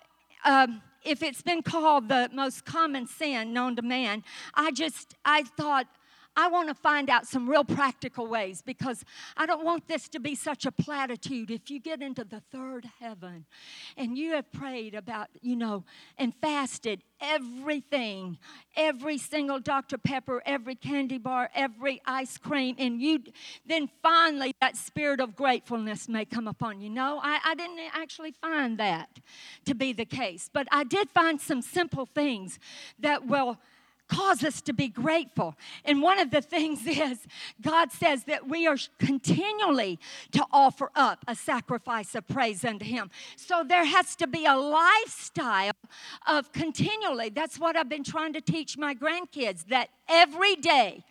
um, 0.46 0.82
if 1.04 1.24
it's 1.24 1.42
been 1.42 1.64
called 1.64 2.10
the 2.10 2.30
most 2.34 2.66
common 2.66 3.08
sin 3.08 3.54
known 3.54 3.76
to 3.78 3.82
man, 3.82 4.24
I 4.54 4.72
just, 4.72 5.16
I 5.24 5.44
thought, 5.44 5.88
I 6.40 6.48
want 6.48 6.70
to 6.70 6.74
find 6.74 7.10
out 7.10 7.28
some 7.28 7.50
real 7.50 7.66
practical 7.66 8.26
ways 8.26 8.62
because 8.62 9.04
I 9.36 9.46
don't 9.46 9.66
want 9.66 9.90
this 9.90 10.08
to 10.08 10.22
be 10.22 10.36
such 10.36 10.66
a 10.66 10.72
platitude. 10.72 11.52
If 11.52 11.70
you 11.70 11.82
get 11.82 12.02
into 12.02 12.24
the 12.24 12.40
third 12.40 12.90
heaven 13.02 13.46
and 13.98 14.18
you 14.18 14.32
have 14.36 14.50
prayed 14.54 14.96
about, 14.96 15.28
you 15.42 15.58
know, 15.58 15.84
and 16.18 16.34
fasted 16.34 17.02
everything, 17.20 18.38
every 18.78 19.18
single 19.18 19.60
Dr. 19.60 19.98
Pepper, 19.98 20.42
every 20.46 20.76
candy 20.76 21.18
bar, 21.18 21.50
every 21.54 22.02
ice 22.06 22.38
cream, 22.38 22.74
and 22.80 23.02
you 23.02 23.20
then 23.66 23.90
finally 24.02 24.54
that 24.62 24.78
spirit 24.78 25.20
of 25.20 25.36
gratefulness 25.36 26.08
may 26.08 26.24
come 26.24 26.48
upon 26.48 26.80
you. 26.80 26.90
No, 26.90 27.20
I, 27.22 27.40
I 27.44 27.56
didn't 27.56 27.82
actually 27.94 28.32
find 28.32 28.78
that 28.78 29.20
to 29.66 29.76
be 29.76 29.92
the 29.92 30.06
case, 30.06 30.50
but 30.52 30.70
I 30.72 30.86
did 30.86 31.10
find 31.10 31.42
some 31.42 31.62
simple 31.62 32.06
things 32.06 32.60
that 32.98 33.28
will 33.28 33.58
cause 34.10 34.44
us 34.44 34.62
to 34.62 34.74
be 34.74 34.88
grateful. 34.88 35.56
And 35.86 36.02
one 36.02 36.20
of 36.20 36.32
the 36.32 36.42
things 36.42 36.82
is 36.86 37.20
God 37.62 37.92
says 37.92 38.26
that 38.26 38.48
we 38.48 38.68
are 38.68 38.78
continually 38.98 40.00
to 40.32 40.46
offer 40.52 40.92
up 40.96 41.24
a 41.28 41.36
sacrifice 41.36 42.16
of 42.16 42.28
praise 42.28 42.66
unto 42.66 42.86
Him. 42.86 43.10
So 43.36 43.64
there 43.64 43.86
has 43.86 44.16
to 44.18 44.28
be 44.28 44.46
a 44.46 44.56
lifestyle 44.56 45.72
of 46.28 46.52
continually. 46.52 47.30
That's 47.30 47.60
what 47.60 47.78
I've 47.78 47.90
been 47.90 48.04
trying 48.04 48.34
to 48.34 48.42
teach 48.42 48.78
my 48.78 48.94
grandkids 48.94 49.68
that 49.68 49.90
every 50.08 50.56
day 50.56 51.04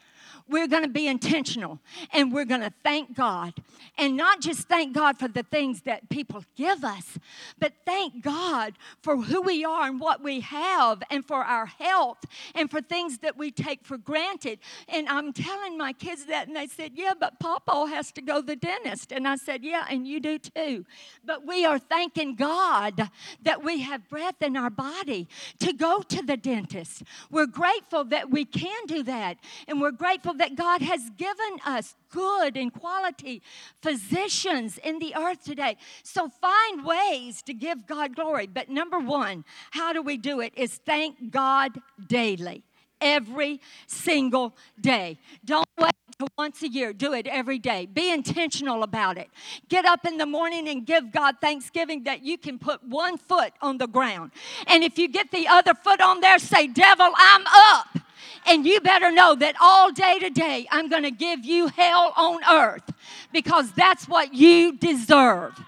we're 0.48 0.68
going 0.68 0.82
to 0.82 0.88
be 0.88 1.06
intentional 1.06 1.78
and 2.12 2.32
we're 2.32 2.44
going 2.44 2.60
to 2.60 2.72
thank 2.82 3.14
God. 3.14 3.54
And 3.96 4.16
not 4.16 4.40
just 4.40 4.68
thank 4.68 4.94
God 4.94 5.18
for 5.18 5.28
the 5.28 5.42
things 5.42 5.82
that 5.82 6.08
people 6.08 6.44
give 6.56 6.84
us, 6.84 7.18
but 7.58 7.72
thank 7.84 8.22
God 8.22 8.74
for 9.02 9.16
who 9.16 9.42
we 9.42 9.64
are 9.64 9.86
and 9.86 10.00
what 10.00 10.22
we 10.22 10.40
have 10.40 11.02
and 11.10 11.24
for 11.24 11.44
our 11.44 11.66
health 11.66 12.18
and 12.54 12.70
for 12.70 12.80
things 12.80 13.18
that 13.18 13.36
we 13.36 13.50
take 13.50 13.84
for 13.84 13.98
granted. 13.98 14.60
And 14.88 15.08
I'm 15.08 15.32
telling 15.32 15.76
my 15.76 15.92
kids 15.92 16.26
that, 16.26 16.46
and 16.46 16.56
they 16.56 16.68
said, 16.68 16.92
Yeah, 16.94 17.14
but 17.18 17.40
Papa 17.40 17.86
has 17.88 18.12
to 18.12 18.22
go 18.22 18.40
to 18.40 18.46
the 18.46 18.56
dentist. 18.56 19.12
And 19.12 19.26
I 19.26 19.36
said, 19.36 19.64
Yeah, 19.64 19.84
and 19.90 20.06
you 20.06 20.20
do 20.20 20.38
too. 20.38 20.84
But 21.24 21.46
we 21.46 21.64
are 21.66 21.78
thanking 21.78 22.36
God 22.36 23.10
that 23.42 23.64
we 23.64 23.80
have 23.82 24.08
breath 24.08 24.40
in 24.40 24.56
our 24.56 24.70
body 24.70 25.28
to 25.58 25.72
go 25.72 26.02
to 26.02 26.22
the 26.22 26.36
dentist. 26.36 27.02
We're 27.30 27.46
grateful 27.46 28.04
that 28.04 28.30
we 28.30 28.44
can 28.44 28.86
do 28.86 29.02
that. 29.04 29.38
And 29.66 29.80
we're 29.80 29.90
grateful 29.90 30.34
that 30.38 30.56
God 30.56 30.82
has 30.82 31.10
given 31.16 31.58
us 31.64 31.94
good 32.10 32.56
and 32.56 32.72
quality 32.72 33.42
physicians 33.82 34.78
in 34.78 34.98
the 34.98 35.14
earth 35.14 35.44
today. 35.44 35.76
So 36.02 36.28
find 36.28 36.84
ways 36.84 37.42
to 37.42 37.54
give 37.54 37.86
God 37.86 38.16
glory. 38.16 38.46
But 38.46 38.68
number 38.68 38.98
one, 38.98 39.44
how 39.72 39.92
do 39.92 40.02
we 40.02 40.16
do 40.16 40.40
it? 40.40 40.52
Is 40.56 40.80
thank 40.84 41.30
God 41.30 41.80
daily. 42.06 42.64
Every 43.00 43.60
single 43.86 44.56
day. 44.80 45.18
Don't 45.44 45.68
wait 45.78 45.92
once 46.36 46.62
a 46.62 46.68
year. 46.68 46.92
Do 46.92 47.12
it 47.12 47.26
every 47.28 47.58
day. 47.58 47.86
Be 47.86 48.12
intentional 48.12 48.82
about 48.82 49.18
it. 49.18 49.28
Get 49.68 49.84
up 49.84 50.04
in 50.04 50.16
the 50.16 50.26
morning 50.26 50.68
and 50.68 50.84
give 50.84 51.12
God 51.12 51.36
thanksgiving 51.40 52.04
that 52.04 52.24
you 52.24 52.36
can 52.36 52.58
put 52.58 52.82
one 52.82 53.16
foot 53.16 53.52
on 53.62 53.78
the 53.78 53.86
ground. 53.86 54.32
And 54.66 54.82
if 54.82 54.98
you 54.98 55.08
get 55.08 55.30
the 55.30 55.46
other 55.46 55.74
foot 55.74 56.00
on 56.00 56.20
there, 56.20 56.38
say, 56.38 56.66
Devil, 56.66 57.12
I'm 57.16 57.44
up. 57.46 57.97
And 58.46 58.66
you 58.66 58.80
better 58.80 59.10
know 59.10 59.34
that 59.34 59.54
all 59.60 59.92
day 59.92 60.18
today, 60.18 60.66
I'm 60.70 60.88
going 60.88 61.02
to 61.02 61.10
give 61.10 61.44
you 61.44 61.68
hell 61.68 62.12
on 62.16 62.40
earth 62.50 62.90
because 63.32 63.72
that's 63.72 64.08
what 64.08 64.34
you 64.34 64.76
deserve. 64.76 65.60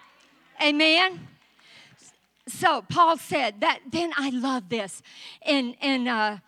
Amen. 0.63 1.29
So 2.51 2.83
Paul 2.83 3.17
said 3.17 3.61
that. 3.61 3.81
Then 3.91 4.13
I 4.17 4.31
love 4.31 4.69
this 4.69 5.03
in 5.45 5.75
in 5.81 6.09
uh, 6.09 6.39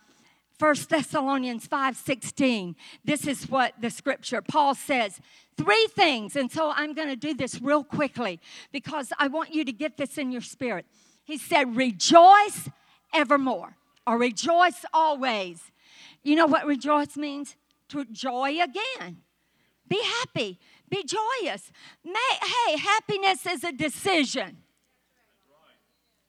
1 0.59 0.75
Thessalonians 0.89 1.67
5:16. 1.67 2.75
This 3.03 3.25
is 3.25 3.49
what 3.49 3.73
the 3.79 3.89
scripture 3.89 4.41
Paul 4.41 4.75
says. 4.75 5.19
Three 5.55 5.87
things, 5.95 6.35
and 6.35 6.51
so 6.51 6.71
I'm 6.75 6.93
going 6.93 7.09
to 7.09 7.15
do 7.15 7.33
this 7.33 7.61
real 7.61 7.83
quickly 7.83 8.39
because 8.71 9.13
I 9.19 9.27
want 9.27 9.53
you 9.53 9.63
to 9.65 9.71
get 9.71 9.97
this 9.97 10.17
in 10.17 10.31
your 10.31 10.41
spirit. 10.41 10.85
He 11.23 11.37
said, 11.37 11.75
"Rejoice 11.75 12.69
evermore, 13.13 13.77
or 14.05 14.17
rejoice 14.17 14.85
always." 14.93 15.71
You 16.23 16.35
know 16.35 16.45
what 16.45 16.65
rejoice 16.65 17.17
means? 17.17 17.55
To 17.89 18.05
joy 18.05 18.59
again. 18.61 19.17
Be 19.87 20.01
happy. 20.01 20.59
Be 20.89 21.03
joyous. 21.03 21.71
May, 22.03 22.19
hey, 22.41 22.77
happiness 22.77 23.45
is 23.45 23.63
a 23.63 23.71
decision 23.71 24.57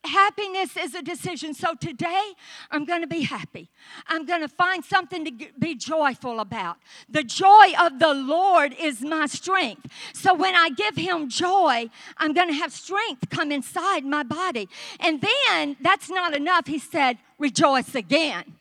happiness 0.07 0.77
is 0.77 0.95
a 0.95 1.03
decision. 1.03 1.55
So 1.55 1.75
today, 1.75 2.33
I'm 2.71 2.85
going 2.85 3.01
to 3.01 3.07
be 3.07 3.23
happy. 3.23 3.71
I'm 4.07 4.25
going 4.25 4.41
to 4.43 4.49
find 4.49 4.85
something 4.85 5.25
to 5.25 5.33
be 5.59 5.75
joyful 5.75 6.41
about. 6.41 6.77
The 7.09 7.23
joy 7.23 7.73
of 7.81 7.99
the 7.99 8.15
Lord 8.15 8.75
is 8.79 9.01
my 9.01 9.27
strength. 9.27 9.87
So 10.13 10.35
when 10.35 10.55
I 10.55 10.71
give 10.71 10.97
Him 10.97 11.29
joy, 11.29 11.91
I'm 12.19 12.33
going 12.33 12.49
to 12.49 12.55
have 12.55 12.73
strength 12.73 13.29
come 13.31 13.53
inside 13.53 14.05
my 14.05 14.23
body. 14.23 14.69
And 15.01 15.21
then 15.21 15.77
that's 15.81 16.11
not 16.11 16.37
enough. 16.37 16.67
He 16.67 16.79
said, 16.79 17.19
rejoice 17.39 17.95
again. 17.95 18.57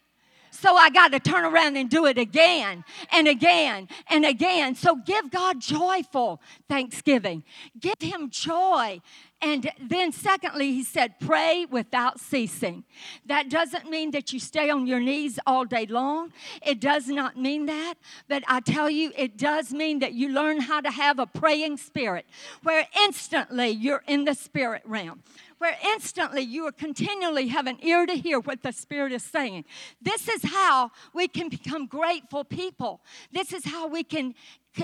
So 0.64 0.78
I 0.78 0.92
got 0.92 1.12
to 1.12 1.20
turn 1.20 1.44
around 1.44 1.76
and 1.76 1.90
do 1.90 2.06
it 2.06 2.18
again 2.18 2.86
and 3.12 3.28
again 3.28 3.90
and 4.08 4.26
again. 4.26 4.76
So 4.76 4.96
give 4.96 5.30
God 5.30 5.60
joyful 5.60 6.42
thanksgiving. 6.70 7.44
Give 7.78 8.00
Him 8.00 8.30
joy. 8.30 9.02
And 9.44 9.70
then, 9.78 10.14
secondly, 10.14 10.72
he 10.72 10.84
said, 10.86 11.20
pray 11.20 11.66
without 11.70 12.22
ceasing. 12.22 12.86
That 13.26 13.50
doesn't 13.50 13.90
mean 13.90 14.12
that 14.12 14.32
you 14.32 14.40
stay 14.40 14.70
on 14.70 14.88
your 14.88 15.02
knees 15.02 15.38
all 15.46 15.66
day 15.66 15.86
long. 15.86 16.32
It 16.66 16.80
does 16.80 17.10
not 17.10 17.38
mean 17.38 17.66
that. 17.66 17.96
But 18.30 18.44
I 18.48 18.62
tell 18.62 18.90
you, 18.90 19.12
it 19.18 19.38
does 19.38 19.74
mean 19.74 20.00
that 20.00 20.14
you 20.14 20.30
learn 20.30 20.62
how 20.62 20.80
to 20.80 20.90
have 20.90 21.20
a 21.20 21.26
praying 21.26 21.76
spirit 21.76 22.26
where 22.64 22.88
instantly 23.04 23.68
you're 23.68 24.04
in 24.08 24.24
the 24.24 24.34
spirit 24.34 24.82
realm 24.86 25.22
where 25.64 25.78
instantly 25.94 26.42
you 26.42 26.66
are 26.66 26.74
continually 26.74 27.48
have 27.48 27.68
an 27.68 27.78
ear 27.82 28.06
to 28.06 28.16
hear 28.16 28.38
what 28.38 28.62
the 28.64 28.72
Spirit 28.74 29.14
is 29.14 29.24
saying. 29.24 29.64
This 30.02 30.28
is 30.28 30.44
how 30.44 30.92
we 31.14 31.30
can 31.30 31.48
become 31.48 31.86
grateful 31.86 32.44
people. 32.44 33.00
This 33.32 33.54
is 33.54 33.64
how 33.64 33.88
we 33.88 34.04
can 34.04 34.36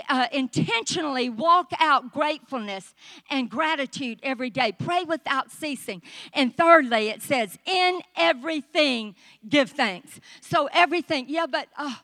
uh, 0.07 0.27
intentionally 0.31 1.29
walk 1.29 1.71
out 1.79 2.11
gratefulness 2.11 2.93
and 3.29 3.49
gratitude 3.49 4.19
every 4.23 4.49
day. 4.49 4.71
Pray 4.71 5.03
without 5.03 5.51
ceasing. 5.51 6.01
And 6.33 6.55
thirdly, 6.55 7.09
it 7.09 7.21
says, 7.21 7.57
in 7.65 8.01
everything, 8.15 9.15
give 9.47 9.71
thanks. 9.71 10.19
So, 10.41 10.69
everything, 10.73 11.25
yeah, 11.27 11.45
but. 11.45 11.67
Uh, 11.77 11.95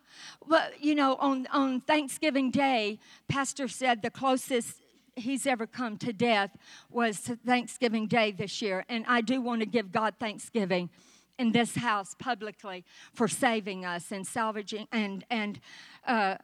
well, 0.48 0.70
you 0.80 0.96
know, 0.96 1.16
on, 1.16 1.48
on 1.52 1.82
Thanksgiving 1.82 2.52
Day, 2.52 3.00
Pastor 3.28 3.68
said 3.68 4.02
the 4.02 4.12
closest 4.12 4.78
he's 5.16 5.48
ever 5.48 5.66
come 5.66 5.98
to 5.98 6.14
death 6.14 6.56
was 6.90 7.18
Thanksgiving 7.18 8.08
Day 8.08 8.32
this 8.32 8.62
year. 8.62 8.86
And 8.90 9.06
I 9.08 9.22
do 9.22 9.42
want 9.42 9.62
to 9.62 9.66
give 9.66 9.92
God 9.92 10.16
thanksgiving 10.20 10.90
in 11.38 11.52
this 11.52 11.76
house 11.76 12.16
publicly 12.18 12.86
for 13.14 13.28
saving 13.28 13.86
us 13.86 14.12
and 14.12 14.26
salvaging 14.26 14.88
and 14.92 15.26
and 15.30 15.60
uh, 16.08 16.36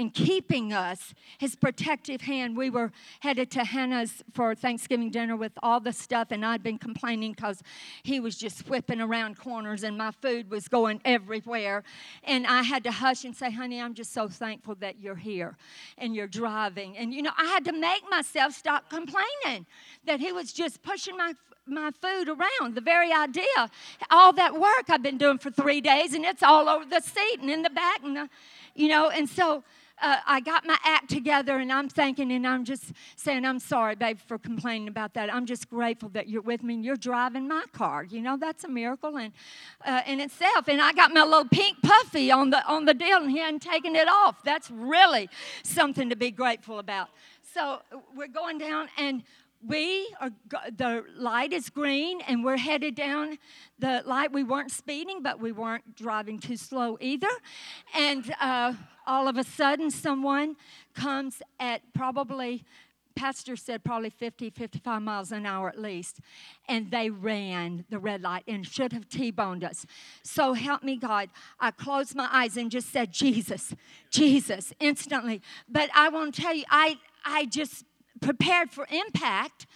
in 0.00 0.08
keeping 0.08 0.72
us, 0.72 1.12
his 1.36 1.54
protective 1.54 2.22
hand. 2.22 2.56
We 2.56 2.70
were 2.70 2.90
headed 3.20 3.50
to 3.50 3.64
Hannah's 3.64 4.22
for 4.32 4.54
Thanksgiving 4.54 5.10
dinner 5.10 5.36
with 5.36 5.52
all 5.62 5.78
the 5.78 5.92
stuff, 5.92 6.28
and 6.30 6.44
I'd 6.44 6.62
been 6.62 6.78
complaining 6.78 7.32
because 7.32 7.62
he 8.02 8.18
was 8.18 8.36
just 8.36 8.66
whipping 8.66 9.02
around 9.02 9.38
corners 9.38 9.84
and 9.84 9.98
my 9.98 10.10
food 10.10 10.50
was 10.50 10.68
going 10.68 11.02
everywhere. 11.04 11.84
And 12.24 12.46
I 12.46 12.62
had 12.62 12.82
to 12.84 12.90
hush 12.90 13.24
and 13.26 13.36
say, 13.36 13.50
honey, 13.50 13.78
I'm 13.78 13.92
just 13.92 14.14
so 14.14 14.26
thankful 14.26 14.74
that 14.76 15.00
you're 15.00 15.16
here 15.16 15.58
and 15.98 16.14
you're 16.14 16.26
driving. 16.26 16.96
And, 16.96 17.12
you 17.12 17.20
know, 17.20 17.32
I 17.36 17.44
had 17.44 17.66
to 17.66 17.72
make 17.72 18.02
myself 18.10 18.54
stop 18.54 18.88
complaining 18.88 19.66
that 20.06 20.18
he 20.18 20.32
was 20.32 20.52
just 20.52 20.82
pushing 20.82 21.18
my 21.18 21.34
my 21.66 21.90
food 22.02 22.28
around. 22.28 22.74
The 22.74 22.80
very 22.80 23.12
idea, 23.12 23.70
all 24.10 24.32
that 24.32 24.58
work 24.58 24.86
I've 24.88 25.02
been 25.02 25.18
doing 25.18 25.38
for 25.38 25.50
three 25.50 25.80
days, 25.80 26.14
and 26.14 26.24
it's 26.24 26.42
all 26.42 26.68
over 26.68 26.84
the 26.84 27.00
seat 27.00 27.38
and 27.40 27.50
in 27.50 27.62
the 27.62 27.70
back, 27.70 28.02
and 28.02 28.16
the, 28.16 28.28
you 28.74 28.88
know. 28.88 29.10
And 29.10 29.28
so 29.28 29.62
uh, 30.00 30.16
I 30.26 30.40
got 30.40 30.66
my 30.66 30.76
act 30.84 31.10
together 31.10 31.58
and 31.58 31.72
I'm 31.72 31.88
thanking 31.88 32.32
and 32.32 32.46
I'm 32.46 32.64
just 32.64 32.92
saying, 33.16 33.44
I'm 33.44 33.58
sorry, 33.58 33.94
babe, 33.94 34.18
for 34.26 34.38
complaining 34.38 34.88
about 34.88 35.14
that. 35.14 35.32
I'm 35.32 35.46
just 35.46 35.68
grateful 35.68 36.08
that 36.10 36.28
you're 36.28 36.42
with 36.42 36.62
me 36.62 36.74
and 36.74 36.84
you're 36.84 36.96
driving 36.96 37.48
my 37.48 37.64
car. 37.72 38.04
You 38.04 38.20
know, 38.20 38.36
that's 38.36 38.64
a 38.64 38.68
miracle 38.68 39.16
in, 39.16 39.32
uh, 39.84 40.02
in 40.06 40.20
itself. 40.20 40.68
And 40.68 40.80
I 40.80 40.92
got 40.92 41.12
my 41.12 41.24
little 41.24 41.48
pink 41.48 41.82
puffy 41.82 42.30
on 42.30 42.50
the, 42.50 42.66
on 42.66 42.84
the 42.84 42.94
deal 42.94 43.18
and 43.18 43.30
he 43.30 43.38
hadn't 43.38 43.60
taken 43.60 43.94
it 43.96 44.08
off. 44.08 44.42
That's 44.44 44.70
really 44.70 45.28
something 45.62 46.08
to 46.10 46.16
be 46.16 46.30
grateful 46.30 46.78
about. 46.78 47.08
So 47.54 47.80
we're 48.14 48.28
going 48.28 48.58
down 48.58 48.88
and 48.96 49.22
we 49.66 50.14
are 50.20 50.30
the 50.74 51.04
light 51.16 51.52
is 51.52 51.68
green 51.68 52.20
and 52.22 52.44
we're 52.44 52.56
headed 52.56 52.94
down 52.94 53.38
the 53.78 54.02
light. 54.06 54.32
We 54.32 54.42
weren't 54.42 54.70
speeding 54.70 55.22
but 55.22 55.40
we 55.40 55.52
weren't 55.52 55.96
driving 55.96 56.38
too 56.38 56.56
slow 56.56 56.96
either. 57.00 57.28
And 57.94 58.34
uh, 58.40 58.74
all 59.06 59.28
of 59.28 59.36
a 59.36 59.44
sudden 59.44 59.90
someone 59.90 60.56
comes 60.94 61.42
at 61.58 61.82
probably 61.92 62.64
pastor 63.16 63.56
said 63.56 63.82
probably 63.84 64.08
50 64.08 64.50
55 64.50 65.02
miles 65.02 65.32
an 65.32 65.44
hour 65.44 65.68
at 65.68 65.78
least 65.78 66.20
and 66.68 66.90
they 66.90 67.10
ran 67.10 67.84
the 67.90 67.98
red 67.98 68.22
light 68.22 68.44
and 68.46 68.64
should 68.64 68.92
have 68.92 69.08
t-boned 69.08 69.64
us. 69.64 69.84
So 70.22 70.54
help 70.54 70.82
me 70.82 70.96
god 70.96 71.28
i 71.58 71.70
closed 71.70 72.14
my 72.14 72.28
eyes 72.32 72.56
and 72.56 72.70
just 72.70 72.90
said 72.90 73.12
jesus 73.12 73.74
jesus 74.10 74.72
instantly. 74.80 75.42
But 75.68 75.90
i 75.94 76.08
want 76.08 76.34
to 76.36 76.40
tell 76.40 76.54
you 76.54 76.64
i 76.70 76.98
i 77.26 77.44
just 77.44 77.84
prepared 78.20 78.70
for 78.70 78.86
impact, 78.90 79.66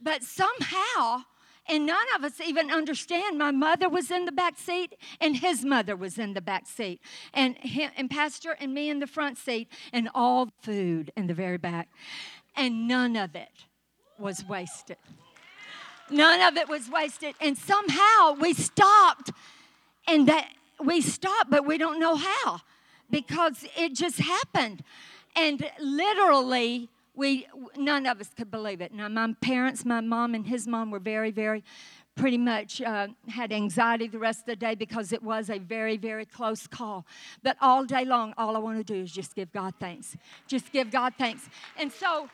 but 0.00 0.22
somehow, 0.22 1.24
and 1.66 1.86
none 1.86 2.06
of 2.14 2.24
us 2.24 2.40
even 2.40 2.70
understand. 2.70 3.38
My 3.38 3.50
mother 3.50 3.88
was 3.88 4.10
in 4.10 4.26
the 4.26 4.32
back 4.32 4.58
seat, 4.58 4.94
and 5.20 5.36
his 5.36 5.64
mother 5.64 5.96
was 5.96 6.18
in 6.18 6.34
the 6.34 6.40
back 6.40 6.66
seat, 6.66 7.00
and 7.32 7.56
him, 7.58 7.90
and 7.96 8.10
Pastor 8.10 8.56
and 8.60 8.74
me 8.74 8.90
in 8.90 8.98
the 8.98 9.06
front 9.06 9.38
seat, 9.38 9.68
and 9.92 10.08
all 10.14 10.50
food 10.62 11.12
in 11.16 11.26
the 11.26 11.34
very 11.34 11.58
back, 11.58 11.88
and 12.54 12.86
none 12.86 13.16
of 13.16 13.34
it 13.34 13.64
was 14.18 14.44
wasted. 14.44 14.98
None 16.10 16.40
of 16.42 16.56
it 16.56 16.68
was 16.68 16.90
wasted, 16.90 17.34
and 17.40 17.56
somehow 17.56 18.34
we 18.38 18.52
stopped, 18.52 19.30
and 20.06 20.28
that 20.28 20.48
we 20.78 21.00
stopped, 21.00 21.50
but 21.50 21.64
we 21.64 21.78
don't 21.78 21.98
know 21.98 22.16
how 22.16 22.60
because 23.10 23.64
it 23.76 23.94
just 23.94 24.18
happened, 24.18 24.82
and 25.34 25.70
literally 25.80 26.90
we 27.14 27.46
none 27.76 28.06
of 28.06 28.20
us 28.20 28.30
could 28.36 28.50
believe 28.50 28.80
it. 28.80 28.92
Now, 28.92 29.08
my 29.08 29.34
parents, 29.40 29.84
my 29.84 30.00
mom 30.00 30.34
and 30.34 30.46
his 30.46 30.66
mom 30.66 30.90
were 30.90 30.98
very, 30.98 31.30
very 31.30 31.64
pretty 32.16 32.38
much 32.38 32.80
uh, 32.80 33.08
had 33.28 33.52
anxiety 33.52 34.06
the 34.06 34.18
rest 34.18 34.40
of 34.40 34.46
the 34.46 34.56
day 34.56 34.74
because 34.74 35.12
it 35.12 35.22
was 35.22 35.50
a 35.50 35.58
very, 35.58 35.96
very 35.96 36.24
close 36.24 36.66
call. 36.66 37.04
But 37.42 37.56
all 37.60 37.84
day 37.84 38.04
long, 38.04 38.34
all 38.38 38.56
I 38.56 38.60
want 38.60 38.78
to 38.78 38.84
do 38.84 39.02
is 39.02 39.12
just 39.12 39.34
give 39.34 39.52
God 39.52 39.74
thanks. 39.80 40.16
Just 40.46 40.70
give 40.72 40.90
God 40.90 41.14
thanks. 41.18 41.48
And 41.76 41.90
so 41.90 42.28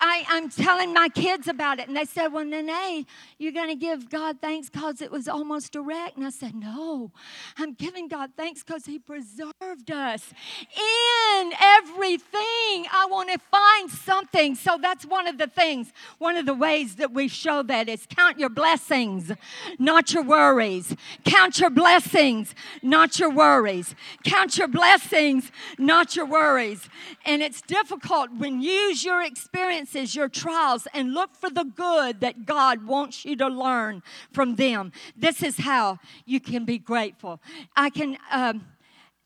I, 0.00 0.24
am 0.28 0.50
telling 0.50 0.92
my 0.92 1.08
kids 1.08 1.48
about 1.48 1.78
it, 1.78 1.88
and 1.88 1.96
they 1.96 2.04
said, 2.04 2.28
Well, 2.28 2.44
Nene, 2.44 3.06
you're 3.38 3.52
going 3.52 3.70
to 3.70 3.74
give 3.74 4.10
God 4.10 4.40
thanks 4.40 4.68
because 4.68 5.00
it 5.00 5.10
was 5.10 5.28
almost 5.28 5.72
direct. 5.72 6.16
And 6.16 6.26
I 6.26 6.30
said, 6.30 6.54
No, 6.54 7.10
I'm 7.56 7.72
giving 7.72 8.08
God 8.08 8.32
thanks 8.36 8.62
because 8.62 8.84
He 8.84 8.98
preserved 8.98 9.90
us 9.90 10.32
in 10.76 11.52
everything. 11.58 12.43
I 12.92 13.06
want 13.06 13.30
to 13.30 13.38
find 13.50 13.90
something. 13.90 14.54
So 14.54 14.78
that's 14.80 15.04
one 15.04 15.26
of 15.26 15.38
the 15.38 15.46
things, 15.46 15.92
one 16.18 16.36
of 16.36 16.46
the 16.46 16.54
ways 16.54 16.96
that 16.96 17.12
we 17.12 17.28
show 17.28 17.62
that 17.64 17.88
is 17.88 18.06
count 18.08 18.38
your 18.38 18.48
blessings, 18.48 19.32
not 19.78 20.12
your 20.12 20.22
worries. 20.22 20.94
Count 21.24 21.58
your 21.58 21.70
blessings, 21.70 22.54
not 22.82 23.18
your 23.18 23.30
worries. 23.30 23.94
Count 24.24 24.58
your 24.58 24.68
blessings, 24.68 25.50
not 25.78 26.16
your 26.16 26.26
worries. 26.26 26.88
And 27.24 27.42
it's 27.42 27.62
difficult 27.62 28.30
when 28.36 28.60
you 28.60 28.74
use 28.74 29.04
your 29.04 29.22
experiences, 29.22 30.14
your 30.14 30.28
trials, 30.28 30.86
and 30.92 31.14
look 31.14 31.34
for 31.36 31.50
the 31.50 31.64
good 31.64 32.20
that 32.20 32.46
God 32.46 32.86
wants 32.86 33.24
you 33.24 33.36
to 33.36 33.48
learn 33.48 34.02
from 34.32 34.56
them. 34.56 34.92
This 35.16 35.42
is 35.42 35.58
how 35.58 35.98
you 36.24 36.40
can 36.40 36.64
be 36.64 36.78
grateful. 36.78 37.40
I 37.76 37.90
can. 37.90 38.18
Um, 38.30 38.66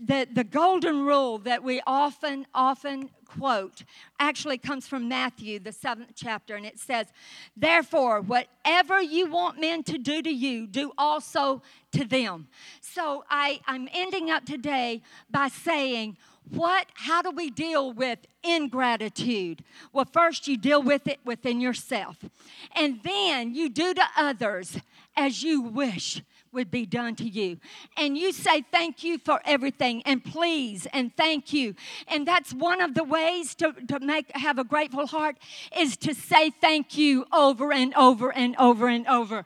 the, 0.00 0.28
the 0.32 0.44
golden 0.44 1.04
rule 1.04 1.38
that 1.38 1.64
we 1.64 1.82
often, 1.84 2.46
often 2.54 3.10
quote 3.28 3.84
actually 4.18 4.58
comes 4.58 4.88
from 4.88 5.08
Matthew, 5.08 5.58
the 5.58 5.72
seventh 5.72 6.12
chapter, 6.14 6.56
and 6.56 6.66
it 6.66 6.78
says, 6.78 7.06
Therefore, 7.56 8.20
whatever 8.20 9.00
you 9.00 9.30
want 9.30 9.60
men 9.60 9.82
to 9.84 9.98
do 9.98 10.22
to 10.22 10.30
you, 10.30 10.66
do 10.66 10.92
also 10.98 11.62
to 11.92 12.04
them. 12.04 12.48
So 12.80 13.24
I, 13.30 13.60
I'm 13.66 13.88
ending 13.92 14.30
up 14.30 14.44
today 14.44 15.02
by 15.30 15.48
saying, 15.48 16.16
what 16.50 16.86
how 16.94 17.20
do 17.20 17.30
we 17.30 17.50
deal 17.50 17.92
with 17.92 18.20
ingratitude 18.42 19.62
well 19.92 20.06
first 20.06 20.48
you 20.48 20.56
deal 20.56 20.82
with 20.82 21.06
it 21.06 21.18
within 21.22 21.60
yourself 21.60 22.16
and 22.74 23.00
then 23.02 23.54
you 23.54 23.68
do 23.68 23.92
to 23.92 24.02
others 24.16 24.78
as 25.14 25.42
you 25.42 25.60
wish 25.60 26.22
would 26.52 26.70
be 26.70 26.86
done 26.86 27.14
to 27.16 27.28
you. 27.28 27.58
And 27.96 28.16
you 28.16 28.32
say 28.32 28.62
thank 28.72 29.04
you 29.04 29.18
for 29.18 29.40
everything 29.44 30.02
and 30.04 30.24
please 30.24 30.86
and 30.92 31.14
thank 31.16 31.52
you. 31.52 31.74
And 32.06 32.26
that's 32.26 32.52
one 32.52 32.80
of 32.80 32.94
the 32.94 33.04
ways 33.04 33.54
to, 33.56 33.72
to 33.88 34.00
make 34.00 34.30
have 34.36 34.58
a 34.58 34.64
grateful 34.64 35.06
heart 35.06 35.36
is 35.76 35.96
to 35.98 36.14
say 36.14 36.50
thank 36.50 36.96
you 36.96 37.26
over 37.32 37.72
and 37.72 37.94
over 37.94 38.32
and 38.32 38.56
over 38.56 38.88
and 38.88 39.06
over 39.06 39.44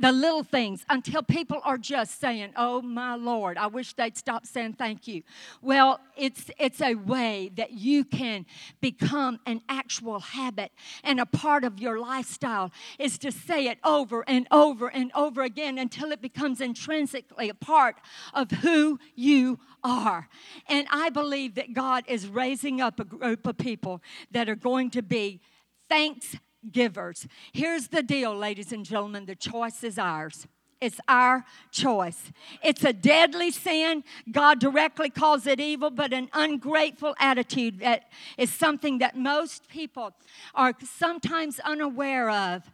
the 0.00 0.12
little 0.12 0.42
things 0.42 0.84
until 0.88 1.22
people 1.22 1.60
are 1.64 1.78
just 1.78 2.20
saying, 2.20 2.52
"Oh 2.56 2.80
my 2.80 3.14
Lord, 3.14 3.58
I 3.58 3.66
wish 3.66 3.92
they'd 3.92 4.16
stop 4.16 4.46
saying 4.46 4.74
thank 4.74 5.06
you." 5.06 5.22
Well, 5.60 6.00
it's 6.16 6.50
it's 6.58 6.80
a 6.80 6.94
way 6.94 7.50
that 7.56 7.72
you 7.72 8.04
can 8.04 8.46
become 8.80 9.40
an 9.46 9.60
actual 9.68 10.20
habit 10.20 10.72
and 11.04 11.20
a 11.20 11.26
part 11.26 11.64
of 11.64 11.78
your 11.78 11.98
lifestyle 11.98 12.72
is 12.98 13.18
to 13.18 13.30
say 13.30 13.68
it 13.68 13.78
over 13.84 14.24
and 14.28 14.46
over 14.50 14.88
and 14.88 15.12
over 15.14 15.42
again 15.42 15.78
until 15.78 16.12
it 16.12 16.22
becomes 16.22 16.60
intrinsically 16.60 17.48
a 17.48 17.54
part 17.54 17.96
of 18.32 18.50
who 18.50 18.98
you 19.14 19.58
are. 19.84 20.28
And 20.66 20.86
I 20.90 21.10
believe 21.10 21.54
that 21.56 21.74
God 21.74 22.04
is 22.08 22.26
raising 22.26 22.80
up 22.80 23.00
a 23.00 23.04
group 23.04 23.46
of 23.46 23.58
people 23.58 24.02
that 24.30 24.48
are 24.48 24.56
going 24.56 24.90
to 24.90 25.02
be 25.02 25.40
thanks 25.88 26.36
givers. 26.70 27.26
Here's 27.52 27.88
the 27.88 28.02
deal, 28.02 28.34
ladies 28.34 28.72
and 28.72 28.84
gentlemen 28.84 29.26
the 29.26 29.34
choice 29.34 29.82
is 29.84 29.98
ours. 29.98 30.46
It's 30.80 31.00
our 31.08 31.44
choice. 31.70 32.32
It's 32.64 32.84
a 32.84 32.94
deadly 32.94 33.50
sin. 33.50 34.02
God 34.32 34.60
directly 34.60 35.10
calls 35.10 35.46
it 35.46 35.60
evil, 35.60 35.90
but 35.90 36.14
an 36.14 36.30
ungrateful 36.32 37.14
attitude 37.18 37.80
that 37.80 38.04
is 38.38 38.50
something 38.50 38.96
that 38.98 39.14
most 39.14 39.68
people 39.68 40.14
are 40.54 40.72
sometimes 40.82 41.60
unaware 41.60 42.30
of 42.30 42.70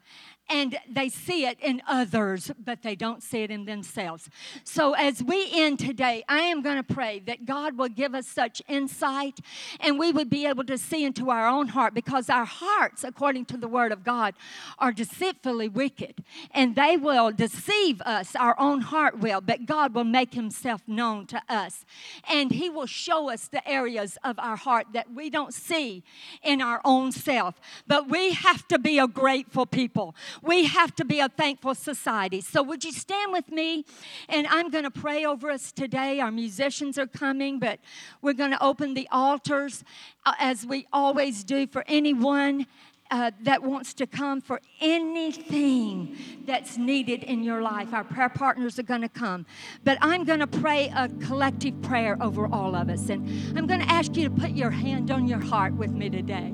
and 0.49 0.78
they 0.88 1.09
see 1.09 1.44
it 1.47 1.59
in 1.61 1.82
others, 1.88 2.53
but 2.62 2.82
they 2.82 2.94
don't 2.94 3.22
see 3.22 3.42
it 3.42 3.51
in 3.51 3.64
themselves. 3.64 4.28
So, 4.64 4.92
as 4.92 5.22
we 5.22 5.51
end 5.53 5.78
today, 5.78 6.24
I 6.28 6.40
am 6.40 6.62
going 6.62 6.76
to 6.76 6.94
pray 6.94 7.20
that 7.26 7.47
God 7.47 7.76
will 7.76 7.88
give 7.88 8.14
us 8.14 8.26
such 8.26 8.62
insight 8.68 9.40
and 9.80 9.99
we 9.99 10.12
would 10.12 10.30
be 10.30 10.47
able 10.47 10.64
to 10.64 10.78
see 10.78 11.05
into 11.05 11.30
our 11.30 11.49
own 11.49 11.68
heart 11.68 11.94
because 11.94 12.30
our 12.30 12.44
hearts, 12.44 13.03
according 13.03 13.47
to 13.47 13.57
the 13.57 13.66
Word 13.66 13.90
of 13.90 14.05
God, 14.05 14.34
are 14.78 14.92
deceitfully 14.92 15.68
wicked 15.68 16.22
and 16.53 16.76
they 16.76 16.97
will 16.97 17.32
deceive 17.32 18.01
us. 18.03 18.36
Our 18.36 18.59
own 18.59 18.82
heart 18.82 19.18
will, 19.18 19.40
but 19.40 19.66
God 19.66 19.94
will 19.94 20.05
make 20.05 20.34
Himself 20.34 20.82
known 20.86 21.26
to 21.26 21.42
us 21.49 21.84
and 22.30 22.53
He 22.53 22.70
will 22.70 22.86
show 22.86 23.30
us 23.30 23.49
the 23.49 23.66
areas 23.68 24.16
of 24.22 24.38
our 24.38 24.57
heart 24.57 24.88
that 24.92 25.12
we 25.12 25.28
don't 25.28 25.53
see 25.53 26.05
in 26.42 26.62
our 26.62 26.80
own 26.84 27.11
self. 27.11 27.61
But 27.86 28.09
we 28.09 28.32
have 28.32 28.68
to 28.68 28.78
be 28.78 28.99
a 28.99 29.09
grateful 29.09 29.66
people. 29.66 30.14
We 30.43 30.64
have 30.64 30.95
to 30.97 31.05
be 31.05 31.20
a 31.20 31.28
thankful 31.28 31.74
society. 31.74 32.41
So, 32.41 32.62
would 32.62 32.84
you 32.84 32.93
stand 32.93 33.32
with 33.32 33.51
me? 33.51 33.84
And 34.28 34.47
I'm 34.49 34.70
going 34.70 34.84
to 34.84 34.91
pray 34.91 35.24
over 35.24 35.51
us 35.51 35.72
today. 35.72 36.20
Our 36.20 36.30
musicians 36.30 36.99
are 36.99 37.07
coming, 37.07 37.59
but 37.59 37.80
we're 38.22 38.34
going 38.34 38.53
to 38.53 38.62
open 38.62 38.95
the 38.95 39.09
altars 39.11 39.84
uh, 40.24 40.32
as 40.39 40.66
we 40.66 40.87
always 40.93 41.45
do 41.45 41.66
for 41.66 41.84
anyone 41.87 42.66
uh, 43.11 43.30
that 43.42 43.62
wants 43.62 43.94
to 43.94 44.07
come 44.07 44.40
for 44.40 44.61
anything 44.80 46.16
that's 46.44 46.76
needed 46.76 47.22
in 47.22 47.42
your 47.42 47.62
life. 47.62 47.92
Our 47.92 48.04
prayer 48.04 48.28
partners 48.28 48.78
are 48.78 48.84
going 48.84 49.02
to 49.02 49.09
come. 49.09 49.46
But 49.84 49.98
I'm 50.00 50.24
going 50.24 50.40
to 50.40 50.46
pray 50.46 50.92
a 50.94 51.09
collective 51.09 51.80
prayer 51.82 52.16
over 52.20 52.46
all 52.46 52.74
of 52.74 52.88
us. 52.88 53.09
And 53.09 53.59
I'm 53.59 53.66
going 53.66 53.80
to 53.80 53.90
ask 53.90 54.16
you 54.16 54.28
to 54.28 54.34
put 54.34 54.50
your 54.50 54.70
hand 54.70 55.11
on 55.11 55.26
your 55.26 55.40
heart 55.40 55.74
with 55.74 55.90
me 55.90 56.11
today. 56.11 56.52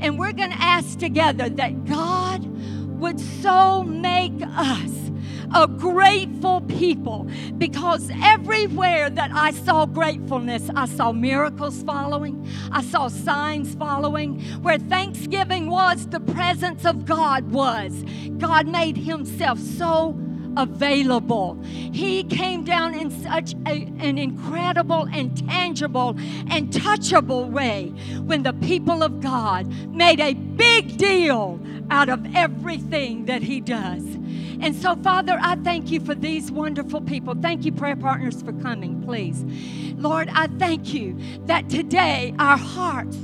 And 0.00 0.18
we're 0.18 0.32
going 0.32 0.50
to 0.50 0.60
ask 0.60 0.98
together 0.98 1.48
that 1.48 1.84
God 1.84 2.44
would 2.98 3.20
so 3.20 3.82
make 3.82 4.40
us 4.42 5.07
a 5.54 5.66
grateful 5.66 6.60
people 6.62 7.28
because 7.58 8.10
everywhere 8.22 9.10
that 9.10 9.30
I 9.32 9.52
saw 9.52 9.86
gratefulness, 9.86 10.70
I 10.74 10.86
saw 10.86 11.12
miracles 11.12 11.82
following, 11.82 12.46
I 12.72 12.82
saw 12.82 13.08
signs 13.08 13.74
following. 13.74 14.40
Where 14.62 14.78
thanksgiving 14.78 15.70
was, 15.70 16.06
the 16.08 16.20
presence 16.20 16.84
of 16.84 17.04
God 17.06 17.50
was. 17.50 18.04
God 18.38 18.66
made 18.68 18.96
Himself 18.96 19.58
so 19.58 20.18
available. 20.56 21.60
He 21.64 22.24
came 22.24 22.64
down 22.64 22.94
in 22.94 23.10
such 23.22 23.54
a, 23.66 23.84
an 24.00 24.18
incredible 24.18 25.08
and 25.12 25.36
tangible 25.48 26.10
and 26.50 26.70
touchable 26.72 27.50
way 27.50 27.88
when 28.24 28.42
the 28.42 28.52
people 28.54 29.02
of 29.02 29.20
God 29.20 29.66
made 29.92 30.20
a 30.20 30.34
big 30.34 30.96
deal 30.96 31.60
out 31.90 32.08
of 32.08 32.34
everything 32.34 33.26
that 33.26 33.42
He 33.42 33.60
does. 33.60 34.04
And 34.60 34.74
so, 34.74 34.96
Father, 34.96 35.38
I 35.40 35.56
thank 35.56 35.90
you 35.90 36.00
for 36.00 36.14
these 36.14 36.50
wonderful 36.50 37.00
people. 37.00 37.34
Thank 37.40 37.64
you, 37.64 37.72
prayer 37.72 37.96
partners, 37.96 38.42
for 38.42 38.52
coming, 38.54 39.02
please. 39.02 39.44
Lord, 39.96 40.28
I 40.32 40.48
thank 40.58 40.92
you 40.92 41.16
that 41.46 41.68
today 41.68 42.34
our 42.38 42.56
hearts 42.56 43.16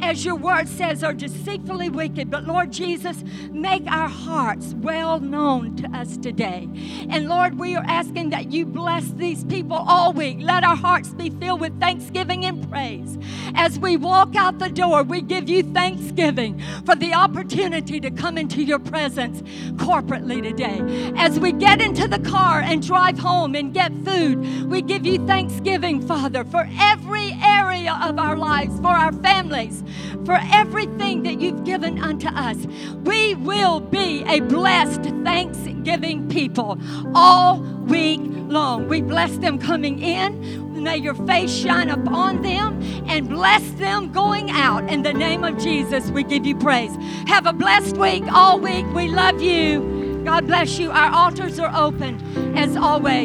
as 0.00 0.24
your 0.24 0.36
word 0.36 0.68
says, 0.68 1.02
are 1.02 1.12
deceitfully 1.12 1.90
wicked. 1.90 2.30
But 2.30 2.44
Lord 2.44 2.72
Jesus, 2.72 3.22
make 3.50 3.86
our 3.90 4.08
hearts 4.08 4.74
well 4.74 5.20
known 5.20 5.76
to 5.76 5.88
us 5.96 6.16
today. 6.16 6.68
And 7.10 7.28
Lord, 7.28 7.58
we 7.58 7.74
are 7.74 7.84
asking 7.86 8.30
that 8.30 8.52
you 8.52 8.66
bless 8.66 9.08
these 9.12 9.44
people 9.44 9.76
all 9.76 10.12
week. 10.12 10.38
Let 10.40 10.64
our 10.64 10.76
hearts 10.76 11.10
be 11.10 11.30
filled 11.30 11.60
with 11.60 11.78
thanksgiving 11.80 12.44
and 12.44 12.68
praise. 12.70 13.18
As 13.54 13.78
we 13.78 13.96
walk 13.96 14.36
out 14.36 14.58
the 14.58 14.68
door, 14.68 15.02
we 15.02 15.22
give 15.22 15.48
you 15.48 15.62
thanksgiving 15.62 16.62
for 16.84 16.94
the 16.94 17.14
opportunity 17.14 18.00
to 18.00 18.10
come 18.10 18.38
into 18.38 18.62
your 18.62 18.78
presence 18.78 19.42
corporately 19.76 20.42
today. 20.42 20.80
As 21.16 21.38
we 21.38 21.52
get 21.52 21.80
into 21.80 22.08
the 22.08 22.18
car 22.18 22.60
and 22.60 22.86
drive 22.86 23.18
home 23.18 23.54
and 23.54 23.72
get 23.72 23.92
food, 24.04 24.70
we 24.70 24.82
give 24.82 25.06
you 25.06 25.24
thanksgiving, 25.26 26.06
Father, 26.06 26.44
for 26.44 26.68
every 26.80 27.32
area 27.42 27.98
of 28.02 28.18
our 28.18 28.36
lives, 28.36 28.78
for 28.80 28.88
our 28.88 29.12
families, 29.12 29.82
for 30.24 30.38
everything 30.52 31.22
that 31.24 31.40
you've 31.40 31.64
given 31.64 31.98
unto 31.98 32.28
us. 32.28 32.56
We 33.04 33.34
will 33.34 33.80
be 33.80 34.24
a 34.26 34.40
blessed, 34.40 35.02
thanksgiving 35.24 36.28
people 36.28 36.78
all 37.14 37.60
week 37.86 38.20
long. 38.22 38.88
We 38.88 39.02
bless 39.02 39.36
them 39.38 39.58
coming 39.58 40.00
in. 40.00 40.64
May 40.86 40.98
your 40.98 41.14
face 41.14 41.52
shine 41.52 41.90
upon 41.90 42.42
them 42.42 42.80
and 43.08 43.28
bless 43.28 43.68
them 43.72 44.12
going 44.12 44.52
out. 44.52 44.88
In 44.88 45.02
the 45.02 45.12
name 45.12 45.42
of 45.42 45.58
Jesus, 45.58 46.10
we 46.10 46.22
give 46.22 46.46
you 46.46 46.56
praise. 46.56 46.94
Have 47.26 47.46
a 47.46 47.52
blessed 47.52 47.96
week 47.96 48.22
all 48.30 48.60
week. 48.60 48.86
We 48.94 49.08
love 49.08 49.42
you. 49.42 50.22
God 50.24 50.46
bless 50.46 50.78
you. 50.78 50.92
Our 50.92 51.12
altars 51.12 51.58
are 51.58 51.74
open 51.74 52.20
as 52.56 52.76
always. 52.76 53.24